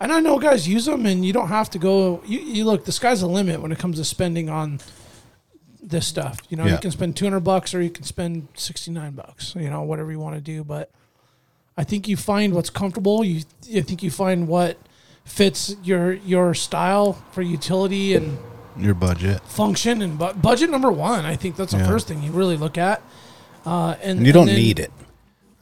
[0.00, 2.22] and I know guys use them, and you don't have to go.
[2.24, 4.80] You, you look, the sky's the limit when it comes to spending on
[5.82, 6.38] this stuff.
[6.48, 6.72] You know, Yeah.
[6.72, 9.54] you can spend two hundred bucks, or you can spend sixty nine bucks.
[9.54, 10.64] You know, whatever you want to do.
[10.64, 10.90] But
[11.76, 13.24] I think you find what's comfortable.
[13.24, 13.42] You,
[13.74, 14.76] I think you find what
[15.24, 18.38] fits your your style for utility and
[18.76, 19.40] Your budget.
[19.46, 21.24] function and bu- budget number one.
[21.24, 21.86] I think that's the Yeah.
[21.86, 23.02] first thing you really look at.
[23.64, 24.90] Uh, and, And you don't then- need it.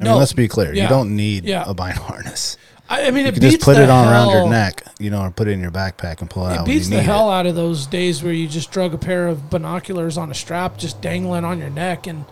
[0.00, 0.10] I No.
[0.10, 0.72] mean, let's be clear.
[0.74, 0.84] Yeah.
[0.84, 1.64] You don't need Yeah.
[1.66, 2.56] a bino harness.
[2.88, 4.82] I, I mean, You it can beats just put the it on around your neck,
[4.98, 6.90] you know, or put it in your backpack and pull it, It out beats when
[6.92, 7.34] the need hell it.
[7.34, 10.78] out of those days where you just drug a pair of binoculars on a strap,
[10.78, 12.24] just dangling on your neck, and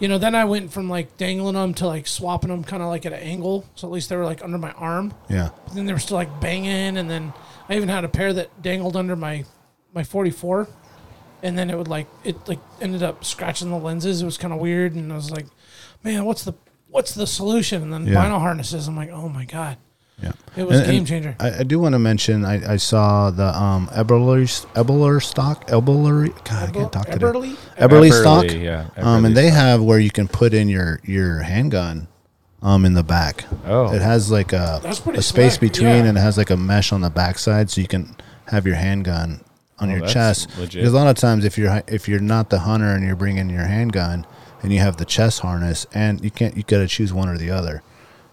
[0.00, 0.18] you know.
[0.18, 3.12] Then I went from like dangling them to like swapping them, kind of like at
[3.12, 5.12] an angle, so at least they were like under my arm.
[5.28, 5.50] Yeah.
[5.66, 7.32] But then they were still like banging, and then
[7.68, 9.44] I even had a pair that dangled under my
[9.94, 10.68] my 44,
[11.42, 14.22] and then it would like it like ended up scratching the lenses.
[14.22, 15.46] It was kind of weird, and I was like,
[16.02, 16.54] man, what's the
[16.88, 17.82] what's the solution?
[17.82, 18.22] And then Yeah.
[18.22, 18.88] bino harnesses.
[18.88, 19.76] I'm like, oh my god,
[20.22, 20.32] Yeah.
[20.56, 21.36] it was And- a game changer.
[21.38, 24.42] I, I do want to mention I, I saw the um Eberler
[24.74, 27.24] Eberler stock Eberler God I can't talk today.
[27.26, 27.56] Eberly?
[27.78, 28.44] Eberly Eberly, stock.
[28.52, 29.58] yeah, Um, Eberly and they stock.
[29.60, 32.08] have where you can put in your your handgun,
[32.62, 33.44] um, in the back.
[33.64, 33.92] Oh.
[33.94, 36.04] It has like a That's pretty a space slick, between, yeah.
[36.06, 38.16] and it has like a mesh on the backside, so you can
[38.48, 39.40] have your handgun
[39.78, 40.48] on Oh, your chest.
[40.58, 40.80] legit.
[40.82, 43.48] Because a lot of times, if you're if you're not the hunter and you're bringing
[43.50, 44.26] your handgun,
[44.64, 47.38] and you have the chest harness, and you can't you got to choose one or
[47.38, 47.82] the other.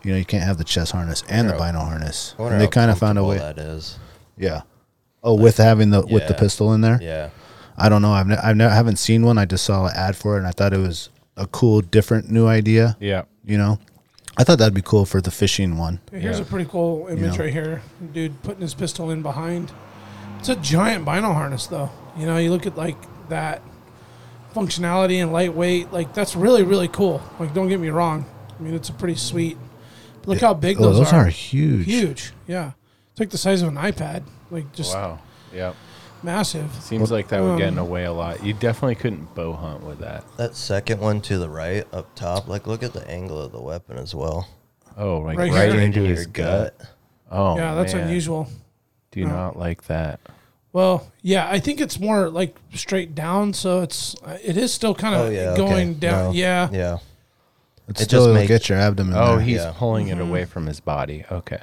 [0.06, 1.72] You know, you can't have the chest harness and the Yeah.
[1.72, 2.36] bino harness.
[2.38, 3.39] And they kind of found a way.
[3.39, 3.97] That is.
[4.38, 4.62] Yeah.
[5.24, 6.99] Oh, with having the with the pistol in there.
[7.01, 7.30] Yeah.
[7.78, 8.12] I don't know.
[8.12, 9.38] I've ne- I've never haven't seen one.
[9.39, 12.30] I just saw an ad for it, and I thought it was a cool, different,
[12.30, 12.95] new idea.
[12.99, 13.24] Yeah.
[13.43, 13.80] You know,
[14.38, 15.99] I thought that'd be cool for the fishing one.
[16.12, 16.43] Here's Yeah.
[16.43, 17.43] a pretty cool image know.
[17.45, 17.82] right here.
[18.14, 19.72] Dude putting his pistol in behind.
[20.39, 21.89] It's a giant bino harness, though.
[22.16, 22.97] You know, you look at like
[23.30, 23.62] that
[24.53, 25.91] functionality and lightweight.
[25.91, 27.22] Like that's really really cool.
[27.39, 28.26] Like don't get me wrong.
[28.58, 29.58] I mean, it's a pretty sweet.
[30.26, 31.26] But look how big Oh, those, those are.
[31.28, 31.86] are huge.
[31.86, 32.34] Huge.
[32.47, 32.71] Yeah,
[33.11, 34.23] it's like the size of an iPad.
[34.51, 35.19] Like just Wow.
[35.53, 35.73] Yeah.
[36.23, 36.71] massive.
[36.82, 38.43] Seems like that would get in Um, the way a lot.
[38.43, 40.23] You definitely couldn't bow hunt with that.
[40.38, 43.61] That second one to the right up top, like look at the angle of the
[43.61, 44.47] weapon as well.
[44.97, 45.82] Oh, like Right right, here.
[45.82, 46.76] into Your his gut.
[47.32, 48.03] Oh, yeah, that's man.
[48.07, 48.47] unusual.
[49.11, 50.19] Do you not like that?
[50.73, 54.93] Well, yeah, I think it's more like straight down, so it's uh, it is still
[54.93, 55.55] kind of Oh yeah.
[55.55, 55.99] going okay.
[55.99, 56.26] down.
[56.26, 56.32] No.
[56.34, 56.97] Yeah, Yeah.
[57.88, 59.15] It's It still just will makes- get your abdomen.
[59.15, 59.41] Oh, there.
[59.45, 59.73] he's Yeah.
[59.77, 60.19] pulling Mm-hmm.
[60.19, 61.23] it away from his body.
[61.31, 61.59] Okay.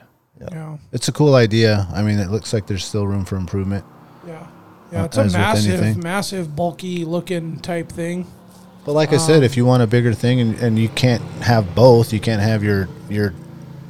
[0.50, 1.86] yeah, It's a cool idea.
[1.92, 3.84] I mean, it looks like there's still room for improvement.
[4.26, 4.46] yeah,
[4.92, 5.02] yeah.
[5.02, 8.26] Uh, It's a massive, massive, bulky looking type thing.
[8.84, 11.22] But like I said, Um, if you want a bigger thing and, and you can't
[11.42, 13.32] have both, you can't have your your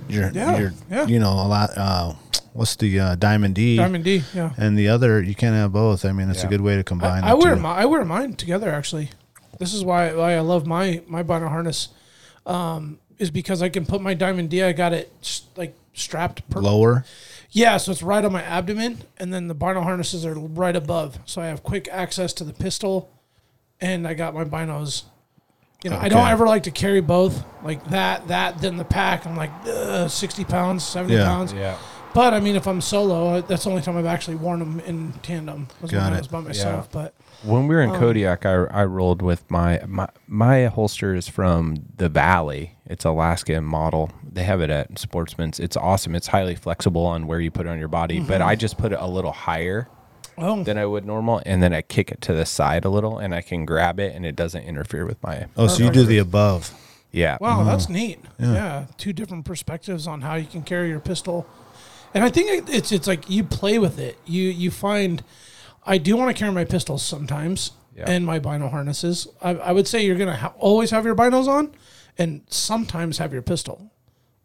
[0.09, 1.07] your Yeah, your yeah.
[1.07, 1.71] you know a lot.
[1.77, 2.13] Uh,
[2.53, 3.77] what's the uh, Diamond D?
[3.79, 4.23] Diamond D.
[4.35, 4.51] Yeah.
[4.59, 6.05] and the other you can't have both.
[6.05, 7.25] I mean, it's a good way to combine.
[7.25, 9.09] I, I wear my I wear mine together actually.
[9.59, 11.89] This is why why I love my my bino harness,
[12.47, 14.63] um, is because I can put my Diamond D.
[14.63, 15.13] I got it
[15.57, 16.49] like strapped.
[16.51, 17.05] Per- lower.
[17.51, 21.19] yeah, so it's right on my abdomen, and then the bino harnesses are right above,
[21.27, 23.11] so I have quick access to the pistol,
[23.81, 25.05] and I got my binos.
[25.85, 29.27] You know, I don't ever like to carry both like that, that, then the pack.
[29.27, 31.25] I'm like Ugh, sixty pounds, seventy Yeah.
[31.25, 31.53] pounds.
[31.53, 31.77] Yeah.
[32.15, 34.79] But I mean, if I'm solo, uh, that's the only time I've actually worn them
[34.81, 35.67] in tandem.
[35.81, 36.19] Was Got when I it.
[36.21, 36.89] was by myself.
[36.93, 41.15] But When we were in Um, Kodiak, I, I rolled with my, my my holster
[41.15, 42.77] is from the Valley.
[42.87, 44.11] It's Alaska model.
[44.23, 45.59] They have it at Sportsman's.
[45.59, 46.15] It's awesome.
[46.15, 48.21] It's highly flexible on where you put it on your body.
[48.21, 48.49] But Mm-hmm.
[48.49, 49.89] I just put it a little higher
[50.39, 53.19] oh, than I would normal, and then I kick it to the side a little,
[53.19, 55.47] and I can grab it, and it doesn't interfere with my.
[55.57, 56.73] Oh, so you do the above.
[57.11, 57.39] Yeah.
[57.41, 58.21] Wow, that's neat.
[58.39, 58.53] Yeah.
[58.55, 58.87] Yeah.
[58.97, 61.47] two different perspectives on how you can carry your pistol,
[62.15, 64.17] and I think it's it's like you play with it.
[64.27, 65.23] You you find,
[65.85, 68.05] I do want to carry my pistols sometimes Yeah.
[68.09, 69.27] and my bino harnesses.
[69.43, 71.73] I, I would say you're gonna ha- always have your binos on,
[72.19, 73.91] and sometimes have your pistol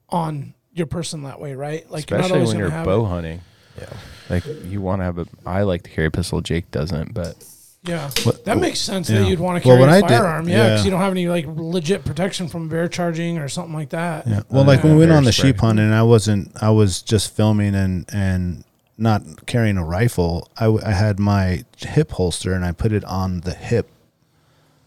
[0.10, 1.90] on your person that way, right?
[1.92, 3.10] Like you're not Especially always when you're have bow it.
[3.10, 3.42] hunting.
[3.80, 3.90] Yeah.
[4.30, 5.26] Like you want to have a.
[5.46, 6.42] I like to carry a pistol.
[6.42, 7.36] Jake doesn't, but
[7.84, 9.20] Yeah, What- that makes sense yeah.
[9.20, 10.50] that you'd want to carry when a I did- firearm.
[10.50, 10.86] yeah, because yeah.
[10.86, 14.28] you don't have any like legit protection from bear charging or something like that.
[14.28, 14.42] Yeah.
[14.50, 15.50] Well, like uh, when we went on the spray.
[15.52, 18.64] sheep hunt, and I wasn't, I was just filming and and
[18.98, 20.48] not carrying a rifle.
[20.58, 23.90] I, w- I had my hip holster and I put it on the hip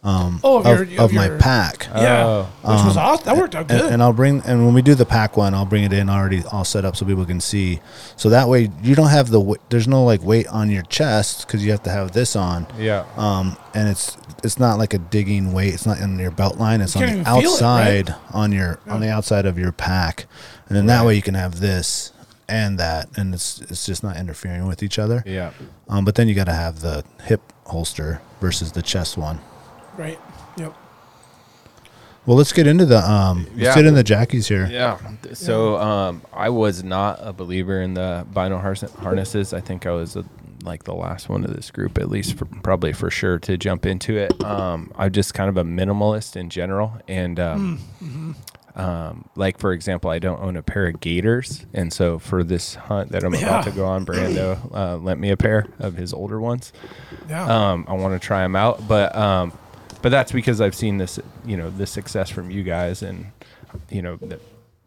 [0.02, 1.86] um, Oh, of, of your- of of my your- pack.
[1.94, 2.42] Yeah, Oh.
[2.62, 3.26] which was awesome.
[3.26, 3.92] That worked out and, good.
[3.92, 6.42] and I'll bring and when we do the pack one, I'll bring it in already
[6.50, 7.80] all set up so people can see.
[8.16, 11.46] So that way you don't have the w- there's no like weight on your chest
[11.46, 12.66] because you have to have this on.
[12.78, 13.04] Yeah.
[13.18, 15.74] Um, and it's it's not like a digging weight.
[15.74, 16.80] It's not in your belt line.
[16.80, 18.08] It's You on the even feel it, right?
[18.10, 20.24] outside on your on the outside of your pack,
[20.68, 22.12] and then that way you can have this
[22.50, 25.22] and that, and it's it's just not interfering with each other.
[25.24, 25.52] Yeah.
[25.88, 29.38] Um, but then you got to have the hip holster versus the chest one.
[29.96, 30.18] right.
[30.56, 30.74] Yep.
[32.26, 33.44] Well, let's get into the um.
[33.52, 33.74] Let's Yeah.
[33.74, 34.68] get into Jackie's here.
[34.70, 34.98] Yeah.
[35.32, 39.54] So um, I was not a believer in the bino harnesses.
[39.54, 40.22] I think I was uh
[40.62, 43.86] like the last one of this group, at least for, probably for sure, to jump
[43.86, 44.44] into it.
[44.44, 47.78] Um, I'm just kind of a minimalist in general, and um,
[48.76, 52.74] um, like for example, I don't own a pair of Gaiters, and so for this
[52.76, 53.40] hunt that I'm Yeah.
[53.46, 56.72] about to go on, Brando uh, lent me a pair of his older ones.
[57.28, 57.44] Yeah.
[57.72, 59.52] Um, I want to try them out, but um,
[60.02, 63.26] but that's because I've seen this, you know, the success from you guys, and
[63.90, 64.40] you know, that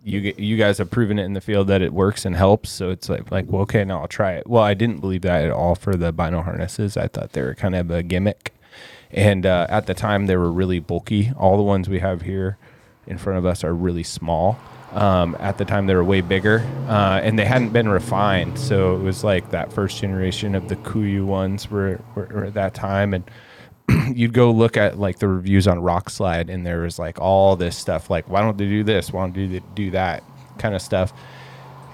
[0.03, 2.69] you you guys have proven it in the field that it works and helps.
[2.69, 4.47] So it's like like well, okay, now I'll try it.
[4.47, 6.97] Well, I didn't believe that at all for the bino harnesses.
[6.97, 8.53] I thought they were kind of a gimmick,
[9.11, 11.31] and uh, at the time they were really bulky.
[11.37, 12.57] All the ones we have here
[13.07, 14.59] in front of us are really small.
[14.91, 18.59] Um, at the time, they were way bigger, uh, and they hadn't been refined.
[18.59, 22.53] So it was like that first generation of the KUIU ones were, were, were at
[22.53, 23.23] that time, and
[24.15, 27.75] you'd go look at like the reviews on Rokslide, and there was like all this
[27.75, 29.11] stuff, like why don't they do this?
[29.11, 30.23] Why don't they do, do that
[30.59, 31.11] kind of stuff?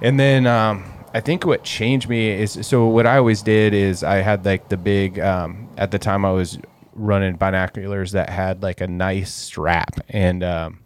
[0.02, 0.84] And then um,
[1.14, 4.69] I think what changed me is so what I always did is I had like
[4.69, 6.60] the big um, at the time I was
[6.94, 10.80] running binoculars that had like a nice strap and um,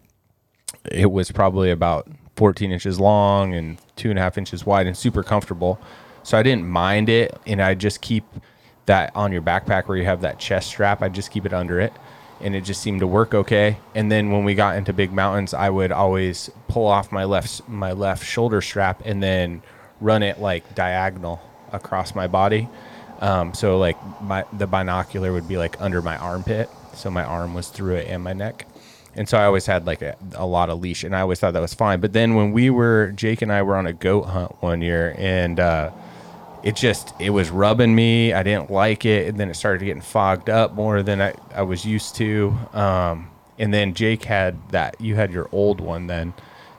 [0.91, 4.97] it was probably about 14 inches long and two and a half inches wide and
[4.97, 5.79] super comfortable.
[6.23, 8.23] So I didn't mind it, and I just keep
[8.85, 11.01] that on your backpack where you have that chest strap.
[11.01, 11.93] I just keep it under it,
[12.41, 13.77] and it just seemed to work okay.
[13.93, 17.67] And then when we got into big mountains, I would always pull off my left
[17.67, 19.61] my left shoulder strap and then
[19.99, 21.41] run it like diagonal
[21.71, 22.69] across my body.
[23.19, 27.53] Um, so like my the binocular would be like under my armpit, so my arm
[27.53, 28.65] was through it and my neck.
[29.15, 31.53] And so I always had like a, a lot of leash, and I always thought
[31.53, 31.99] that was fine.
[31.99, 35.15] But then when we were Jake and I were on a goat hunt one year,
[35.17, 35.91] and uh,
[36.63, 38.33] it just it was rubbing me.
[38.33, 41.61] I didn't like it, and then it started getting fogged up more than I, I
[41.61, 42.57] was used to.
[42.73, 43.29] Um,
[43.59, 44.99] and then Jake had that.
[44.99, 46.33] You had your old one then,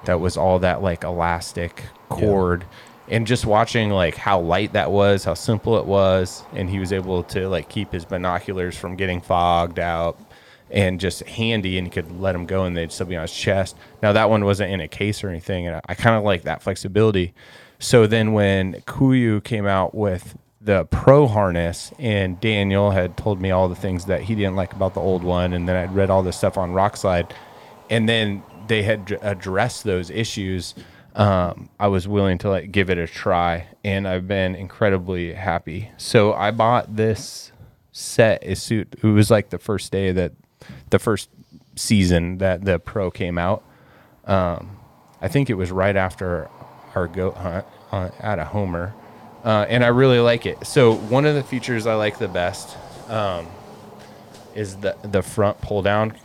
[0.07, 2.65] that was all that like elastic cord.
[3.09, 6.93] And just watching like how light that was, how simple it was, and he was
[6.93, 10.19] able to like keep his binoculars from getting fogged out
[10.75, 13.33] and just handy and you could let them go and they'd still be on his
[13.33, 13.77] chest.
[14.03, 16.43] Now that one wasn't in a case or anything, and I, I kind of like
[16.43, 17.33] that flexibility.
[17.79, 23.53] So then when KUIU came out with the pro harness and Daniel had told me
[23.53, 26.11] all the things that he didn't like about the old one, and then I'd read
[26.11, 27.31] all this stuff on Rokslide,
[27.89, 30.75] and then they had d- addressed those issues.
[31.15, 35.93] Um, I was willing to like give it a try, and I've been incredibly happy.
[35.99, 37.53] So I bought this
[37.93, 38.97] set a suit.
[39.01, 40.33] It was like the first day that
[40.91, 41.31] the first
[41.77, 43.65] season that the pro came out.
[44.25, 44.79] Um,
[45.21, 46.49] I think it was right after
[46.95, 48.95] our goat hunt uh, at a Homer,
[49.45, 50.67] uh, and I really like it.
[50.67, 52.77] So one of the features I like the best
[53.09, 53.47] um,
[54.55, 56.17] is the the front pull down,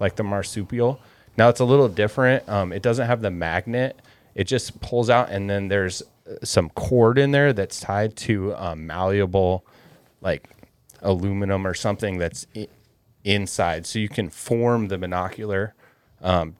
[0.00, 1.00] like the marsupial.
[1.36, 2.48] Now it's a little different.
[2.48, 4.00] Um, it doesn't have the magnet.
[4.34, 8.54] It just pulls out, and then there's uh, some cord in there that's tied to
[8.76, 9.66] malleable,
[10.20, 10.48] like
[11.02, 12.46] aluminum or something that's
[13.24, 15.74] inside, so you can form the binocular
[16.22, 16.56] um,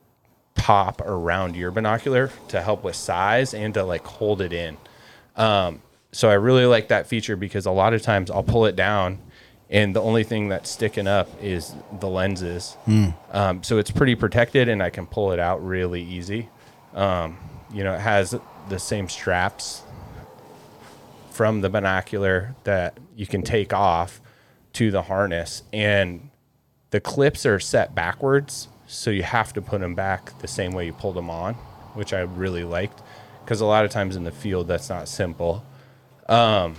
[0.54, 4.76] top around your binocular to help with size and to like hold it in.
[5.36, 5.82] Um,
[6.12, 9.18] so I really like that feature because a lot of times I'll pull it down
[9.70, 12.76] and the only thing that's sticking up is the lenses.
[13.30, 16.50] Um, so it's pretty protected and I can pull it out really easy.
[16.94, 17.38] Um,
[17.72, 18.34] you know, it has
[18.68, 19.82] the same straps
[21.30, 24.20] from the binocular that you can take off
[24.74, 26.28] to the harness and
[26.92, 30.86] the clips are set backwards so you have to put them back the same way
[30.86, 31.54] you pulled them on
[31.94, 33.02] which i really liked
[33.44, 35.64] because a lot of times in the field that's not simple.
[36.28, 36.76] Um,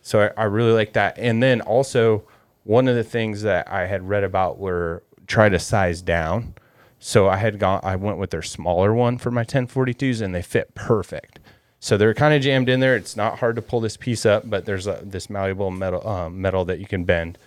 [0.00, 1.18] so I, I really like that.
[1.18, 2.24] And then also
[2.64, 6.54] one of the things that i had read about were try to size down.
[6.98, 10.42] So i had gone i went with their smaller one for my 1042s and they
[10.42, 11.38] fit perfect.
[11.80, 12.94] So they're kind of jammed in there.
[12.94, 16.40] It's not hard to pull this piece up but there's a, this malleable metal um,
[16.40, 17.38] metal that you can bend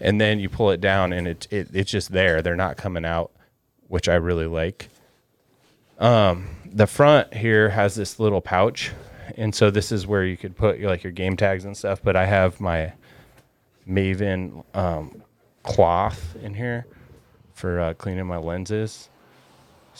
[0.00, 3.04] and then you pull it down and it, it it's just there they're not coming
[3.04, 3.30] out
[3.88, 4.88] which i really like
[5.98, 8.92] um, the front here has this little pouch
[9.36, 12.00] and so this is where you could put your, like your game tags and stuff
[12.02, 12.92] but i have my
[13.86, 15.22] maven um,
[15.62, 16.86] cloth in here
[17.60, 19.08] for uh, cleaning my lenses.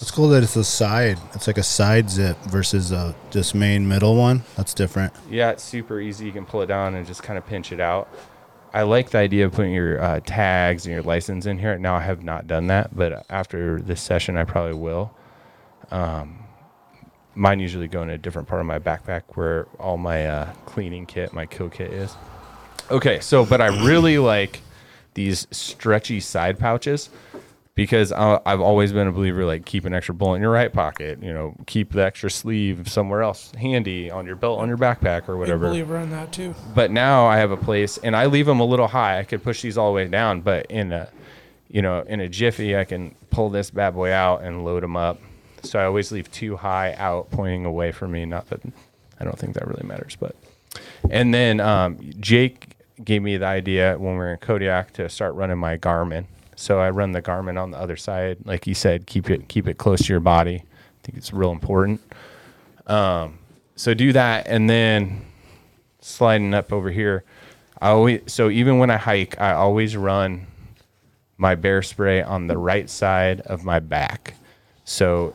[0.01, 1.18] It's cool that it's a side.
[1.35, 4.44] It's like a side zip versus a just main middle one.
[4.56, 5.12] That's different.
[5.28, 6.24] Yeah, it's super easy.
[6.24, 8.09] You can pull it down and just kind of pinch it out.
[8.73, 11.77] I like the idea of putting your uh, tags and your license in here.
[11.79, 15.13] Now I have not done that, but after this session, I probably will.
[15.91, 16.45] Um,
[17.35, 21.07] mine usually go in a different part of my backpack where all my uh, cleaning
[21.07, 22.15] kit, my kill kit is.
[22.91, 24.61] Okay, so but I really like
[25.15, 27.11] these stretchy side pouches
[27.81, 30.70] because I, I've always been a believer like keep an extra bullet in your right
[30.70, 31.23] pocket.
[31.23, 35.23] You know, keep the extra sleeve somewhere else handy on your belt, on your backpack,
[35.31, 36.55] or Big whatever believer in that too.
[36.74, 39.19] but now I have a place, and I leave them a little high.
[39.19, 41.09] I could push these all the way down, but in a,
[41.69, 44.98] you know, in a jiffy, I can pull this bad boy out and load them
[44.98, 45.19] up.
[45.62, 48.27] So I always leave two high out, pointing away from me.
[48.27, 48.61] Not that
[49.19, 50.36] I don't think that really matters, but.
[51.09, 55.35] And then um, Jake gave me the idea when we were in Kodiak to start
[55.35, 56.27] running my Garmin.
[56.61, 59.66] So I run the Garmin on the other side, like you said, keep it keep
[59.66, 60.57] it close to your body.
[60.57, 62.03] I think it's real important.
[62.87, 63.39] Um,
[63.77, 65.24] so do that, and then
[66.01, 67.24] sliding up over here.
[67.81, 70.49] I always so even when I hike, I always run
[71.39, 74.35] my bear spray on the right side of my back,
[74.85, 75.35] so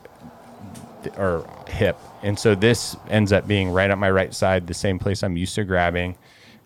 [1.18, 5.00] or hip, and so this ends up being right at my right side, the same
[5.00, 6.16] place I'm used to grabbing.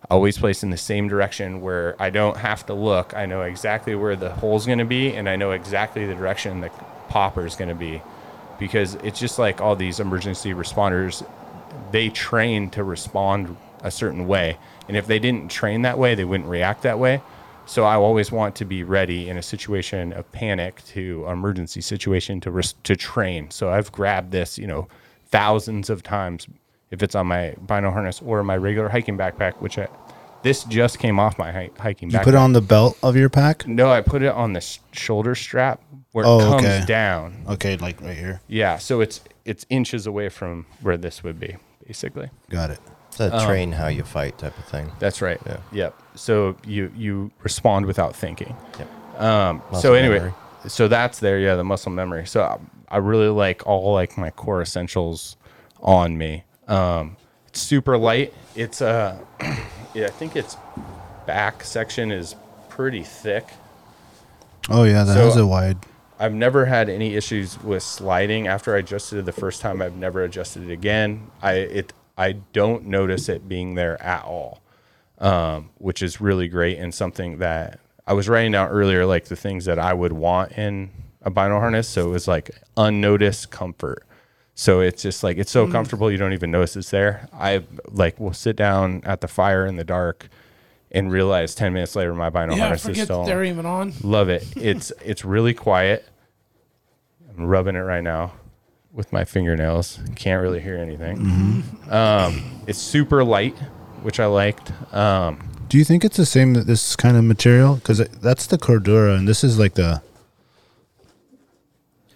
[0.08, 3.14] Always placed in the same direction where I don't have to look.
[3.14, 6.60] I know exactly where the hole's going to be, and I know exactly the direction
[6.60, 6.70] the
[7.08, 8.02] popper is going to be,
[8.58, 11.24] because it's just like all these emergency responders
[11.90, 14.58] they train to respond a certain way.
[14.88, 17.22] And if they didn't train that way, they wouldn't react that way.
[17.66, 22.40] So I always want to be ready in a situation of panic to emergency situation
[22.40, 23.50] to to train.
[23.50, 24.88] So I've grabbed this, you know,
[25.26, 26.48] thousands of times
[26.90, 29.88] if it's on my bino harness or my regular hiking backpack, which I,
[30.42, 32.12] this just came off my hi- hiking backpack.
[32.12, 32.24] You backpack.
[32.24, 33.66] put it on the belt of your pack.
[33.66, 35.80] no, I put it on the s- shoulder strap
[36.12, 36.84] where Oh, it comes okay.
[36.86, 37.44] down.
[37.48, 38.40] Okay, like right here.
[38.48, 41.56] Yeah, so it's it's inches away from where this would be,
[41.86, 42.30] basically.
[42.50, 42.80] Got it.
[43.10, 44.90] It's a train how you fight type of thing.
[44.98, 45.40] That's right.
[45.46, 45.58] Yeah.
[45.72, 46.02] Yep.
[46.14, 48.56] So you you respond without thinking.
[48.78, 49.20] Yep.
[49.20, 50.32] Um, so Muscle anyway, memory.
[50.68, 51.38] so that's there.
[51.38, 52.26] Yeah, the muscle memory.
[52.26, 52.58] So I,
[52.88, 55.36] I really like all like my core essentials
[55.82, 56.44] on me.
[56.70, 57.16] Um,
[57.48, 58.32] it's super light.
[58.54, 59.18] It's uh,
[59.94, 60.56] yeah, I think its
[61.26, 62.36] back section is
[62.68, 63.48] pretty thick.
[64.68, 65.78] Oh yeah, that So- has a wide.
[66.18, 68.46] I've never had any issues with sliding.
[68.46, 71.30] After I adjusted it the first time, I've never adjusted it again.
[71.40, 74.60] I it I don't notice it being there at all,
[75.18, 79.36] um, which is really great and something that I was writing down earlier, like the
[79.36, 80.90] things that I would want in
[81.22, 81.88] a bino harness.
[81.88, 84.04] So it was like unnoticed comfort.
[84.60, 87.26] So it's just like it's so comfortable you don't even notice it's there.
[87.32, 90.28] I like will sit down at the fire in the dark
[90.90, 93.94] and realize ten minutes later my bino Yeah, harness is forget still they're even on.
[94.02, 94.44] Love it.
[94.58, 96.06] It's it's really quiet.
[97.30, 98.32] I'm rubbing it right now
[98.92, 99.98] with my fingernails.
[100.14, 101.64] Can't really hear anything.
[101.88, 103.56] Um, it's super light,
[104.02, 104.72] which I liked.
[104.92, 107.76] Um, Do you think it's the same that this kind of material?
[107.76, 110.02] Because that's the Cordura, and this is like the.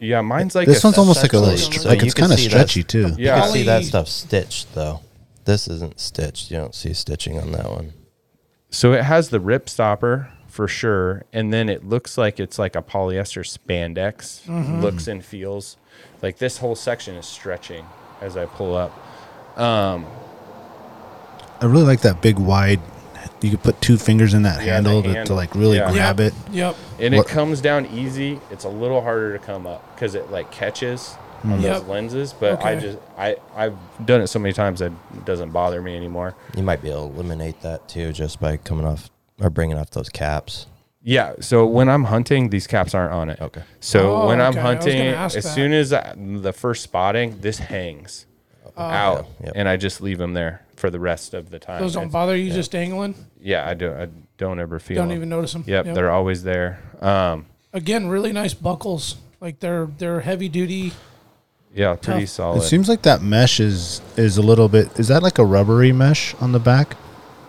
[0.04, 2.04] Yeah, mine's like This a- one's almost like a little, Essentially, str- so like you
[2.06, 3.22] it's can kind of see stretchy that's- too.
[3.22, 3.36] Yeah.
[3.36, 5.00] You can see that stuff stitched though.
[5.44, 6.50] This isn't stitched.
[6.50, 7.92] You don't see stitching on that one.
[8.70, 12.74] So it has the rip stopper for sure, and then it looks like it's like
[12.76, 14.42] a polyester spandex.
[14.46, 14.80] Mm-hmm.
[14.80, 15.76] Looks and feels
[16.22, 17.84] like this whole section is stretching
[18.20, 18.92] as I pull up.
[19.58, 20.06] Um,
[21.60, 22.80] I really like that big wide.
[23.40, 25.92] You could put two fingers in that Yeah, handle to, to like really Yeah.
[25.92, 26.34] grab Yep, it.
[26.52, 26.76] Yep.
[27.00, 28.40] and What- it comes down easy.
[28.50, 31.62] It's a little harder to come up because it like catches on mm.
[31.62, 31.78] Yep.
[31.80, 32.32] those lenses.
[32.32, 35.94] But I just I I've done it so many times that it doesn't bother me
[35.96, 36.34] anymore.
[36.56, 39.90] You might be able to eliminate that too just by coming off or bringing off
[39.90, 40.66] those caps.
[41.02, 41.34] Yeah.
[41.40, 43.38] So when I'm hunting, these caps aren't on it.
[43.42, 43.60] Okay.
[43.80, 44.60] So Oh, when I'm okay.
[44.60, 45.42] I was hunting, as that.
[45.42, 48.24] soon as I, the first spotting, this hangs
[48.76, 48.82] Oh.
[48.82, 49.52] out, Yep.
[49.54, 51.80] and I just leave them there for the rest of the time.
[51.80, 53.14] Those don't It's- bother you just dangling.
[53.40, 53.96] yeah, I don't.
[54.00, 54.96] I don't ever feel.
[54.96, 55.16] Don't them.
[55.16, 55.64] even notice them.
[55.66, 56.80] Yep, they're always there.
[57.00, 59.16] Um, Again, really nice buckles.
[59.40, 60.92] Like they're they're heavy duty.
[61.74, 62.28] yeah, pretty Tough.
[62.30, 62.56] solid.
[62.58, 64.98] It seems like that mesh is is a little bit.
[64.98, 66.96] Is that like a rubbery mesh on the back,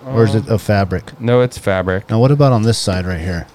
[0.06, 1.20] or is it a fabric?
[1.22, 2.10] no, it's fabric.
[2.10, 3.48] Now, what about on this side right here?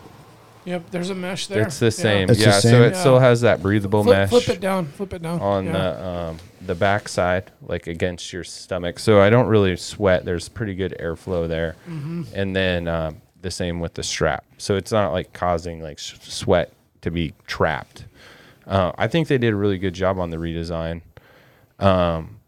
[0.65, 1.63] Yep, there's a mesh there.
[1.63, 1.91] It's the Yeah.
[1.91, 2.31] same.
[2.31, 2.83] It's the yeah, so same?
[2.83, 4.29] it still has that breathable Flip, mesh.
[4.29, 4.87] flip it down.
[4.87, 5.41] Flip it down.
[5.41, 5.73] on Yeah.
[5.73, 8.99] the um, the back side, like against your stomach.
[8.99, 10.25] So I don't really sweat.
[10.25, 12.23] There's pretty good airflow there, Mm-hmm.
[12.35, 14.45] and then um, the same with the strap.
[14.59, 18.05] So it's not like causing like s- sweat to be trapped.
[18.67, 21.01] Uh, I think they did a really good job on the redesign.
[21.79, 22.41] Um,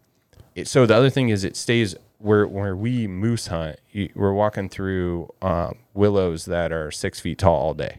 [0.55, 4.33] it, so the other thing is it stays where where we moose hunt, you- we're
[4.33, 7.97] walking through um, willows that are six feet tall all day,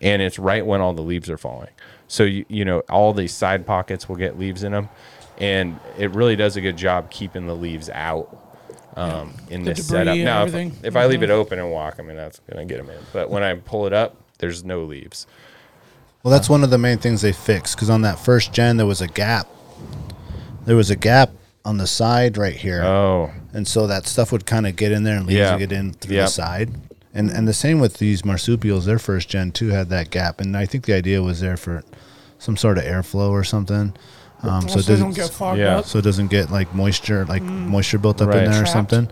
[0.00, 1.70] and it's right when all the leaves are falling.
[2.06, 4.90] So you you know all these side pockets will get leaves in them,
[5.38, 8.40] and it really does a good job keeping the leaves out.
[8.96, 10.16] Um, in The this setup.
[10.16, 10.52] Now, if.
[10.52, 10.84] Mm-hmm.
[10.84, 12.98] if I leave it open and walk, I mean that's gonna get them in.
[13.12, 15.26] But when I pull it up, there's no leaves.
[16.22, 18.86] Well, that's one of the main things they fixed because on that first gen there
[18.86, 19.48] was a gap.
[20.64, 21.30] There was a gap
[21.64, 25.02] on the side right here, Oh, and so that stuff would kind of get in
[25.02, 25.52] there and leaves Yeah.
[25.56, 26.26] would get in through Yep.
[26.26, 26.70] the side.
[27.12, 28.86] And and the same with these marsupials.
[28.86, 31.82] Their first gen too had that gap, and I think the idea was there for
[32.38, 33.92] some sort of airflow or something.
[34.48, 35.78] Um, so so it doesn't get fogged Yeah.
[35.78, 35.84] up.
[35.86, 38.44] so it doesn't get like moisture like moisture built up Right.
[38.44, 38.90] in there or Trapped.
[38.90, 39.10] something.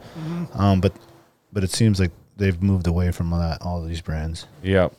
[0.55, 0.93] Um, but
[1.53, 4.47] but it seems like they've moved away from all that all these brands.
[4.63, 4.93] Yep.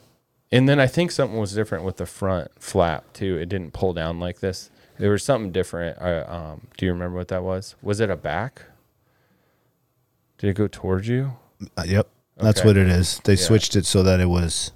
[0.52, 3.38] And then I think something was different with the front flap too.
[3.38, 4.70] It didn't pull down like this.
[5.00, 5.98] There was something different.
[6.00, 7.76] Uh, um, do you remember what that was?
[7.82, 8.62] Was it a back?
[10.38, 11.34] Did it go towards you?
[11.78, 12.08] Uh, yep,
[12.38, 13.20] that's what it is.
[13.24, 13.40] They Yeah.
[13.46, 14.72] switched it so that it was,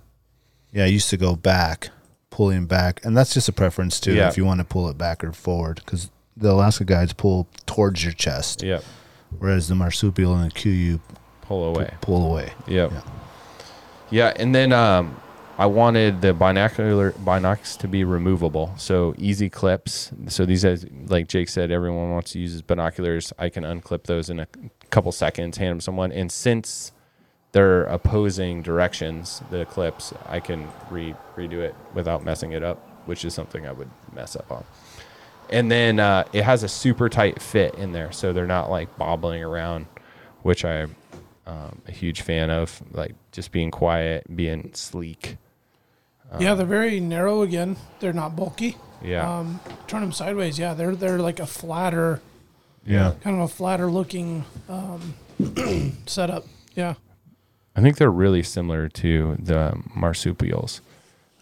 [0.72, 1.90] yeah, it used to go back,
[2.38, 4.14] pulling back, and that's just a preference too.
[4.14, 4.28] Yeah.
[4.28, 8.04] If you want to pull it back or forward, because the Alaska guides pull towards
[8.04, 8.84] your chest, Yep.
[9.40, 11.00] whereas the marsupial and the KUIU
[11.42, 11.96] Pull away.
[12.02, 12.52] pull away.
[12.68, 12.92] Yep.
[12.92, 13.02] Yeah.
[14.12, 15.20] Yeah, and then um,
[15.58, 20.12] I wanted the binocular binocs to be removable, so easy clips.
[20.28, 23.34] So these, guys, like Jake said, everyone wants to use his binoculars.
[23.40, 24.48] I can unclip those in a
[24.92, 26.92] couple seconds, hand them someone, and since
[27.52, 33.24] they're opposing directions, the clips, I can re redo it without messing it up, which
[33.26, 34.64] is something I would mess up on.
[35.50, 38.98] And then uh, it has a super tight fit in there, so they're not like
[38.98, 39.86] bobbling around,
[40.42, 40.96] which I'm
[41.46, 42.82] um, a huge fan of.
[42.92, 45.38] Like just being quiet, being sleek.
[46.40, 47.78] yeah, they're very narrow again.
[48.02, 48.76] They're not bulky.
[49.02, 50.58] Yeah, Um, turn them sideways.
[50.60, 52.20] Yeah, they're they're like a flatter,
[52.86, 55.14] Yeah, kind of a flatter looking um,
[56.08, 56.46] setup.
[56.76, 56.96] Yeah.
[57.78, 60.82] I think they're really similar to the marsupials.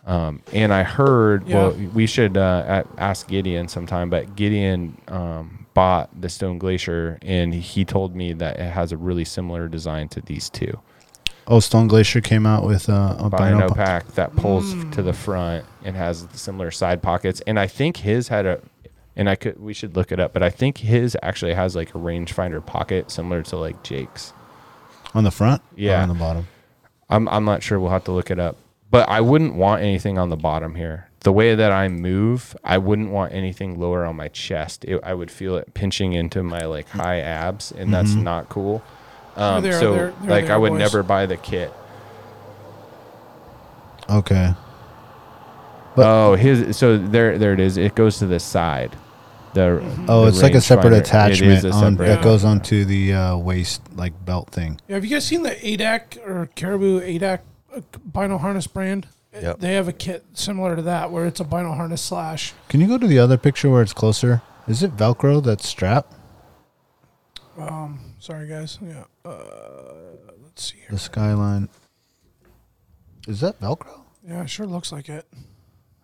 [0.05, 6.09] Um, and I heard, well, we should uh, ask Gideon sometime, but Gideon um, bought
[6.19, 10.21] the Stone Glacier and he told me that it has a really similar design to
[10.21, 10.79] these two.
[11.47, 13.69] Oh, Stone Glacier came out with uh, a Bino bino.
[13.69, 17.41] pack that pulls f- to the front and has similar side pockets.
[17.47, 18.61] And I think his had a,
[19.15, 21.89] and I could, we should look it up, but I think his actually has like
[21.95, 24.33] a rangefinder pocket similar to like Jake's.
[25.15, 25.61] On the front.
[25.63, 26.03] or Yeah.
[26.03, 26.47] on the bottom.
[27.09, 27.79] I'm I'm not sure.
[27.79, 28.57] We'll have to look it up.
[28.91, 31.07] But I wouldn't want anything on the bottom here.
[31.21, 34.85] The way that I move, I wouldn't want anything lower on my chest.
[34.85, 38.83] It, I would feel it pinching into my like high abs, and that's not cool.
[39.35, 40.79] Um, There, so there, there, like I would boys.
[40.79, 41.73] never buy the kit.
[44.09, 44.53] Okay.
[45.95, 47.77] But- oh, his so there there it is.
[47.77, 48.95] It goes to the side.
[49.55, 50.99] The Oh, the it's like a separate rangefinder.
[50.99, 52.07] attachment a on, separate.
[52.07, 54.79] that goes onto the uh, waist like belt thing.
[54.87, 57.39] Yeah, have you guys seen the ADAC or Caribou ADAC
[57.75, 57.81] uh,
[58.13, 59.07] bino harness brand?
[59.33, 59.59] Yep.
[59.59, 62.53] They have a kit similar to that where it's a bino harness slash.
[62.69, 64.41] Can you go to the other picture where it's closer?
[64.67, 66.13] Is it Velcro that's strap?
[67.57, 68.77] Um, sorry guys.
[68.81, 69.03] Yeah.
[69.23, 69.33] Uh,
[70.43, 70.87] let's see here.
[70.91, 71.69] The Skyline.
[73.27, 74.01] Is that Velcro?
[74.27, 75.25] Yeah, it sure looks like it.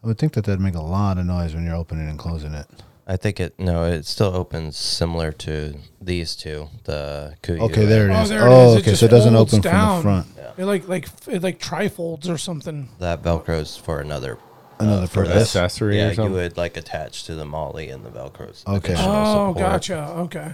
[0.04, 2.54] I would think that that'd make a lot of noise when you're opening and closing
[2.54, 2.68] it.
[3.12, 6.70] I think it no, it still opens similar to these two.
[6.86, 8.30] The KUIU Okay, there it Oh, is.
[8.30, 8.76] there it oh, is.
[8.76, 9.96] It okay, just so it doesn't folds open from down.
[9.98, 10.28] the front.
[10.58, 12.88] It like like it like trifolds or something.
[13.00, 14.38] That Velcro's for another.
[14.80, 15.56] Another uh, for purpose.
[15.56, 16.34] Accessory or Yeah, you something?
[16.34, 18.64] would like attach to the MOLLE and the Velcro's.
[18.66, 18.94] Okay.
[18.94, 19.58] additional Oh, support.
[19.58, 20.00] gotcha.
[20.20, 20.52] Okay.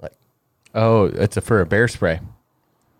[0.00, 0.12] Like
[0.76, 2.20] Oh, it's a, for a bear spray.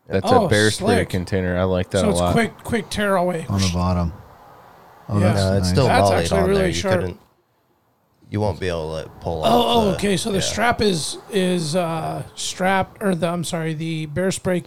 [0.09, 1.11] That's Oh, a bear spray slick.
[1.11, 1.57] container.
[1.57, 2.33] I like that so a it's lot.
[2.33, 3.47] quick quick tear away.
[3.49, 4.13] on the bottom.
[5.09, 5.33] Oh, Yeah.
[5.33, 5.59] that's no, nice.
[5.61, 6.69] it's still That's mollied actually on really there.
[6.69, 6.95] You sharp.
[7.01, 7.21] couldn't.
[8.35, 9.53] You won't be able to pull off.
[9.53, 10.17] Oh, oh, the- okay.
[10.17, 10.43] So the yeah.
[10.43, 14.65] strap is is uh, strapped, or the I'm sorry, the bear spray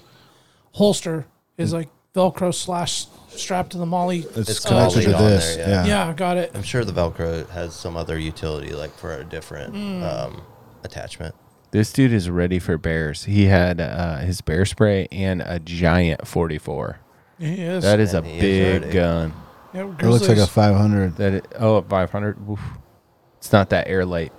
[0.72, 1.26] holster
[1.57, 4.11] is like Velcro slash strapped to the MOLLE.
[4.11, 5.57] It's, It's connected to on this.
[5.57, 5.85] there, yeah.
[5.85, 6.07] yeah.
[6.07, 6.52] Yeah, got it.
[6.56, 10.02] I'm sure the Velcro has some other utility, like for a different Hmm.
[10.02, 10.41] um,
[10.85, 11.35] attachment.
[11.72, 13.26] This dude is ready for bears.
[13.26, 16.99] He had uh, his bear spray and a giant 44.
[17.38, 17.84] He is.
[17.84, 18.94] That is a And he is big ready.
[18.94, 19.34] gun.
[19.73, 20.48] yeah, It looks like a Grizzlies.
[20.48, 21.15] 500.
[21.18, 22.38] That it, oh, 500.
[22.49, 22.61] Oof.
[23.48, 24.34] It's not that air light.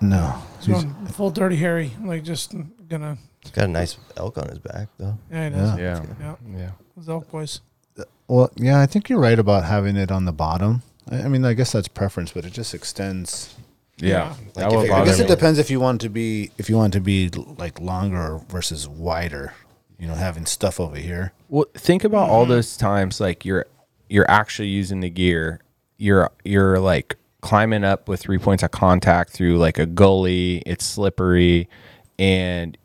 [0.00, 0.40] No.
[0.60, 1.90] He's going full dirty Harry.
[2.00, 2.54] Like just
[2.88, 3.18] gonna.
[3.40, 5.18] He's got a nice elk on his back, though.
[5.32, 5.76] Yeah, it Yeah.
[5.76, 6.04] Yeah.
[6.20, 6.70] Yeah, Yeah.
[6.96, 7.60] those elk boys.
[8.28, 10.82] Well, yeah, I think you're right about having it on the bottom.
[11.10, 13.52] I, I mean, I guess that's preference, but it just extends.
[13.96, 14.08] Yeah.
[14.08, 14.34] Yeah.
[14.54, 15.24] That Like would if I guess me.
[15.24, 18.86] it depends if you want to be if you want to be like longer versus
[18.86, 19.54] wider.
[19.98, 21.32] You know, having stuff over here.
[21.48, 22.52] Well, think about all mm-hmm.
[22.52, 23.66] those times like you're
[24.08, 25.62] you're actually using the gear.
[25.96, 30.62] You're you're like climbing up with three points of contact through like a gully.
[30.64, 31.68] It's slippery,
[32.18, 32.78] and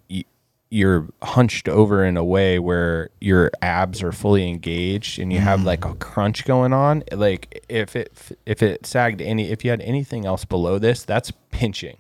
[0.70, 5.62] you're hunched over in a way where your abs are fully engaged and you have
[5.62, 5.66] mm.
[5.66, 8.12] like a crunch going on like if it
[8.46, 11.96] if it sagged any if you had anything else below this that's pinching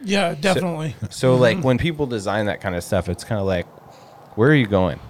[0.00, 0.94] Yeah, definitely.
[1.10, 3.66] so like when people design that kind of stuff it's kind of like
[4.36, 5.00] where are you going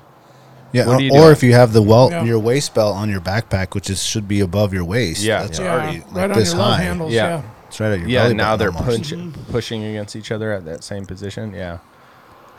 [0.75, 1.31] Yeah, What do you or do?
[1.31, 2.25] if you have the welt, Yeah.
[2.25, 5.23] your waist belt on your backpack, which is should be above your waist.
[5.23, 5.43] Yeah.
[5.43, 6.83] that's yeah, already like right on this your love high.
[6.83, 7.13] handles.
[7.13, 7.27] Yeah.
[7.29, 7.43] Yeah.
[7.69, 8.87] It's right at your yeah belly now they're almost.
[8.87, 9.53] punch, mm-hmm.
[9.53, 11.79] pushing against each other at that same position yeah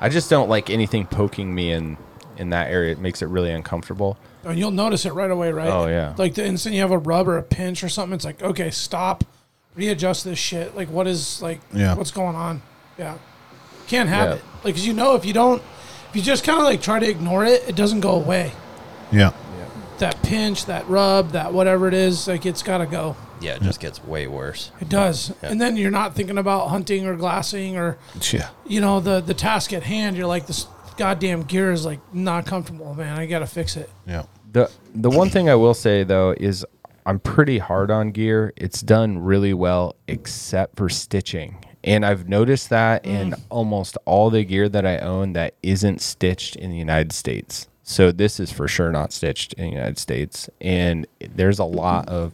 [0.01, 1.95] i just don't like anything poking me in
[2.35, 5.51] in that area it makes it really uncomfortable oh, And you'll notice it right away,
[5.53, 5.69] right?
[5.69, 6.13] Oh, yeah.
[6.17, 8.69] Like the instant you have a rub or a pinch or something, it's like, okay,
[8.71, 9.23] stop,
[9.73, 10.75] readjust this shit.
[10.75, 11.95] Like, what is like, Yeah.
[11.95, 12.61] what's going on?
[12.97, 13.15] Yeah,
[13.87, 14.35] can't have Yeah.
[14.35, 14.41] it.
[14.65, 15.74] Like, 'cause you know, if you don't, if
[16.15, 18.51] you just kind of like try to ignore it, it doesn't go away.
[19.11, 19.33] Yeah,
[19.99, 23.15] That pinch, that rub, that whatever it is, like it's got to go.
[23.41, 24.71] Yeah, it just gets way worse.
[24.79, 25.33] It does.
[25.41, 27.97] And then you're not thinking about hunting or glassing or
[28.31, 28.49] yeah.
[28.65, 30.17] you know the the task at hand.
[30.17, 30.67] You're like this
[30.97, 33.19] goddamn gear is like not comfortable, man.
[33.19, 33.89] I got to fix it.
[34.07, 34.23] Yeah.
[34.51, 36.65] The the one thing I will say though is
[37.05, 38.53] I'm pretty hard on gear.
[38.55, 41.63] It's done really well except for stitching.
[41.85, 43.09] And I've noticed that mm.
[43.09, 47.69] in almost all the gear that I own that isn't stitched in the United States.
[47.83, 50.49] So this is for sure not stitched in the United States.
[50.59, 52.15] And there's a lot mm-hmm.
[52.15, 52.33] of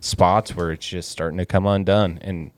[0.00, 2.18] spots where it's just starting to come undone.
[2.20, 2.50] And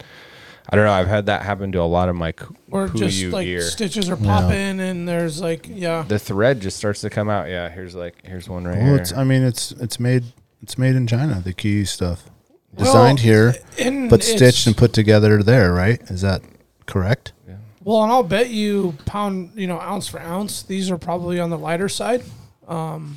[0.71, 3.23] I don't know, I've had that happen to a lot of my K- Or just
[3.25, 3.61] like gear.
[3.61, 6.05] stitches are popping and there's like yeah.
[6.09, 7.51] the thread just starts to come out.
[7.51, 8.97] Yeah, here's like here's one right Well, here.
[8.97, 9.13] it's.
[9.13, 10.25] I mean, it's it's made
[10.63, 11.43] it's made in China.
[11.45, 12.31] The key stuff
[12.75, 15.73] Well, designed here, And but stitched and put together there.
[15.73, 16.01] Right?
[16.11, 16.43] Is that
[16.87, 17.33] correct?
[17.47, 17.57] Yeah.
[17.85, 21.51] Well, and I'll bet you pound, you know, ounce for ounce, these are probably on
[21.51, 22.23] the lighter side.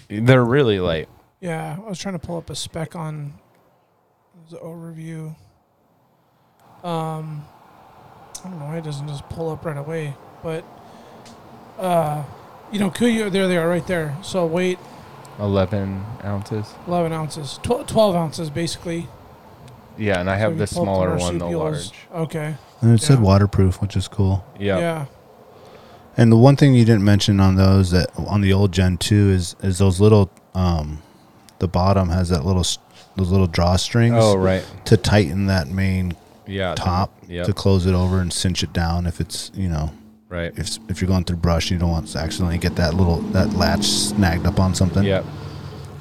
[0.10, 1.07] They're really light.
[1.40, 3.34] Yeah, I was trying to pull up a spec on
[4.49, 5.36] the overview.
[6.84, 7.44] Um,
[8.44, 10.64] I don't know why it doesn't just pull up right away, but
[11.80, 12.23] uh,
[12.72, 14.18] you know, KUIU, there they are, right there.
[14.23, 14.80] So weight
[15.40, 16.73] 11 ounces.
[16.88, 19.07] eleven ounces, Tw- twelve ounces basically.
[19.98, 22.24] Yeah, and I have if the you pull up smaller one, the marsupials- large.
[22.28, 22.56] Okay.
[22.82, 23.26] And it said Yeah.
[23.26, 24.44] waterproof, which is cool.
[24.60, 24.78] Yeah.
[24.80, 25.06] Yeah.
[26.18, 29.32] And the one thing you didn't mention on those that on the old Gen two
[29.32, 31.00] is is those little um,
[31.60, 32.78] the bottom has that little s-
[33.18, 34.64] those little drawstrings Oh, right.
[34.86, 36.14] to tighten that main
[36.48, 36.70] Yeah.
[36.76, 37.46] the- top Yep.
[37.48, 39.92] to close it over and cinch it down if it's you know
[40.30, 40.54] right.
[40.56, 43.54] if if you're going through brush you don't want to accidentally get that little that
[43.54, 45.04] latch snagged up on something.
[45.04, 45.26] Yep.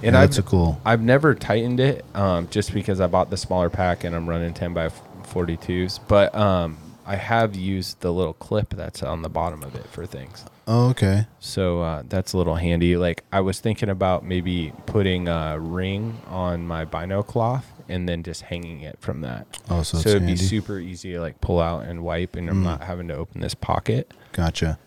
[0.04, 0.80] And And I've, that's a cool.
[0.84, 4.52] I've never tightened it um, just because I bought the smaller pack and I'm running
[4.54, 4.90] 10 by
[5.22, 5.98] 42s.
[6.06, 6.76] But um,
[7.06, 10.44] I have used the little clip that's on the bottom of it for things.
[10.66, 11.26] Oh, okay.
[11.40, 12.96] So uh, that's a little handy.
[12.96, 18.22] Like I was thinking about maybe putting a ring on my bino cloth and then
[18.22, 19.46] just hanging it from that.
[19.68, 20.34] Oh, so, So, it'd handy.
[20.34, 23.42] be super easy to like pull out and wipe, and I'm not having to open
[23.42, 24.12] this pocket.
[24.32, 24.78] Gotcha.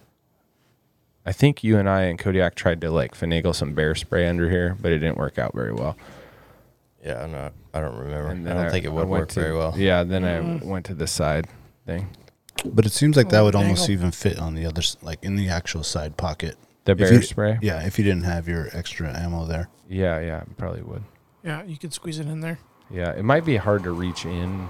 [1.28, 4.50] I think you and I and Kodiak tried to like finagle some bear spray under
[4.50, 5.98] here, but it didn't work out very well.
[7.04, 8.30] Yeah, I'm not, I don't remember.
[8.30, 9.74] And I then don't think it I would went work to- very well.
[9.78, 10.64] Yeah, then I mm.
[10.64, 11.48] went to the side
[11.86, 12.08] thing.
[12.66, 15.20] But it seems like that Oh, would almost even fit on the other, s- like
[15.22, 16.56] in the actual side pocket.
[16.86, 17.60] The If bear you- spray.
[17.62, 19.68] Yeah, if you didn't have your extra ammo there.
[19.90, 21.04] Yeah, yeah, probably would.
[21.44, 22.58] Yeah, you could squeeze it in there.
[22.90, 24.70] Yeah, it might be hard to reach in.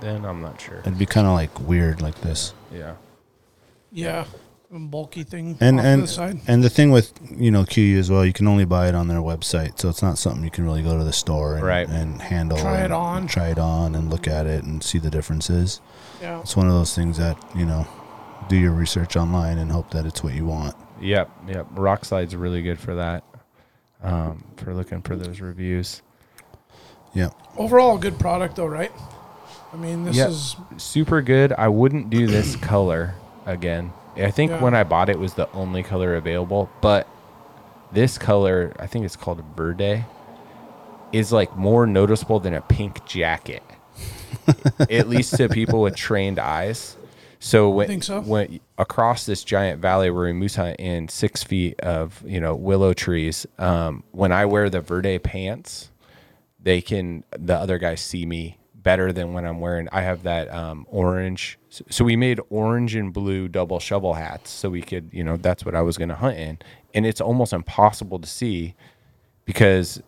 [0.00, 0.80] Then I'm not sure.
[0.80, 2.52] It'd be kind of like weird like this.
[2.74, 2.94] Yeah.
[3.92, 4.24] Yeah.
[4.74, 6.40] A bulky thing And off and the side.
[6.48, 9.06] and the thing with you know KUIU as well, you can only buy it on
[9.06, 11.88] their website, so it's not something you can really go to the store and, Right.
[11.88, 12.58] and handle.
[12.58, 13.26] Try it and on.
[13.28, 15.80] try it on, and look at it and see the differences.
[16.20, 16.40] Yeah.
[16.40, 17.86] It's one of those things that you know,
[18.48, 20.74] do your research online and hope that it's what you want.
[21.00, 21.66] Yep, yep.
[21.74, 23.22] Rokslide's really good for that.
[24.02, 26.02] Um, for looking for those reviews.
[27.14, 28.92] Yeah, Overall, good product though, right?
[29.72, 30.28] I mean, this Yep.
[30.30, 31.52] is Super good.
[31.52, 33.14] I wouldn't do this color
[33.46, 33.92] again.
[34.16, 34.62] I think Yeah.
[34.62, 37.06] when I bought it was the only color available, but
[37.92, 40.04] this color, I think it's called Verde,
[41.12, 43.62] is like more noticeable than a pink jacket.
[44.90, 46.96] At least to people with trained eyes.
[47.38, 48.20] So when, think so?
[48.20, 52.54] when across this giant valley where we moose hunt in six feet of you know
[52.54, 55.90] willow trees, um, when I wear the Verde pants,
[56.62, 59.88] they can the other guys see me better than when I'm wearing.
[59.92, 61.58] I have that um, orange.
[61.76, 65.36] So, so we made orange and blue double shovel hats so we could you know
[65.36, 66.58] that's what I was going to hunt in,
[66.94, 68.74] and it's almost impossible to see
[69.44, 70.02] because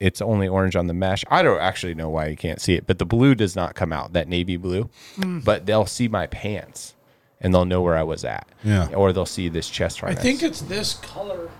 [0.00, 1.24] it's only orange on the mesh.
[1.30, 3.92] I don't actually know why you can't see it, but the blue does not come
[3.92, 4.88] out, that navy blue.
[5.18, 5.44] Mm.
[5.44, 6.94] But they'll see my pants
[7.40, 8.48] and they'll know where I was at.
[8.62, 8.88] Yeah.
[8.94, 10.16] Or they'll see this chest right.
[10.16, 11.50] I think it's this color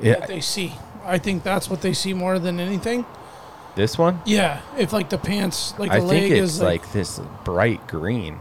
[0.00, 0.18] Yeah.
[0.18, 0.74] that they see.
[1.04, 3.06] I think that's what they see more than anything.
[3.76, 4.20] This one.
[4.24, 7.20] Yeah, if like the pants, like the I leg think it's is like, like, this
[7.44, 8.38] bright green.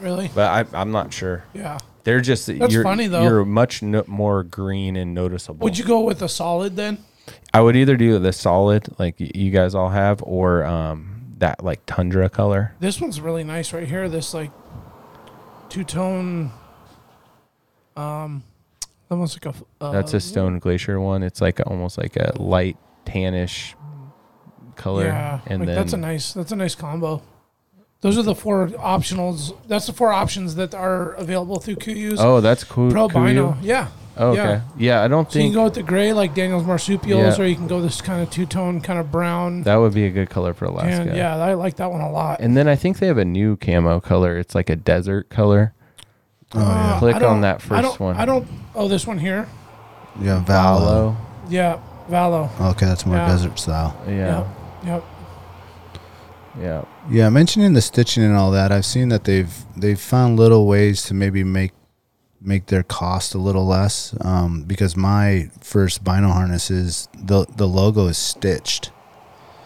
[0.00, 0.30] Really?
[0.34, 1.44] but I, I'm not sure.
[1.54, 1.78] Yeah.
[2.04, 3.22] They're just That's you're, funny, though.
[3.22, 5.62] You're much no, more green and noticeable.
[5.64, 6.98] Would you go with a solid then?
[7.54, 11.62] I would either do the solid like y- you guys all have, or um, that
[11.62, 12.74] like tundra color.
[12.80, 14.08] This one's really nice right here.
[14.08, 14.50] This like
[15.68, 16.50] two tone.
[17.96, 18.42] Um,
[19.08, 19.56] almost like a.
[19.56, 21.22] f- Uh, That's a stone glacier one.
[21.22, 22.76] It's like almost like a light
[23.06, 23.74] tannish
[24.76, 26.32] color, Yeah, and like then that's a nice.
[26.32, 27.22] That's a nice combo.
[28.00, 29.56] Those are the four optionals.
[29.68, 32.90] That's the four options that are available through KUIU's oh, that's cool.
[32.90, 33.56] Pro Bino.
[33.62, 33.88] Yeah.
[34.16, 34.42] Oh, okay.
[34.42, 34.60] Yeah.
[34.76, 35.02] Yeah.
[35.02, 37.44] I don't So you can go with the gray like Daniel's marsupials, Yeah.
[37.44, 39.62] or you can go this kind of two tone, kind of brown.
[39.62, 41.02] that would be a good color for Alaska.
[41.02, 42.40] and yeah, I like that one a lot.
[42.40, 44.36] And then I think they have a new camo color.
[44.36, 45.72] It's like a desert color.
[46.54, 48.16] Oh yeah, Uh, Click on that I first don't, one.
[48.16, 48.46] I don't.
[48.74, 49.48] Oh, this one here.
[50.20, 50.80] yeah, Valo.
[50.80, 51.16] Aloe.
[51.48, 51.78] Yeah,
[52.10, 52.50] Valo.
[52.72, 53.28] Okay, that's more Yeah.
[53.28, 53.96] desert style.
[54.08, 54.44] Yeah.
[54.84, 55.04] Yep.
[56.60, 56.84] Yeah.
[57.10, 61.02] Yeah, mentioning the stitching and all that, I've seen that they've they've found little ways
[61.04, 61.72] to maybe make
[62.40, 64.14] make their cost a little less.
[64.20, 68.90] Um, because my first bino harness is the the logo is stitched.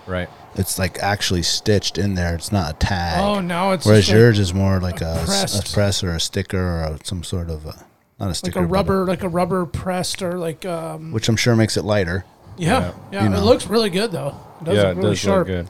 [0.07, 0.29] Right.
[0.55, 2.35] It's like actually stitched in there.
[2.35, 3.21] It's not a tag.
[3.23, 5.69] Oh, now it's Whereas just like- yours is more like a, s- pressed.
[5.69, 7.85] a press or a sticker or a, some sort of a,
[8.21, 11.11] not a sticker, like sticker, a but rubber, like a rubber pressed or like um.
[11.13, 12.25] which I'm sure makes it lighter.
[12.57, 13.25] Yeah, yeah.
[13.25, 13.39] You know.
[13.39, 14.35] it looks really good though.
[14.61, 15.49] It does yeah, look really does sharp.
[15.49, 15.69] look good.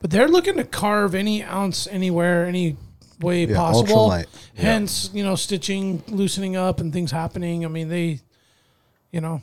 [0.00, 2.76] But they're looking to carve any ounce anywhere, any
[3.20, 4.08] way Yeah, possible.
[4.10, 4.26] ultralight.
[4.56, 7.64] Hence, you know, stitching, loosening up, and things happening.
[7.64, 8.20] I mean, they,
[9.10, 9.42] you know,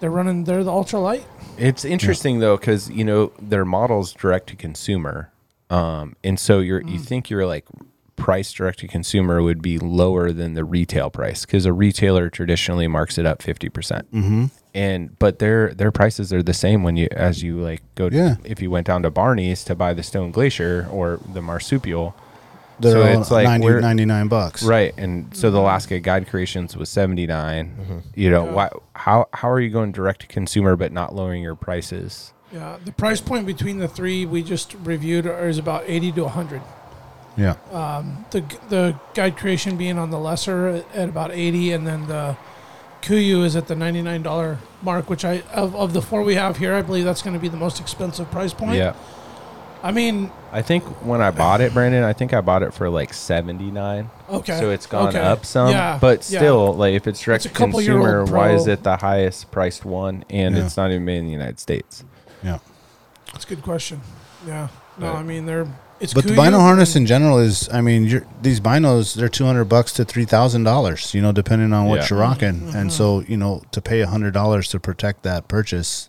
[0.00, 0.44] they're running.
[0.44, 1.24] They're the ultralight.
[1.56, 5.32] It's interesting though, because you know their models direct to consumer,
[5.70, 6.90] um, and so you're Mm.
[6.92, 7.64] you think you're like
[8.18, 12.86] price direct to consumer would be lower than the retail price because a retailer traditionally
[12.88, 14.46] marks it up fifty percent, mm-hmm.
[14.74, 18.16] and but their their prices are the same when you as you like go to,
[18.16, 18.36] Yeah.
[18.44, 22.14] if you went down to Barney's to buy the Stone Glacier or the marsupial,
[22.80, 24.62] They're So it's like 90, 99 bucks.
[24.62, 25.54] Right, and so Mm-hmm.
[25.54, 27.26] the Alaska Guide Creations was seventy
[28.14, 28.70] You know, why?
[28.94, 32.32] How how are you going direct to consumer but not lowering your prices?
[32.52, 36.62] Yeah, the price point between the three we just reviewed is about eighty to hundred.
[37.38, 37.54] Yeah.
[37.72, 42.08] Um, the the guide creation being on the lesser at, at about eighty, and then
[42.08, 42.36] the
[43.02, 45.08] KUIU is at the ninety nine dollar mark.
[45.08, 47.48] Which I of, of the four we have here, I believe that's going to be
[47.48, 48.74] the most expensive price point.
[48.74, 48.96] Yeah,
[49.84, 52.90] I mean, I think when I bought it, Brandon, I think I bought it for
[52.90, 54.10] like seventy nine.
[54.28, 55.20] okay, So it's gone okay.
[55.20, 56.40] up some, Yeah, but yeah.
[56.40, 59.84] still, like if it's direct It's to a consumer, why is it the highest priced
[59.84, 60.64] one and Yeah.
[60.64, 62.02] it's not even made in the United States?
[62.42, 62.58] Yeah.
[63.32, 64.00] That's a good question.
[64.44, 64.68] Yeah.
[64.98, 65.20] No, Right.
[65.20, 65.68] I mean they're
[66.00, 69.28] it's But the KUIU bino harness in general is, I mean, you're, these binos they're
[69.28, 71.14] two hundred bucks to three thousand dollars.
[71.14, 72.06] You know, depending on what Yeah.
[72.10, 72.54] you're rocking.
[72.60, 72.76] Mm-hmm.
[72.76, 76.08] And so, you know, to pay hundred dollars to protect that purchase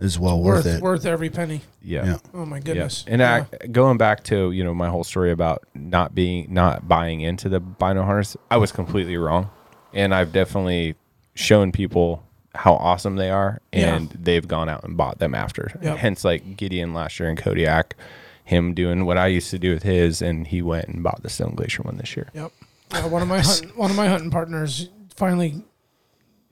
[0.00, 0.82] is well worth, worth it.
[0.82, 1.60] worth every penny.
[1.80, 2.04] Yeah.
[2.04, 2.16] Yeah.
[2.34, 2.62] Oh my Yeah.
[2.62, 3.04] goodness.
[3.06, 3.44] And Yeah.
[3.62, 7.48] I, going back to you know my whole story about not being not buying into
[7.48, 9.48] the bino harness, I was completely wrong,
[9.94, 10.96] and I've definitely
[11.34, 13.94] shown people how awesome they are, Yeah.
[13.94, 15.72] and they've gone out and bought them after.
[15.80, 15.96] Yep.
[15.96, 17.94] Hence, like Gideon last year in Kodiak,
[18.44, 21.30] him doing what I used to do with his, and he went and bought the
[21.30, 22.28] Stone Glacier one this year.
[22.34, 22.52] Yep.
[22.92, 25.62] Yeah, one of my hunting, one of my hunting partners finally,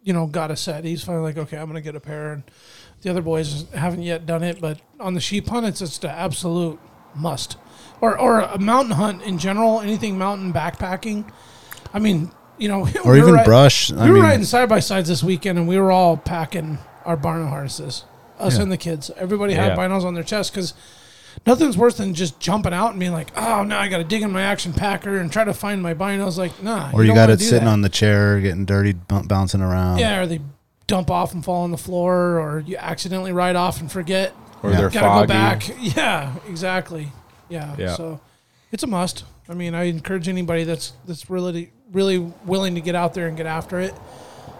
[0.02, 0.84] you know, got a set.
[0.84, 2.32] He's finally like, okay, I'm gonna get a pair.
[2.32, 2.42] And
[3.02, 6.10] the other boys haven't yet done it, but on the sheep hunt, it's just an
[6.10, 6.78] absolute
[7.14, 7.56] must.
[8.00, 11.30] Or or a mountain hunt in general, anything mountain backpacking.
[11.92, 13.92] I mean, you know, or we were even ri- brush.
[13.92, 16.78] I we were mean, riding side by sides this weekend, and we were all packing
[17.04, 18.04] our bino harnesses.
[18.38, 18.62] Us Yeah.
[18.62, 19.10] and the kids.
[19.18, 19.76] Everybody had Yeah.
[19.76, 20.72] binos on their chest because
[21.46, 24.22] nothing's worse than just jumping out and being like, "Oh, now I got to dig
[24.22, 26.90] in my action packer and try to find my binos." Like, nah.
[26.92, 27.70] or you, don't got it sitting that.
[27.70, 29.98] on the chair, getting dirty, b- bouncing around.
[29.98, 30.40] Yeah, or they
[30.86, 34.34] dump off and fall on the floor, or you accidentally ride off and forget.
[34.62, 34.76] Or Yeah.
[34.76, 35.26] they're Gotta foggy.
[35.26, 35.62] go back.
[35.96, 37.12] Yeah, exactly.
[37.48, 37.74] Yeah.
[37.78, 37.94] Yeah.
[37.94, 38.20] So
[38.72, 39.24] it's a must.
[39.48, 43.36] I mean, I encourage anybody that's that's really really willing to get out there and
[43.36, 43.92] get after it.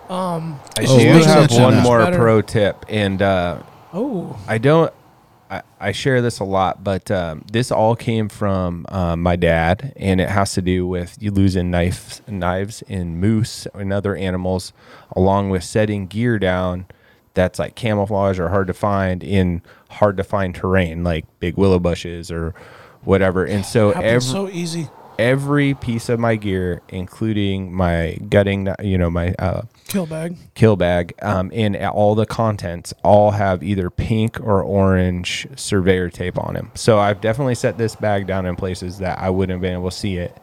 [0.08, 2.16] Um, I Oh, do let's have one more Better.
[2.18, 3.58] pro tip, and uh,
[3.92, 4.92] Oh, I don't.
[5.50, 9.92] I, I share this a lot, but um, this all came from um, my dad,
[9.96, 14.72] and it has to do with you losing knives, knives in moose and other animals,
[15.16, 16.86] along with setting gear down
[17.34, 21.78] that's like camouflage or hard to find in hard to find terrain, like big willow
[21.78, 22.54] bushes or
[23.02, 23.44] whatever.
[23.44, 24.88] And so every so easy.
[25.20, 30.36] Every piece of my gear, including my gutting, you know, my uh, Kill bag.
[30.54, 36.38] kill bag um, and all the contents all have either pink or orange surveyor tape
[36.38, 39.60] on them so i've definitely set this bag down in places that i wouldn't have
[39.60, 40.36] been able to see it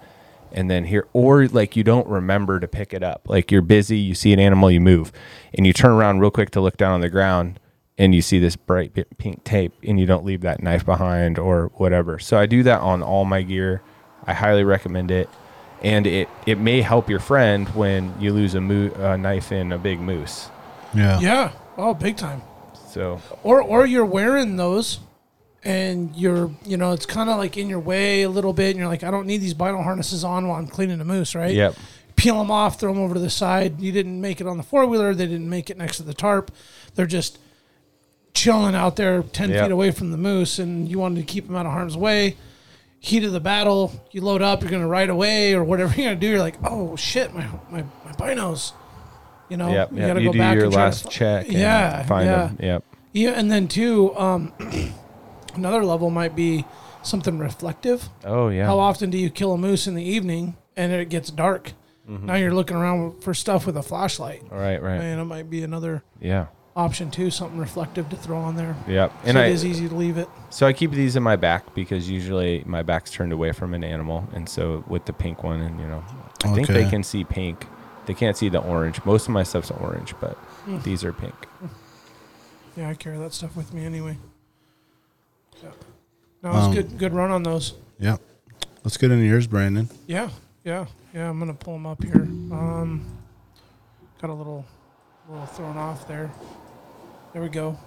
[0.52, 3.22] and then here or like you don't remember to pick it up.
[3.26, 5.12] Like you're busy you see an animal you move
[5.54, 7.60] and you turn around real quick to look down on the ground
[7.98, 11.72] and you see this bright pink tape and you don't leave that knife behind or
[11.76, 12.20] whatever.
[12.20, 13.82] So i do that on all my gear
[14.28, 15.30] I highly recommend it,
[15.82, 19.72] and it it may help your friend when you lose a, mo- a knife in
[19.72, 20.49] a big moose.
[20.94, 21.20] Yeah.
[21.20, 21.52] Yeah.
[21.78, 22.41] Oh, big time.
[22.90, 24.99] So Or or you're wearing those
[25.64, 28.88] and you're you know, it's kinda like in your way a little bit and you're
[28.88, 31.54] like, I don't need these bino harnesses on while I'm cleaning a moose, right?
[31.54, 31.76] Yep.
[32.16, 33.80] Peel them off, throw them over to the side.
[33.80, 36.14] You didn't make it on the four wheeler, they didn't make it next to the
[36.16, 36.49] tarp.
[36.95, 37.38] They're just
[38.34, 39.64] chilling out there ten Yep.
[39.66, 42.38] feet away from the moose and you wanted to keep them out of harm's way.
[42.99, 46.19] Heat of the battle, you load up, you're gonna ride away or whatever you're gonna
[46.19, 48.74] do, you're like, Oh shit, my my, my binos.
[49.49, 50.07] You know, yep, you yep.
[50.07, 51.45] gotta you go back your and try to last fi- check.
[51.48, 52.36] And Yeah, find yeah.
[52.48, 52.57] them.
[52.60, 52.84] Yep.
[53.14, 54.52] Yeah, and then too, um,
[55.56, 56.65] another level might be
[57.03, 58.10] something reflective.
[58.26, 58.65] Oh yeah.
[58.65, 61.74] How often do you kill a moose in the evening and it gets dark?
[62.10, 64.95] Now you're looking around for stuff with a flashlight, All right, right.
[65.02, 66.45] and it might be another Yeah.
[66.78, 68.76] Option two, something reflective to throw on there.
[68.88, 69.12] Yep.
[69.26, 70.30] And And so I it is easy to leave it.
[70.49, 73.84] so I keep these in my back because usually my back's turned away from an
[73.84, 76.04] animal, and so with the pink one, and you know,
[76.45, 77.66] I think they can see pink.
[78.06, 79.04] They can't see the orange.
[79.04, 80.38] Most of my stuff's orange, but
[80.84, 81.36] these are pink.
[82.78, 84.18] Yeah, I carry that stuff with me anyway.
[85.64, 85.70] Yeah.
[86.44, 86.98] No, it's Um, good.
[86.99, 87.74] Good run on those.
[87.99, 88.18] Yeah.
[88.84, 89.90] Let's get into yours, Brandon.
[90.06, 90.30] Yeah,
[90.64, 91.28] yeah, yeah.
[91.30, 92.22] I'm gonna pull them up here.
[92.22, 93.04] Um,
[94.22, 94.64] got a little,
[95.28, 96.32] little thrown off there.
[97.38, 97.77] There we go.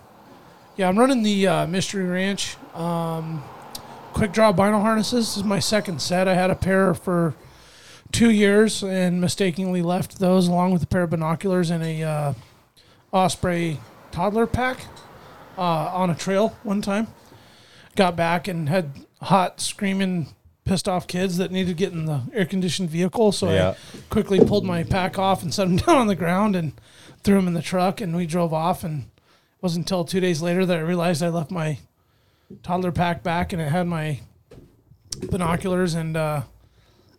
[0.76, 3.42] Yeah, I'm running the uh, Mystery Ranch um,
[4.12, 5.26] quick draw bino harnesses.
[5.26, 6.28] This is my second set.
[6.28, 7.34] I had a pair for
[8.12, 12.34] two years and mistakenly left those along with a pair of binoculars and a uh,
[13.12, 13.80] Osprey
[14.12, 14.86] toddler pack
[15.58, 17.08] uh, on a trail one time.
[17.96, 20.28] Got back and had hot screaming
[20.64, 23.32] pissed off kids that needed to get in the air conditioned vehicle.
[23.32, 23.70] So Yeah.
[23.70, 26.72] I quickly pulled my pack off and set them down on the ground and
[27.24, 29.06] threw them in the truck and we drove off and
[29.62, 31.78] wasn't until two days later that I realized I left my
[32.62, 34.20] toddler pack back and it had my
[35.30, 36.42] binoculars and uh,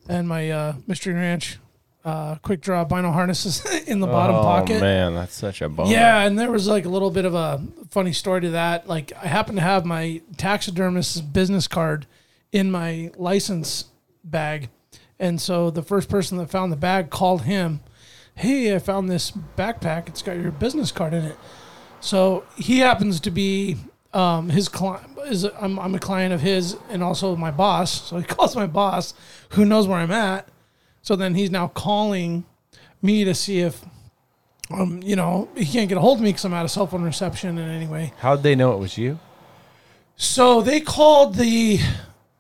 [0.10, 1.60] and my uh, Mystery Ranch
[2.04, 4.74] uh, quick draw bino harnesses in the bottom pocket.
[4.74, 4.82] oh pocket.
[4.82, 5.92] man, that's such a bummer.
[5.92, 8.88] Yeah, and there was like a little bit of a funny story to that.
[8.88, 12.08] Like I happened to have my taxidermist's business card
[12.52, 13.86] in my license
[14.24, 14.70] bag.
[15.20, 17.82] And so the first person that found the bag called him,
[18.36, 20.08] "Hey, I found this backpack.
[20.08, 21.38] It's got your business card in it."
[22.02, 23.78] So he happens to be
[24.14, 25.08] um, his client.
[25.28, 28.10] Is I'm, I'm a client of his and also my boss.
[28.10, 29.14] So he calls my boss,
[29.50, 30.48] who knows where I'm at.
[31.02, 32.46] So then he's now calling
[33.02, 33.84] me to see if
[34.74, 36.88] um, you know, he can't get a hold of me because I'm out of cell
[36.88, 38.14] phone reception in any way.
[38.20, 39.20] How'd they know it was you?
[40.16, 41.80] So they called the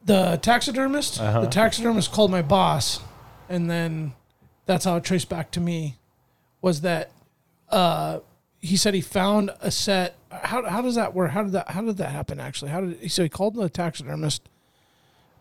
[0.04, 1.20] the taxidermist.
[1.20, 1.42] Uh-huh.
[1.42, 3.02] The taxidermist called my boss,
[3.50, 4.14] and then
[4.66, 5.98] that's how it traced back to me.
[6.62, 7.12] Was that
[7.70, 8.20] uh,
[8.62, 10.16] he said he found a set?
[10.32, 11.32] How, how does that work?
[11.32, 12.40] How did that how did that happen?
[12.40, 13.08] Actually, how did he?
[13.10, 14.48] so he called the taxidermist?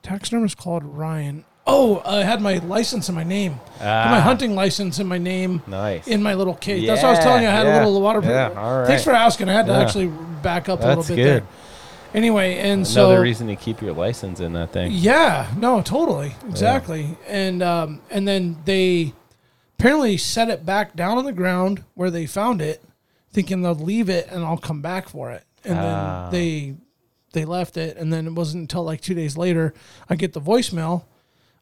[0.02, 1.44] Taxidermist called Ryan.
[1.66, 3.60] Oh, I had my license in my name.
[3.78, 4.20] Had my Ah.
[4.22, 6.08] hunting license in my name Nice.
[6.08, 6.86] in my little case.
[6.86, 7.48] That's what I was telling you.
[7.48, 8.30] I had Yeah, a little waterproof.
[8.32, 9.48] yeah, all Thanks for asking.
[9.48, 9.80] I had to Yeah.
[9.80, 10.06] actually
[10.42, 11.42] back up a That's little bit good.
[11.42, 11.48] there.
[12.12, 14.90] Anyway, and Another so the reason to keep your license in that thing.
[14.92, 17.16] yeah, no, totally, exactly.
[17.28, 19.12] And um, and then they
[19.78, 22.82] apparently set it back down on the ground where they found it,
[23.32, 25.44] thinking they'll leave it and I'll come back for it.
[25.64, 26.28] And Ah.
[26.30, 26.74] then they
[27.32, 29.72] they left it, and then it wasn't until like two days later
[30.08, 31.04] I get the voicemail.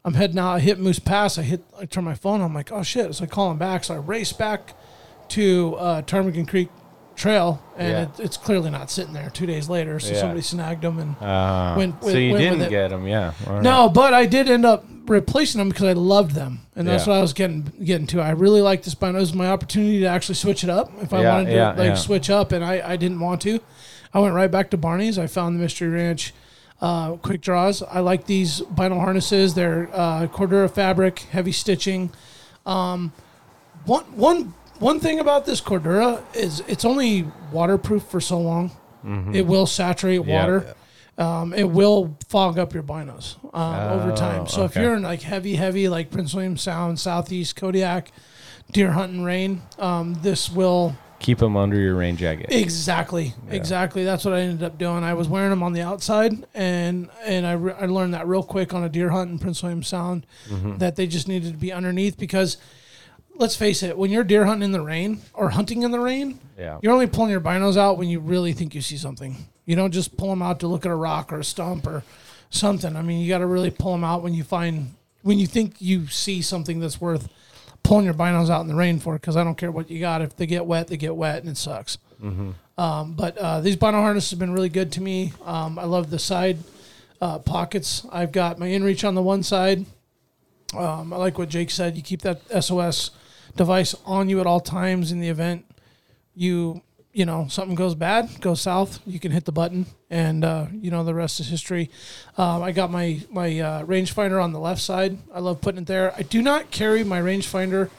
[0.05, 0.55] I'm heading out.
[0.55, 1.37] I hit Moose Pass.
[1.39, 1.63] I hit.
[1.79, 2.41] I turn my phone.
[2.41, 3.15] On I'm like, oh shit!
[3.15, 3.85] So I call him back.
[3.85, 4.75] So I race back
[5.31, 6.69] to uh, Ptarmigan Creek
[7.19, 8.03] Trail, and Yeah.
[8.03, 9.29] it, it's clearly not sitting there.
[9.31, 10.21] Two days later, so Yeah.
[10.21, 12.71] somebody snagged them and Uh, Went- so you went didn't it.
[12.71, 13.33] get them, yeah.
[13.61, 17.13] No, but I did end up replacing them because I loved them, and that's Yeah.
[17.15, 18.21] what I was getting getting to.
[18.21, 19.17] I really liked this bino.
[19.19, 22.31] It was my opportunity to actually switch it up if I wanted to like switch
[22.31, 23.61] up, and I, I didn't want to.
[24.15, 25.19] I went right back to Barney's.
[25.19, 26.33] I found the Mystery Ranch
[26.81, 27.83] uh, quick draws.
[27.83, 29.55] I like these bino harnesses.
[29.55, 32.11] They're uh, Cordura fabric, heavy stitching.
[32.65, 33.13] Um,
[33.85, 38.71] one one one thing about this Cordura is it's only waterproof for so long.
[39.33, 40.41] It will saturate Yeah.
[40.41, 40.75] water.
[41.17, 44.47] Um, it will fog up your binos um, over time.
[44.47, 48.13] So if you're in like heavy, heavy, like Prince William Sound, Southeast Kodiak,
[48.71, 52.47] deer hunting rain, um, this will Keep them under your rain jacket.
[52.51, 54.05] exactly, exactly.
[54.05, 55.03] That's what I ended up doing.
[55.03, 58.45] I was wearing them on the outside, and and I, re- I learned that real
[58.45, 60.25] quick on a deer hunt in Prince William Sound
[60.79, 62.59] that they just needed to be underneath because.
[63.39, 66.41] Let's face it, when you're deer hunting in the rain or hunting in the rain,
[66.59, 66.79] Yeah.
[66.83, 69.37] you're only pulling your binos out when you really think you see something.
[69.65, 72.03] You don't just pull them out to look at a rock or a stump or
[72.51, 72.97] something.
[72.97, 75.75] I mean, you got to really pull them out when you find when you think
[75.81, 77.29] you see something that's worth
[77.83, 79.15] pulling your binos out in the rain for.
[79.15, 80.21] Because I don't care what you got.
[80.23, 81.99] If they get wet, they get wet, and it sucks.
[82.77, 85.33] Um, but uh, these bino harnesses have been really good to me.
[85.45, 86.59] Um, I love the side
[87.21, 88.05] uh, pockets.
[88.11, 89.85] I've got my inReach on the one side.
[90.77, 91.97] Um, I like what Jake said.
[91.97, 93.11] You keep that SOS
[93.59, 95.67] device on you at all times in the event
[96.35, 96.81] you
[97.13, 99.01] you know something goes bad, goes south.
[99.05, 101.91] You can hit the button, and uh, you know the rest is history.
[102.37, 105.19] Um, I got my my uh, rangefinder on the left side.
[105.35, 106.15] I love putting it there.
[106.17, 107.91] I do not carry my rangefinder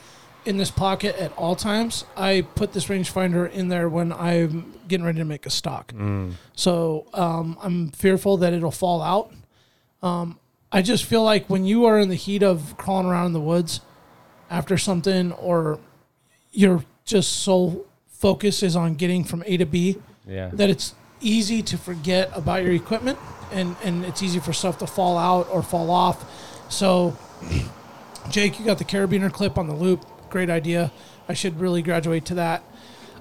[0.46, 2.06] in this pocket at all times.
[2.16, 5.92] I put this rangefinder in there when I'm getting ready to make a stalk.
[6.56, 9.34] So um, I'm fearful that it'll fall out.
[10.02, 10.40] Um,
[10.72, 13.42] I just feel like when you are in the heat of crawling around in the
[13.42, 13.82] woods
[14.50, 15.80] after something, or
[16.52, 19.98] your just sole focus is on getting from A to B,
[20.28, 20.50] Yeah.
[20.54, 23.18] that it's easy to forget about your equipment
[23.52, 26.24] and, and it's easy for stuff to fall out or fall off.
[26.72, 27.18] So,
[28.30, 30.06] Jake, you got the carabiner clip on the loop.
[30.30, 30.92] Great idea.
[31.28, 32.64] I should really graduate to that.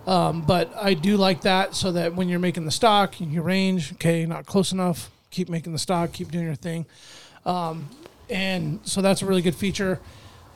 [0.06, 3.92] Um, but I do like that so that when you're making the stalk, you range,
[3.94, 6.86] okay, not close enough, keep making the stalk, keep doing your thing.
[7.44, 7.88] Um,
[8.30, 10.00] and so that's a really good feature.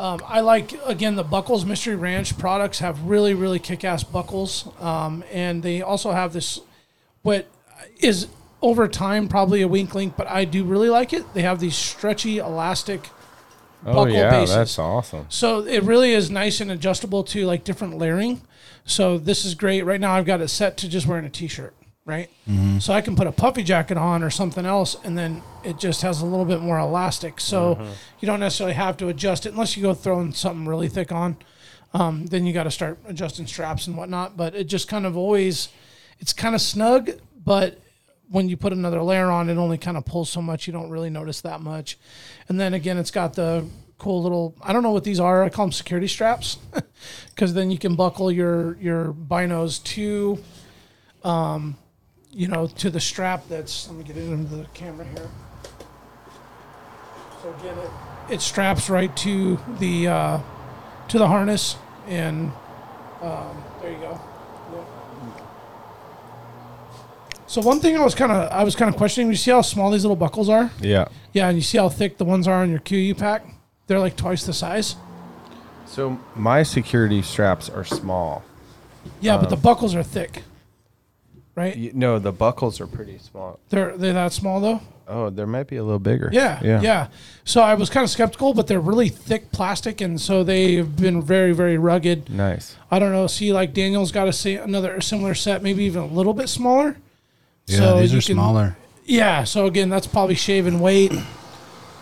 [0.01, 5.23] Um, I like again the Buckles Mystery Ranch products have really really kick-ass buckles, um,
[5.31, 6.60] and they also have this
[7.23, 7.47] what
[8.01, 8.28] is
[8.60, 11.35] over time probably a wink link, but I do really like it.
[11.35, 13.09] They have these stretchy elastic
[13.85, 14.55] Oh buckle yeah, bases.
[14.55, 15.27] that's awesome.
[15.28, 18.43] So it really is nice and adjustable to like different layering.
[18.85, 19.82] So this is great.
[19.85, 21.74] Right now I've got it set to just wearing a t-shirt,
[22.05, 22.29] right?
[22.81, 26.03] So I can put a puffy jacket on or something else and then it just
[26.03, 27.41] has a little bit more elastic.
[27.41, 27.74] So
[28.20, 31.37] you don't necessarily have to adjust it unless you go throwing something really thick on.
[31.95, 34.37] Um, then you got to start adjusting straps and whatnot.
[34.37, 35.69] But it just kind of always,
[36.19, 37.11] it's kind of snug,
[37.45, 37.79] but
[38.31, 40.66] when you put another layer on, it only kind of pulls so much.
[40.66, 41.99] You don't really notice that much.
[42.49, 43.66] And then again, it's got the
[43.99, 45.45] cool little, I don't know what these are.
[45.45, 46.57] I call them security straps
[47.29, 50.43] because then you can buckle your, your binos to,
[51.23, 51.77] um,
[52.33, 55.29] you know, to the strap that's, let me get it into the camera here.
[57.43, 60.41] So again, it, it straps right to the, uh,
[61.09, 61.77] to the harness
[62.07, 62.53] and,
[63.21, 64.21] um, there you go.
[64.75, 64.87] Yep.
[67.47, 69.29] So one thing I was kind of I was kind of questioning.
[69.29, 70.71] You see how small these little buckles are?
[70.81, 71.09] Yeah.
[71.35, 73.45] Yeah, and you see how thick the ones are on your KUIU pack?
[73.87, 74.97] They're like twice the size.
[75.85, 78.43] So my security straps are small.
[79.21, 80.43] Yeah, but the buckles are thick,
[81.55, 81.77] right?
[81.77, 83.59] Y- No, the buckles are pretty small.
[83.70, 84.81] They're they're that small though.
[85.09, 86.31] Oh, there might be a little bigger.
[86.33, 86.81] Yeah, Yeah.
[86.81, 87.07] yeah,
[87.45, 91.20] So I was kind of skeptical, but they're really thick plastic, and so they've been
[91.20, 92.31] very very rugged.
[92.31, 92.77] Nice.
[92.91, 93.27] I don't know.
[93.27, 96.97] See, like Daniel's got a say another similar set, maybe even a little bit smaller.
[97.66, 98.77] Yeah, So these are can- smaller.
[99.05, 101.12] Yeah, so again, that's probably shaving weight.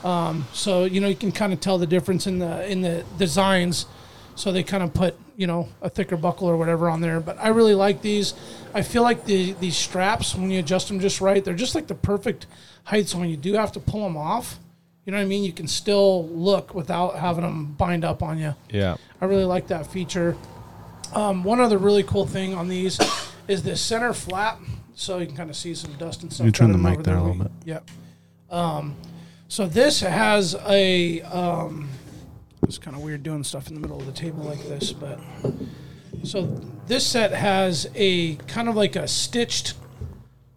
[0.04, 3.04] Um, so you know you can kind of tell the difference in the in the
[3.18, 3.86] designs.
[4.34, 7.18] So they kind of put you know a thicker buckle or whatever on there.
[7.18, 8.34] But I really like these.
[8.74, 11.86] I feel like the these straps when you adjust them just right, they're just like
[11.86, 12.46] the perfect
[12.84, 13.08] height.
[13.08, 14.58] So when you do have to pull them off,
[15.06, 15.42] you know what I mean.
[15.42, 18.54] You can still look without having them bind up on you.
[18.68, 18.98] Yeah.
[19.18, 20.36] I really like that feature.
[21.14, 23.00] Um, one other really cool thing on these
[23.48, 24.60] is this center flap,
[24.94, 26.44] so you can kind of see some dust and stuff.
[26.44, 27.52] You turn the mic over there a little bit.
[27.64, 27.90] Yep.
[28.50, 28.94] Um,
[29.48, 31.22] so this has a.
[31.22, 31.88] Um,
[32.62, 35.18] it's kind of weird doing stuff in the middle of the table like this, but
[36.24, 36.46] so
[36.86, 39.74] this set has a kind of like a stitched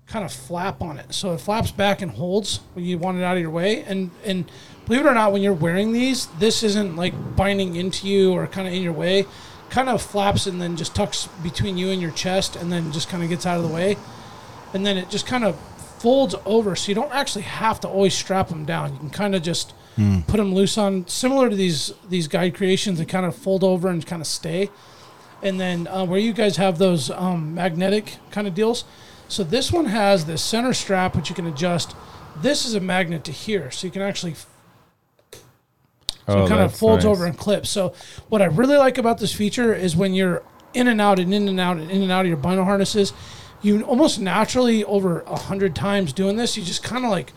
[0.07, 1.13] kind of flap on it.
[1.13, 3.83] So it flaps back and holds when you want it out of your way.
[3.83, 4.49] And and
[4.85, 8.45] believe it or not, when you're wearing these, this isn't like binding into you or
[8.45, 9.25] kind of in your way.
[9.69, 13.09] Kind of flaps and then just tucks between you and your chest, and then just
[13.09, 13.97] kind of gets out of the way.
[14.73, 15.59] And then it just kind of
[15.99, 18.93] folds over, so you don't actually have to always strap them down.
[18.93, 22.99] You can kind of just put them loose on, similar to these these guide creations,
[22.99, 24.69] that kind of fold over and kind of stay
[25.43, 28.85] and then uh, where you guys have those um, magnetic kind of deals.
[29.27, 31.95] So this one has this center strap which you can adjust.
[32.37, 34.49] This is a magnet to here, so you can actually so
[36.25, 37.11] Oh, it kind of folds nice.
[37.11, 37.69] over and clips.
[37.69, 37.93] So
[38.29, 40.41] what I really like about this feature is when you're
[40.73, 43.11] in and out and in and out and in and out of your bino harnesses,
[43.61, 47.33] you almost naturally over a hundred times doing this, you just kind of like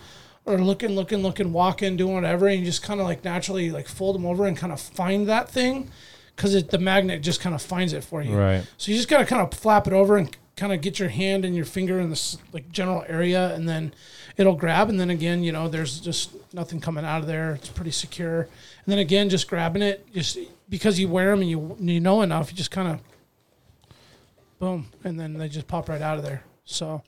[0.47, 3.89] are looking, looking, looking, walking, doing whatever, and you just kind of like naturally like
[3.89, 5.91] fold them over and kind of find that thing
[6.35, 8.37] because the magnet just kind of finds it for you.
[8.37, 8.67] Right.
[8.77, 11.09] So you just got to kind of flap it over and kind of get your
[11.09, 13.93] hand and your finger in this like general area, and then
[14.37, 14.89] it'll grab.
[14.89, 17.55] And then again, you know, there's just nothing coming out of there.
[17.55, 18.43] It's pretty secure.
[18.43, 18.49] And
[18.87, 22.51] then again, just grabbing it, just because you wear them and you you know enough,
[22.51, 23.01] you just kind of
[24.59, 26.43] boom, and then they just pop right out of there.
[26.65, 27.03] So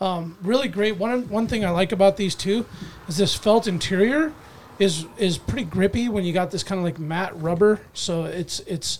[0.00, 0.96] um, really great.
[0.96, 2.66] One one thing I like about these two
[3.08, 4.32] is this felt interior
[4.78, 7.80] is is pretty grippy when you got this kind of like matte rubber.
[7.94, 8.98] So it's it's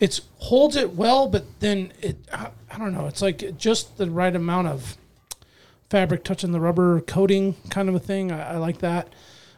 [0.00, 3.06] it's holds it well, but then it I, I don't know.
[3.06, 4.96] It's like just the right amount of
[5.90, 8.32] fabric touching the rubber coating kind of a thing.
[8.32, 9.08] I, I like that.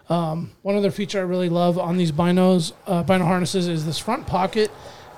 [0.09, 3.99] Um, one other feature I really love on these binos, uh, bino harnesses, is this
[3.99, 4.71] front pocket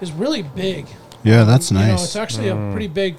[0.02, 0.86] is really big.
[1.24, 2.04] Yeah, that's You know, nice.
[2.04, 3.16] it's actually a pretty big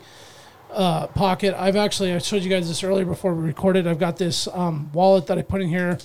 [0.74, 1.56] uh, pocket.
[1.58, 3.88] I've actually I showed you guys this earlier before we recorded.
[3.88, 5.98] I've got this um, wallet that I put in here.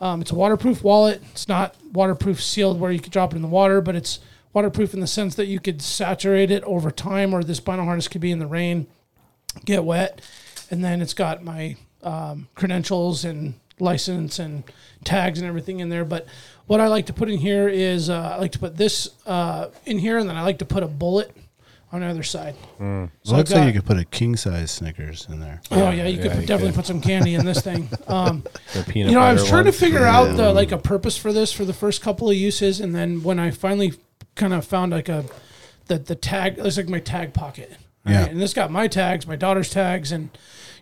[0.00, 1.22] Um, it's a waterproof wallet.
[1.32, 4.20] It's not waterproof sealed where you could drop it in the water, but it's
[4.52, 8.08] waterproof in the sense that you could saturate it over time, or this bino harness
[8.08, 8.86] could be in the rain,
[9.64, 10.20] get wet,
[10.70, 14.64] and then it's got my um, credentials and license and
[15.04, 16.04] tags and everything in there.
[16.04, 16.26] But
[16.66, 19.68] what I like to put in here is uh, I like to put this uh,
[19.84, 21.34] in here, and then I like to put a bullet
[21.92, 22.54] on the other side.
[22.78, 25.60] So It I've looks like you could put a king size Snickers in there.
[25.70, 26.76] Oh yeah, you could yeah, put- you definitely could.
[26.76, 27.88] put some candy in this thing.
[28.08, 28.44] Um,
[28.74, 29.80] The peanut you know, I was butter trying to ones.
[29.80, 32.94] figure out the like a purpose for this for the first couple of uses, and
[32.94, 33.92] then when I finally
[34.34, 35.24] kind of found like a
[35.86, 37.70] the the tag, it's like my tag pocket.
[38.04, 38.12] right?
[38.12, 38.24] Yeah.
[38.26, 40.28] and this got my tags, my daughter's tags, and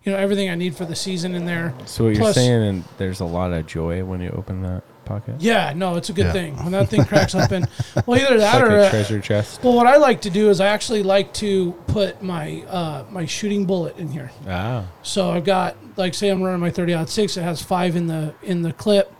[0.02, 1.72] you know everything I need for the season in there.
[1.84, 5.36] So what you're saying, and there's a lot of joy when you open that pocket.
[5.38, 6.32] Yeah, no, it's a good Yeah.
[6.32, 7.66] thing when that thing cracks open.
[8.04, 9.62] Well, either that Like or a uh, treasure chest.
[9.64, 13.24] well, what I like to do is I actually like to put my uh, my
[13.24, 14.30] shooting bullet in here.
[14.46, 17.36] Ah, So I've got like say I'm running my 30 six.
[17.38, 19.10] It has five in the in the clip,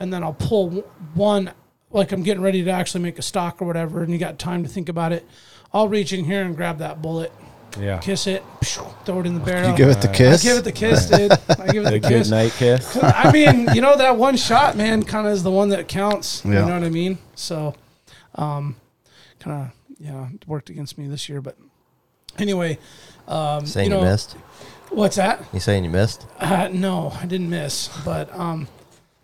[0.00, 0.70] and then I'll pull
[1.14, 1.52] one
[1.90, 4.62] like I'm getting ready to actually make a stalk or whatever, and you got time
[4.62, 5.26] to think about it.
[5.72, 7.30] I'll reach in here and grab that bullet,
[7.78, 7.98] yeah.
[7.98, 8.42] kiss it,
[9.04, 9.70] throw it in the barrel.
[9.70, 10.42] You give it the I kiss.
[10.42, 11.32] give it the kiss, dude.
[11.32, 12.30] I give it The the good kiss.
[12.30, 12.96] night kiss.
[13.02, 16.44] I mean, you know that one shot, man, kind of is the one that counts.
[16.44, 17.18] You know what I mean?
[17.34, 17.74] So,
[18.36, 18.76] um,
[19.40, 21.56] kind of yeah, worked against me this year, but
[22.38, 22.78] anyway,
[23.26, 24.32] um, Saying you you, know, missed?
[24.90, 25.42] what's that?
[25.52, 26.26] You saying you missed?
[26.38, 28.68] Uh, no, I didn't miss, but um,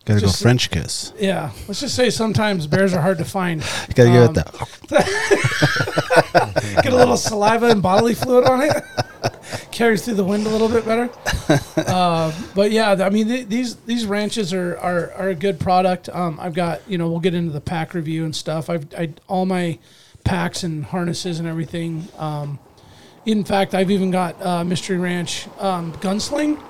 [0.05, 1.13] Gotta go French kiss.
[1.19, 3.63] yeah, let's just say sometimes bears are hard to find.
[3.89, 6.81] You gotta give Um, it that.
[6.83, 8.73] Get a little saliva and bodily fluid on it.
[9.71, 11.09] Carries through the wind a little bit better.
[11.77, 16.09] Uh, but yeah, I mean th- these these ranches are, are are a good product.
[16.11, 18.69] Um, I've got you know we'll get into the pack review and stuff.
[18.69, 19.79] I've I, all my
[20.25, 22.09] packs and harnesses and everything.
[22.19, 22.59] Um,
[23.27, 26.61] in fact, I've even got uh, Mystery Ranch um, Gunsling,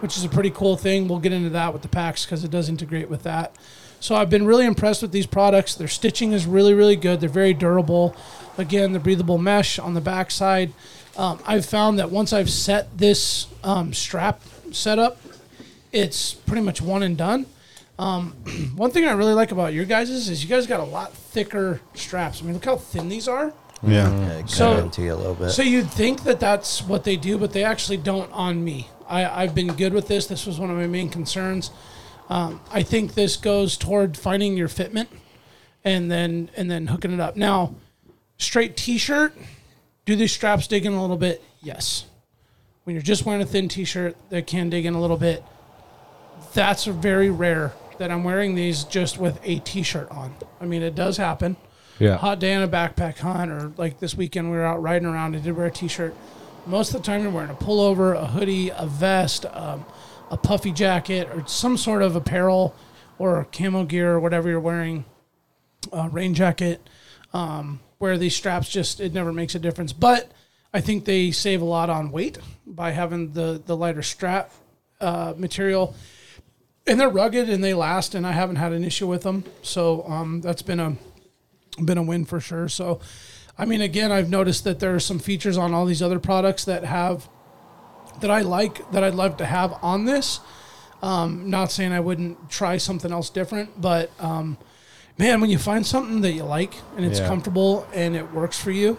[0.00, 1.08] which is a pretty cool thing.
[1.08, 3.54] We'll get into that with the packs because it does integrate with that.
[4.00, 5.74] So I've been really impressed with these products.
[5.74, 7.20] Their stitching is really, really good.
[7.20, 8.16] They're very durable.
[8.56, 10.72] Again, the breathable mesh on the backside.
[11.16, 14.40] Um, I've found that once I've set this um, strap
[14.72, 15.18] setup,
[15.92, 17.44] it's pretty much one and done.
[17.98, 18.32] Um,
[18.76, 21.80] one thing I really like about your guys' is you guys got a lot thicker
[21.94, 22.40] straps.
[22.40, 23.52] I mean, look how thin these are.
[23.82, 24.10] Yeah.
[24.10, 25.50] Yeah, So- into you a little bit.
[25.50, 28.88] So you'd think that that's what they do, but they actually don't on me.
[29.10, 30.26] I, I've been good with this.
[30.26, 31.70] This was one of my main concerns.
[32.28, 35.08] Um, I think this goes toward finding your fitment
[35.84, 37.36] and then and then hooking it up.
[37.36, 37.74] Now,
[38.38, 39.34] straight t-shirt,
[40.06, 41.42] do these straps dig in a little bit?
[41.60, 42.06] Yes.
[42.84, 45.42] When you're just wearing a thin t-shirt, they can dig in a little bit.
[46.54, 50.34] That's very rare that I'm wearing these just with a t-shirt on.
[50.60, 51.56] I mean, it does happen
[51.98, 52.16] Yeah.
[52.16, 55.36] hot day on a backpack hunt or like this weekend we were out riding around.
[55.36, 56.14] I did wear a t-shirt.
[56.66, 59.84] Most of the time you're wearing a pullover, a hoodie, a vest, um,
[60.30, 62.74] a puffy jacket, or some sort of apparel
[63.18, 65.04] or camo gear or whatever you're wearing,
[65.92, 66.80] uh, rain jacket.
[67.32, 69.92] Um, where these straps just it never makes a difference.
[69.92, 70.32] But
[70.72, 74.50] I think they save a lot on weight by having the the lighter strap
[75.00, 75.94] uh, material
[76.86, 79.44] and they're rugged and they last and I haven't had an issue with them.
[79.62, 80.96] So um, that's been a
[81.84, 82.68] been a win for sure.
[82.68, 83.00] So
[83.60, 86.64] I mean again I've noticed that there are some features on all these other products
[86.64, 87.28] that have
[88.20, 90.40] that I like that I'd love to have on this.
[91.02, 94.58] Um, not saying I wouldn't try something else different, but um,
[95.18, 97.28] man, when you find something that you like and it's Yeah.
[97.28, 98.98] comfortable and it works for you,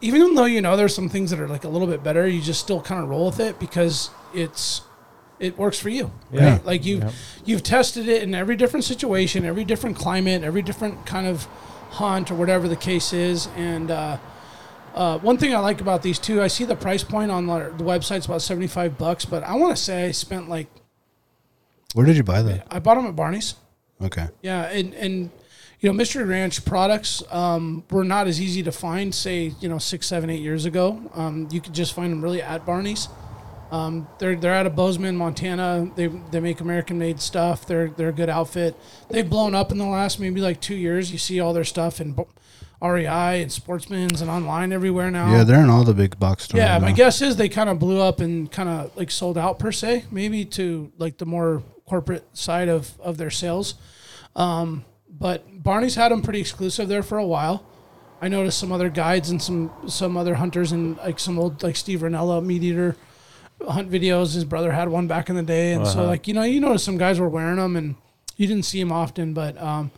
[0.00, 2.40] even though you know there's some things that are like a little bit better, you
[2.40, 4.82] just still kind of roll with it because it's
[5.40, 6.10] it works for you.
[6.32, 6.52] Yeah.
[6.52, 6.66] Right?
[6.66, 7.04] Like you've
[7.44, 11.46] you've tested it in every different situation, every different climate, every different kind of
[11.92, 13.48] hunt or whatever the case is.
[13.56, 14.18] And uh,
[14.94, 17.72] uh, one thing I like about these two, I see the price point on the
[17.76, 20.68] the website's about seventy five bucks, but I want to say I spent like
[21.94, 22.62] Where did you buy them?
[22.70, 23.54] I bought them at Barney's.
[24.02, 24.28] Okay.
[24.42, 25.30] Yeah, and and
[25.80, 29.78] you know, Mystery Ranch products um, were not as easy to find, say, you know,
[29.78, 31.10] six, seven, eight years ago.
[31.12, 33.08] Um, you could just find them really at Barney's.
[33.72, 35.90] Um, they're they're out of Bozeman, Montana.
[35.96, 37.66] They they make American made stuff.
[37.66, 38.76] They're they're a good outfit.
[39.08, 41.10] They've blown up in the last maybe like two years.
[41.10, 42.14] You see all their stuff in
[42.82, 45.32] REI and Sportsman's and online everywhere now.
[45.32, 46.58] Yeah, they're in all the big box stores.
[46.58, 49.58] Yeah, my guess is they kind of blew up and kind of like sold out
[49.58, 53.76] per se, maybe to like the more corporate side of of their sales.
[54.36, 57.64] Um, but Barney's had them pretty exclusive there for a while.
[58.20, 61.76] I noticed some other guides and some some other hunters and like some old like
[61.76, 62.96] Steve Rinella meat eater
[63.68, 64.34] hunt videos.
[64.34, 66.08] His brother had one back in the day, and so Uh-huh.
[66.08, 67.94] like you know, you notice some guys were wearing them, and
[68.36, 69.90] you didn't see them often, but um,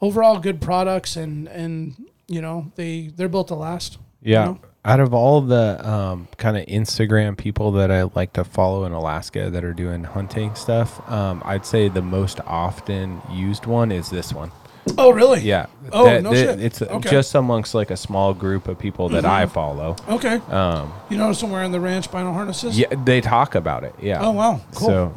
[0.00, 1.94] overall good products, and and
[2.26, 3.98] you know they they're built to last.
[4.22, 4.44] you Yeah.
[4.44, 4.58] know?
[4.84, 8.92] Out of all the um, kind of Instagram people that I like to follow in
[8.92, 14.08] Alaska that are doing hunting stuff, um, I'd say the most often used one is
[14.08, 14.50] this one.
[14.96, 15.40] Oh really?
[15.40, 15.66] Yeah.
[15.92, 16.60] Oh, That- no that- shit.
[16.60, 16.92] It's Okay.
[16.94, 17.08] Mm-hmm.
[17.10, 19.96] just amongst like a small group of people that I follow.
[20.08, 20.40] Okay.
[20.50, 22.78] Um, You notice them wearing the ranch bino harnesses?
[22.78, 23.94] yeah, they talk about it.
[24.00, 24.20] Yeah.
[24.24, 24.60] Oh wow.
[24.74, 24.88] Cool.
[24.88, 25.14] So,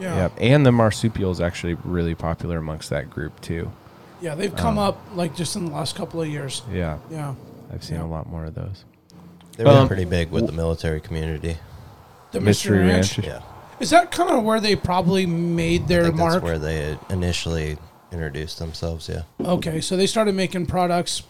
[0.00, 0.16] yeah.
[0.16, 0.28] yeah.
[0.38, 3.70] And the marsupial is actually really popular amongst that group too.
[4.20, 6.62] Yeah, they've come Um, up like just in the last couple of years.
[6.72, 6.98] Yeah.
[7.10, 7.34] Yeah.
[7.72, 8.04] I've seen Yeah.
[8.04, 8.84] a lot more of those.
[9.56, 11.56] They were Um, pretty big with the military community.
[12.32, 13.18] The Mystery Mystery Ranch.
[13.18, 13.28] Ranch.
[13.28, 13.40] Yeah,
[13.80, 16.32] Is that kind of where they probably made I their think mark?
[16.34, 17.78] that's where they initially
[18.12, 19.08] introduced themselves.
[19.08, 21.22] Yeah, Okay, so they started making products,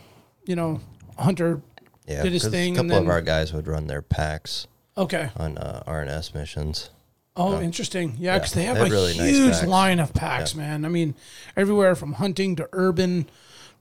[0.45, 0.81] you know,
[1.19, 1.61] Hunter.
[2.07, 2.23] yeah.
[2.23, 4.67] Did his thing A couple of our guys would run their packs
[4.97, 5.31] Okay.
[5.37, 6.91] on uh, RNS missions.
[7.39, 8.15] Oh, interesting.
[8.19, 9.67] Yeah, yeah, because they have they a really huge packs.
[9.67, 10.61] line of packs, Yeah.
[10.63, 10.85] man.
[10.87, 11.15] I mean,
[11.57, 13.29] everywhere from hunting to urban,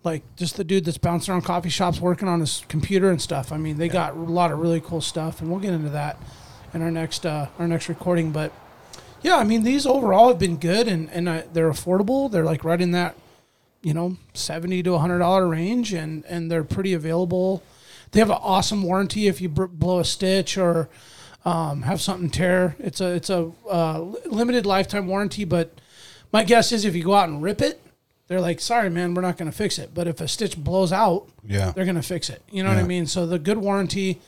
[0.03, 3.51] like just the dude that's bouncing around coffee shops working on his computer and stuff.
[3.53, 6.17] I mean, they got a lot of really cool stuff, and we'll get into that
[6.73, 8.31] in our next uh, our next recording.
[8.31, 8.51] But
[9.25, 12.29] yeah, I mean, these overall have been good, and and uh, they're affordable.
[12.31, 13.15] They're like right in that
[13.81, 17.63] you know seventy to hundred dollar range, and and they're pretty available.
[18.11, 20.89] They have an awesome warranty if you br- blow a stitch or
[21.43, 22.75] um, have something tear.
[22.77, 25.73] It's a it's a uh, limited lifetime warranty, but
[26.31, 27.81] my guess is if you go out and rip it,
[28.27, 30.91] they're like, "Sorry, man, we're not going to fix it." But if a stitch blows
[30.93, 31.71] out, Yeah.
[31.71, 32.43] they're going to fix it.
[32.51, 33.07] You know what I mean?
[33.07, 34.21] So the good warranty,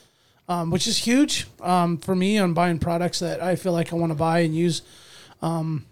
[0.48, 3.95] um, which is huge um, for me on buying products that I feel like I
[3.95, 4.82] want to buy and use.
[5.41, 5.84] And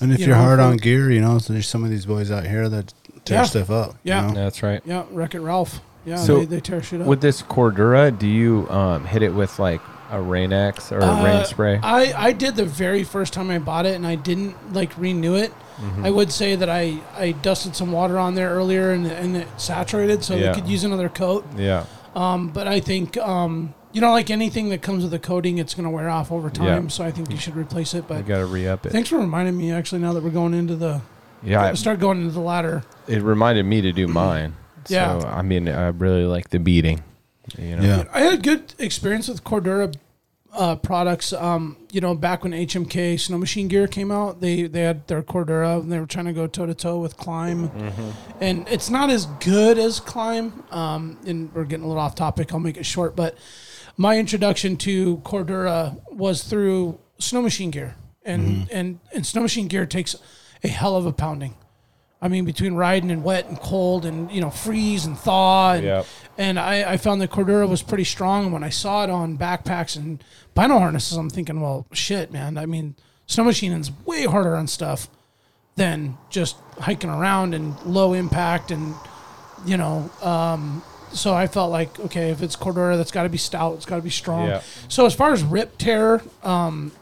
[0.00, 2.06] if You you are know, hard on gear, you know, so there's some of these
[2.06, 2.94] boys out here that
[3.24, 3.44] tear Yeah.
[3.44, 3.90] stuff up.
[4.02, 4.26] you Yeah.
[4.28, 4.34] know?
[4.34, 4.80] That's right.
[4.84, 5.80] Yeah, Wreck It Ralph.
[6.06, 7.06] Yeah, So, they, they tear shit up.
[7.06, 11.04] With this Cordura, do you um, hit it with like a Rain X or a
[11.06, 11.78] Uh, Rain Spray?
[11.82, 15.34] I, I did the very first time I bought it, and I didn't like renew
[15.34, 15.52] it.
[15.78, 16.06] Mm-hmm.
[16.06, 19.48] I would say that I, I dusted some water on there earlier, and, and it
[19.58, 20.52] saturated, so Yeah.
[20.52, 21.44] they could use another coat.
[21.56, 21.84] yeah.
[22.14, 25.74] Um, but I think um, you know, like anything that comes with a coating, it's
[25.74, 26.84] going to wear off over time.
[26.84, 26.88] Yeah.
[26.88, 28.06] So I think you should replace it.
[28.06, 28.92] But I got to re up it.
[28.92, 29.72] thanks for reminding me.
[29.72, 31.00] Actually, now that we're going into the
[31.42, 31.72] Yeah.
[31.74, 32.84] start going into the ladder.
[33.06, 34.54] It, it reminded me to do mine.
[34.88, 35.20] Yeah.
[35.20, 37.02] So, I mean, I really like the beating.
[37.58, 37.82] You know?
[37.82, 38.04] Yeah.
[38.12, 39.94] I had a good experience with Cordura
[40.52, 41.32] uh, products.
[41.32, 45.22] Um, you know, back when HMK Snow Machine Gear came out, they they had their
[45.22, 47.70] Cordura and they were trying to go toe to toe with Klim,
[48.40, 50.62] and it's not as good as Klim.
[50.70, 52.52] Um, and we're getting a little off topic.
[52.52, 53.36] I'll make it short, but
[53.96, 59.86] my introduction to Cordura was through Snow Machine Gear, and and and Snow Machine Gear
[59.86, 60.16] takes
[60.62, 61.54] a hell of a pounding.
[62.22, 65.84] I mean, between riding and wet and cold and you know freeze and thaw, and,
[65.84, 66.06] Yep.
[66.38, 68.44] and I, I found that Cordura was pretty strong.
[68.44, 70.22] And when I saw it on backpacks and
[70.54, 72.58] bino harnesses, I'm thinking, well, shit, man.
[72.58, 72.94] I mean,
[73.26, 75.08] snow machining's way harder on stuff
[75.76, 78.94] than just hiking around and low impact and
[79.64, 80.10] you know.
[80.22, 80.82] Um,
[81.12, 83.74] so I felt like, okay, if it's Cordura, that's got to be stout.
[83.76, 84.46] It's got to be strong.
[84.48, 84.62] Yeah.
[84.88, 86.92] So as far as rip tear um,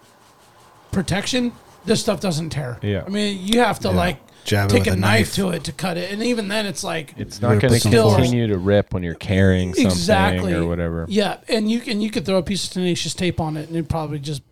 [0.92, 1.52] protection,
[1.84, 2.78] this stuff doesn't tear.
[2.82, 3.02] Yeah.
[3.06, 5.34] I mean, you have to like Jab take a, a knife, knife.
[5.34, 7.82] to it to cut it, and even then, it's like It's not Rip going with
[7.82, 8.14] to some force.
[8.16, 11.04] continue to rip when you're carrying something exactly or whatever.
[11.08, 13.76] Yeah, and you can you could throw a piece of tenacious tape on it, and
[13.76, 14.42] it'd probably just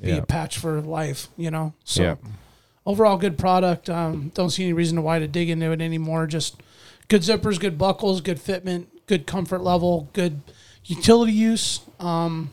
[0.00, 0.16] be Yeah.
[0.16, 1.28] a patch for life.
[1.38, 1.72] You know.
[1.84, 2.14] So Yeah.
[2.84, 3.88] overall, good product.
[3.88, 6.26] Um, don't see any reason to why to dig into it anymore.
[6.26, 6.56] Just
[7.08, 10.42] good zippers, good buckles, good fitment, good comfort level, good
[10.84, 11.80] utility use.
[11.98, 12.50] Um,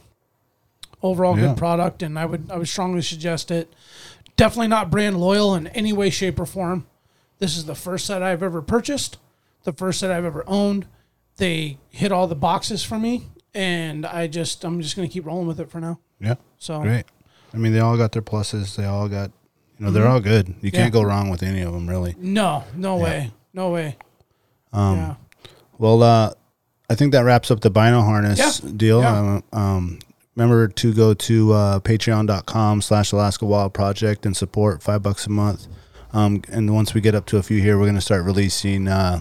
[1.04, 1.48] overall, Yeah.
[1.48, 3.74] good product, and I would I would strongly suggest it.
[4.38, 6.86] Definitely not brand loyal in any way, shape, or form.
[7.40, 9.18] This is the first set I've ever purchased,
[9.64, 10.88] the first set I've ever owned.
[11.38, 15.48] They hit all the boxes for me, and I just I'm just gonna keep rolling
[15.48, 16.00] with it for now.
[16.20, 16.36] Yeah.
[16.58, 17.06] So Great.
[17.54, 18.76] I mean, they all got their pluses.
[18.76, 19.32] They all got,
[19.80, 20.54] you know, they're all good.
[20.62, 22.16] You can't go wrong with any of them, really.
[22.20, 23.98] no, no way, no way.
[24.74, 25.16] Um, yeah.
[25.78, 26.34] Well, uh,
[26.90, 28.72] I think that wraps up the Bino harness Yeah.
[28.76, 29.02] deal.
[29.02, 29.18] Yeah.
[29.20, 30.00] Um, um,
[30.38, 35.32] remember to go to uh, patreon.com slash Alaska Wild Project and support five bucks a
[35.32, 35.68] month.
[36.14, 38.88] Um, and once we get up to a few here, we're going to start releasing
[38.88, 39.20] uh,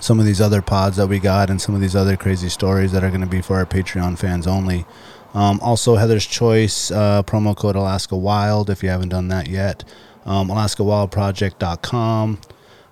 [0.00, 2.92] some of these other pods that we got and some of these other crazy stories
[2.92, 4.84] that are going to be for our Patreon fans only.
[5.32, 9.84] Um, also, Heather's Choice, uh, promo code Alaska Wild if you haven't done that yet.
[10.26, 12.40] Um, AlaskaWildProject.com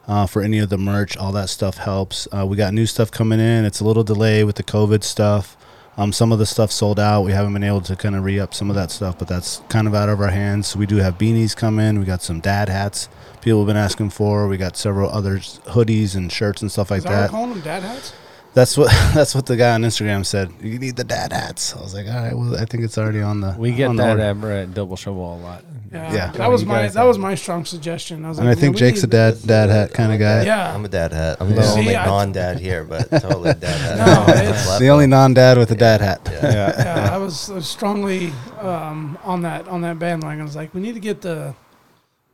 [0.09, 1.15] uh, for any of the merch.
[1.19, 2.27] All that stuff helps.
[2.33, 3.67] Uh, we got new stuff coming in.
[3.67, 5.59] It's a little delay with the COVID stuff.
[6.01, 7.23] Um, some of the stuff sold out.
[7.23, 9.61] We haven't been able to kind of re up some of that stuff, but that's
[9.69, 10.69] kind of out of our hands.
[10.69, 11.99] So we do have beanies come in.
[11.99, 13.09] We got some dad hats
[13.41, 14.47] people have been asking for.
[14.49, 17.31] We got several other hoodies and shirts and stuff like Is that that.
[17.31, 18.13] calling them dad hats?
[18.53, 20.53] That's what that's what the guy on Instagram said.
[20.61, 21.75] You need the dad hats.
[21.77, 23.55] I was like, all right, well, I think it's already on the.
[23.59, 24.51] We get on the that order.
[24.53, 25.65] at, at Double Shovel a lot.
[25.93, 26.33] Yeah, Yeah.
[26.33, 28.25] that was my that was my strong suggestion.
[28.25, 30.45] I was and I think Jake's a dad dad hat kind of guy.
[30.45, 31.39] Yeah, I'm a dad hat.
[31.41, 31.73] I'm the Yeah.
[31.73, 33.99] only I- non-dad here, but totally dad hat.
[34.29, 36.21] No, it's- The only non-dad with a dad hat.
[36.31, 36.73] Yeah.
[36.79, 40.41] yeah, I was, I was strongly um, on that on that bandwagon.
[40.41, 41.70] I was like, we need to get the we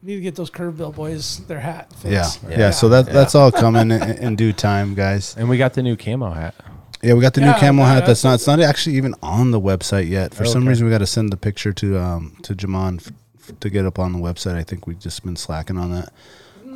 [0.03, 1.93] need to get those curveball boys their hat.
[2.05, 2.23] Yeah.
[2.25, 2.41] fixed.
[2.49, 5.35] yeah, So that that's all coming in, in due time, guys.
[5.37, 6.55] And we got the new camo hat.
[7.03, 8.07] Yeah, we got the new Yeah, camel that- hat.
[8.07, 8.55] That's that's- not.
[8.55, 10.35] It's not actually even on the website yet.
[10.35, 10.71] For some Okay.
[10.71, 13.13] reason, we got to send the picture to um to Jamon f-
[13.49, 14.55] f- to get up on the website.
[14.57, 16.13] I think we've just been slacking on that.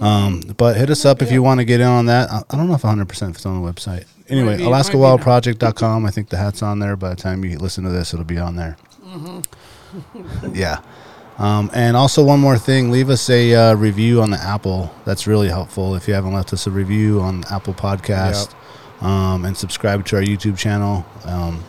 [0.01, 2.31] Um, but hit us up if you want to get in on that.
[2.31, 4.05] I, I don't know if 100 percent if it's on the website.
[4.29, 5.17] Anyway, be- might be now.
[5.17, 6.07] AlaskaWildProject.com.
[6.07, 6.97] I think the hat's on there.
[6.97, 8.77] By the time you listen to this, it'll be on there.
[10.53, 10.81] yeah.
[11.41, 14.93] Um, and also one more thing, leave us a uh, review on the Apple.
[15.07, 15.95] That's really helpful.
[15.95, 18.55] If you haven't left us a review on Apple Podcast,
[19.01, 21.65] um, and subscribe to our YouTube channel, um,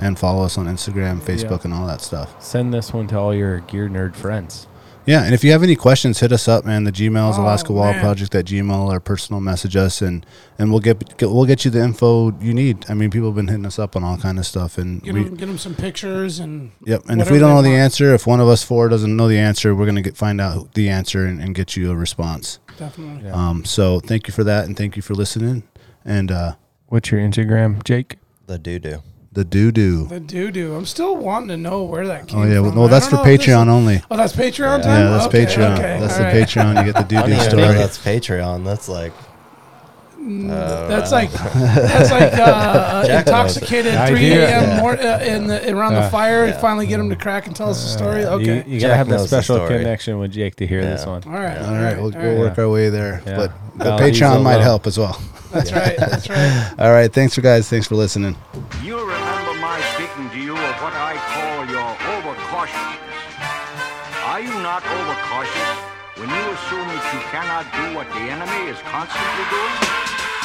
[0.00, 1.64] and follow us on Instagram, Facebook, Yeah.
[1.64, 2.34] and all that stuff.
[2.42, 4.66] Send this one to all your gear nerd friends.
[5.06, 6.84] Yeah, and if you have any questions, hit us up, man.
[6.84, 8.04] The Gmail is Oh, Alaska Wild man.
[8.04, 10.24] Project at Gmail or personal message us, and
[10.58, 12.84] and we'll get, get we'll get you the info you need.
[12.88, 15.14] I mean, people have been hitting us up on all kind of stuff, and Get
[15.14, 17.04] we, them, get them some pictures and Yep.
[17.08, 17.80] And if we don't they know the want.
[17.80, 20.74] answer, if one of us four doesn't know the answer, we're gonna get find out
[20.74, 22.58] the answer and, and get you a response.
[22.78, 23.24] definitely.
[23.26, 23.32] Yeah.
[23.34, 25.62] Um, so thank you for that, and thank you for listening.
[26.04, 26.54] And uh,
[26.88, 28.16] What's your Instagram, Jake?
[28.46, 29.02] The doo doo.
[29.32, 30.06] The doo doo.
[30.06, 30.74] The doo doo.
[30.74, 32.78] I'm still wanting to know where that oh, came Oh yeah, well, from.
[32.80, 34.02] no, that's for don't know if this Patreon is- only.
[34.10, 34.82] Oh, that's Patreon Yeah.
[34.82, 35.00] time.
[35.04, 35.72] Yeah, that's Okay, Patreon.
[35.78, 36.34] okay, That's all the right.
[36.48, 36.76] Patreon.
[36.86, 37.74] You get the doo doo even know story.
[37.78, 38.64] that's Patreon.
[38.64, 39.12] That's like
[40.20, 43.62] Mm, uh, that's like that's like uh, uh Jack knows it.
[43.62, 44.38] intoxicated I 3 a.m.
[44.68, 44.80] Yeah.
[44.80, 46.46] Mor- uh, in the around the uh, fire.
[46.48, 46.60] Yeah.
[46.60, 48.24] Finally get him to crack and tell us the story.
[48.26, 49.78] Okay, You, you gotta have a the special story.
[49.78, 51.22] connection with Jake to hear this one.
[51.24, 52.38] all right, All right, we'll, all we'll right.
[52.38, 53.36] work our way there, Yeah.
[53.36, 54.62] but the Patreon might low.
[54.62, 55.18] help as well.
[55.52, 55.96] That's right.
[55.96, 56.74] That's right.
[56.78, 57.68] All right, thanks for guys.
[57.68, 58.36] Thanks for listening.
[58.84, 64.26] You'll remember my speaking to you of what I call your overcautiousness.
[64.26, 64.82] Are you not
[67.12, 69.74] you cannot do what the enemy is constantly doing?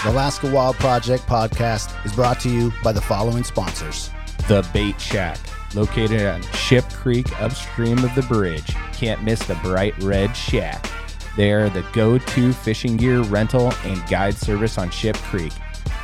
[0.04, 4.10] The Alaska Wild Project podcast is brought to you by the following sponsors.
[4.48, 5.38] The Bait Shack,
[5.76, 8.66] located on Ship Creek upstream of the bridge.
[8.94, 10.90] Can't miss the bright red shack.
[11.38, 15.54] They are the go to fishing gear rental and guide service on Ship Creek.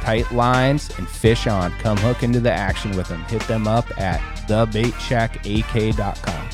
[0.01, 1.71] Tight lines and fish on.
[1.79, 3.23] Come hook into the action with them.
[3.23, 6.49] Hit them up at thebaitshackak.com.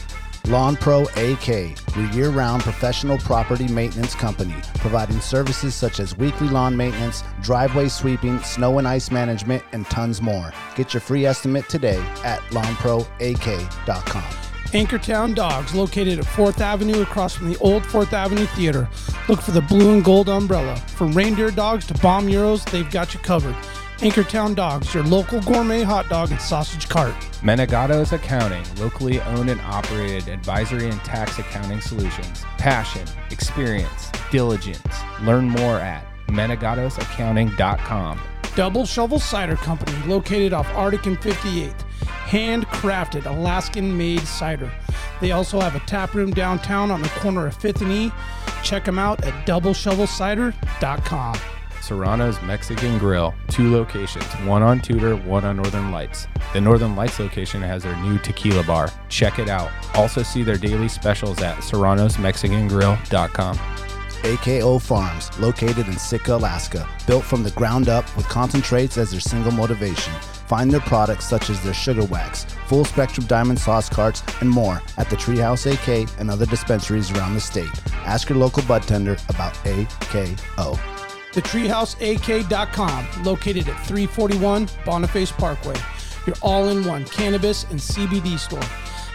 [0.48, 1.48] Lawn Pro AK,
[1.96, 7.90] your year round professional property maintenance company, providing services such as weekly lawn maintenance, driveway
[7.90, 10.54] sweeping, snow and ice management, and tons more.
[10.76, 14.24] Get your free estimate today at lawnproak.com.
[14.74, 18.90] Anchortown Dogs, located at 4th Avenue across from the old 4th Avenue Theater.
[19.28, 20.78] Look for the blue and gold umbrella.
[20.88, 23.56] From reindeer dogs to bomb euros, they've got you covered.
[24.00, 27.16] Anchortown Dogs, your local gourmet hot dog and sausage cart.
[27.42, 32.44] Menegato's Accounting, locally owned and operated advisory and tax accounting solutions.
[32.60, 34.86] Passion, experience, diligence.
[35.24, 38.20] Learn more at menegatosaccounting.com.
[38.56, 41.82] Double Shovel Cider Company, located off Arctic and 58th.
[42.28, 44.72] Handcrafted Alaskan made cider.
[45.22, 48.12] They also have a tap room downtown on the corner of 5th and E.
[48.64, 51.40] Check them out at doubleshovelcider.com.
[51.88, 56.28] Serrano's Mexican Grill, two locations, one on Tudor, one on Northern Lights.
[56.52, 58.92] The Northern Lights location has their new tequila bar.
[59.08, 59.72] Check it out.
[59.96, 63.58] Also see their daily specials at serranosmexicangrill.com.
[64.24, 69.22] AKO Farms, located in Sitka, Alaska, built from the ground up with concentrates as their
[69.22, 70.14] single motivation.
[70.48, 74.82] Find their products such as their sugar wax, full spectrum diamond sauce carts, and more
[74.98, 77.72] at the Treehouse AK and other dispensaries around the state.
[78.06, 80.97] Ask your local bud tender about AKO.
[81.38, 85.76] TheTreehouseAK.com, located at 341 Boniface Parkway.
[86.26, 88.64] Your all in one cannabis and CBD store.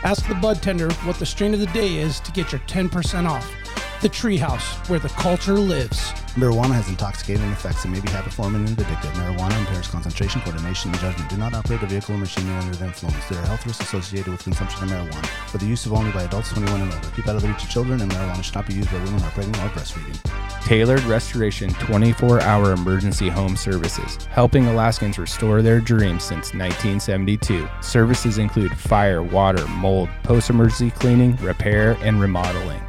[0.04, 3.28] Ask the bud tender what the strain of the day is to get your 10%
[3.28, 3.52] off.
[4.02, 6.10] The Treehouse, where the culture lives.
[6.34, 9.12] Marijuana has intoxicating effects and may be habit-forming and addictive.
[9.12, 11.30] Marijuana impairs concentration, coordination, and judgment.
[11.30, 13.24] Do not operate a vehicle or machinery under the influence.
[13.28, 15.24] There are health risks associated with consumption of marijuana.
[15.50, 17.10] For the use of only by adults 21 and older.
[17.14, 19.20] Keep out of the reach of children, and marijuana should not be used by women
[19.20, 20.64] who are pregnant or breastfeeding.
[20.64, 27.68] Tailored Restoration 24 hour emergency home services, helping Alaskans restore their dreams since 1972.
[27.80, 32.82] Services include fire, water, mold, post emergency cleaning, repair, and remodeling.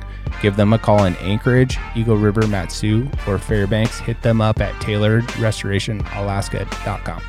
[0.44, 4.00] Give them a call in Anchorage, Eagle River, Mat-Su, or Fairbanks.
[4.00, 7.24] Hit them up at tailoredrestorationalaska.com.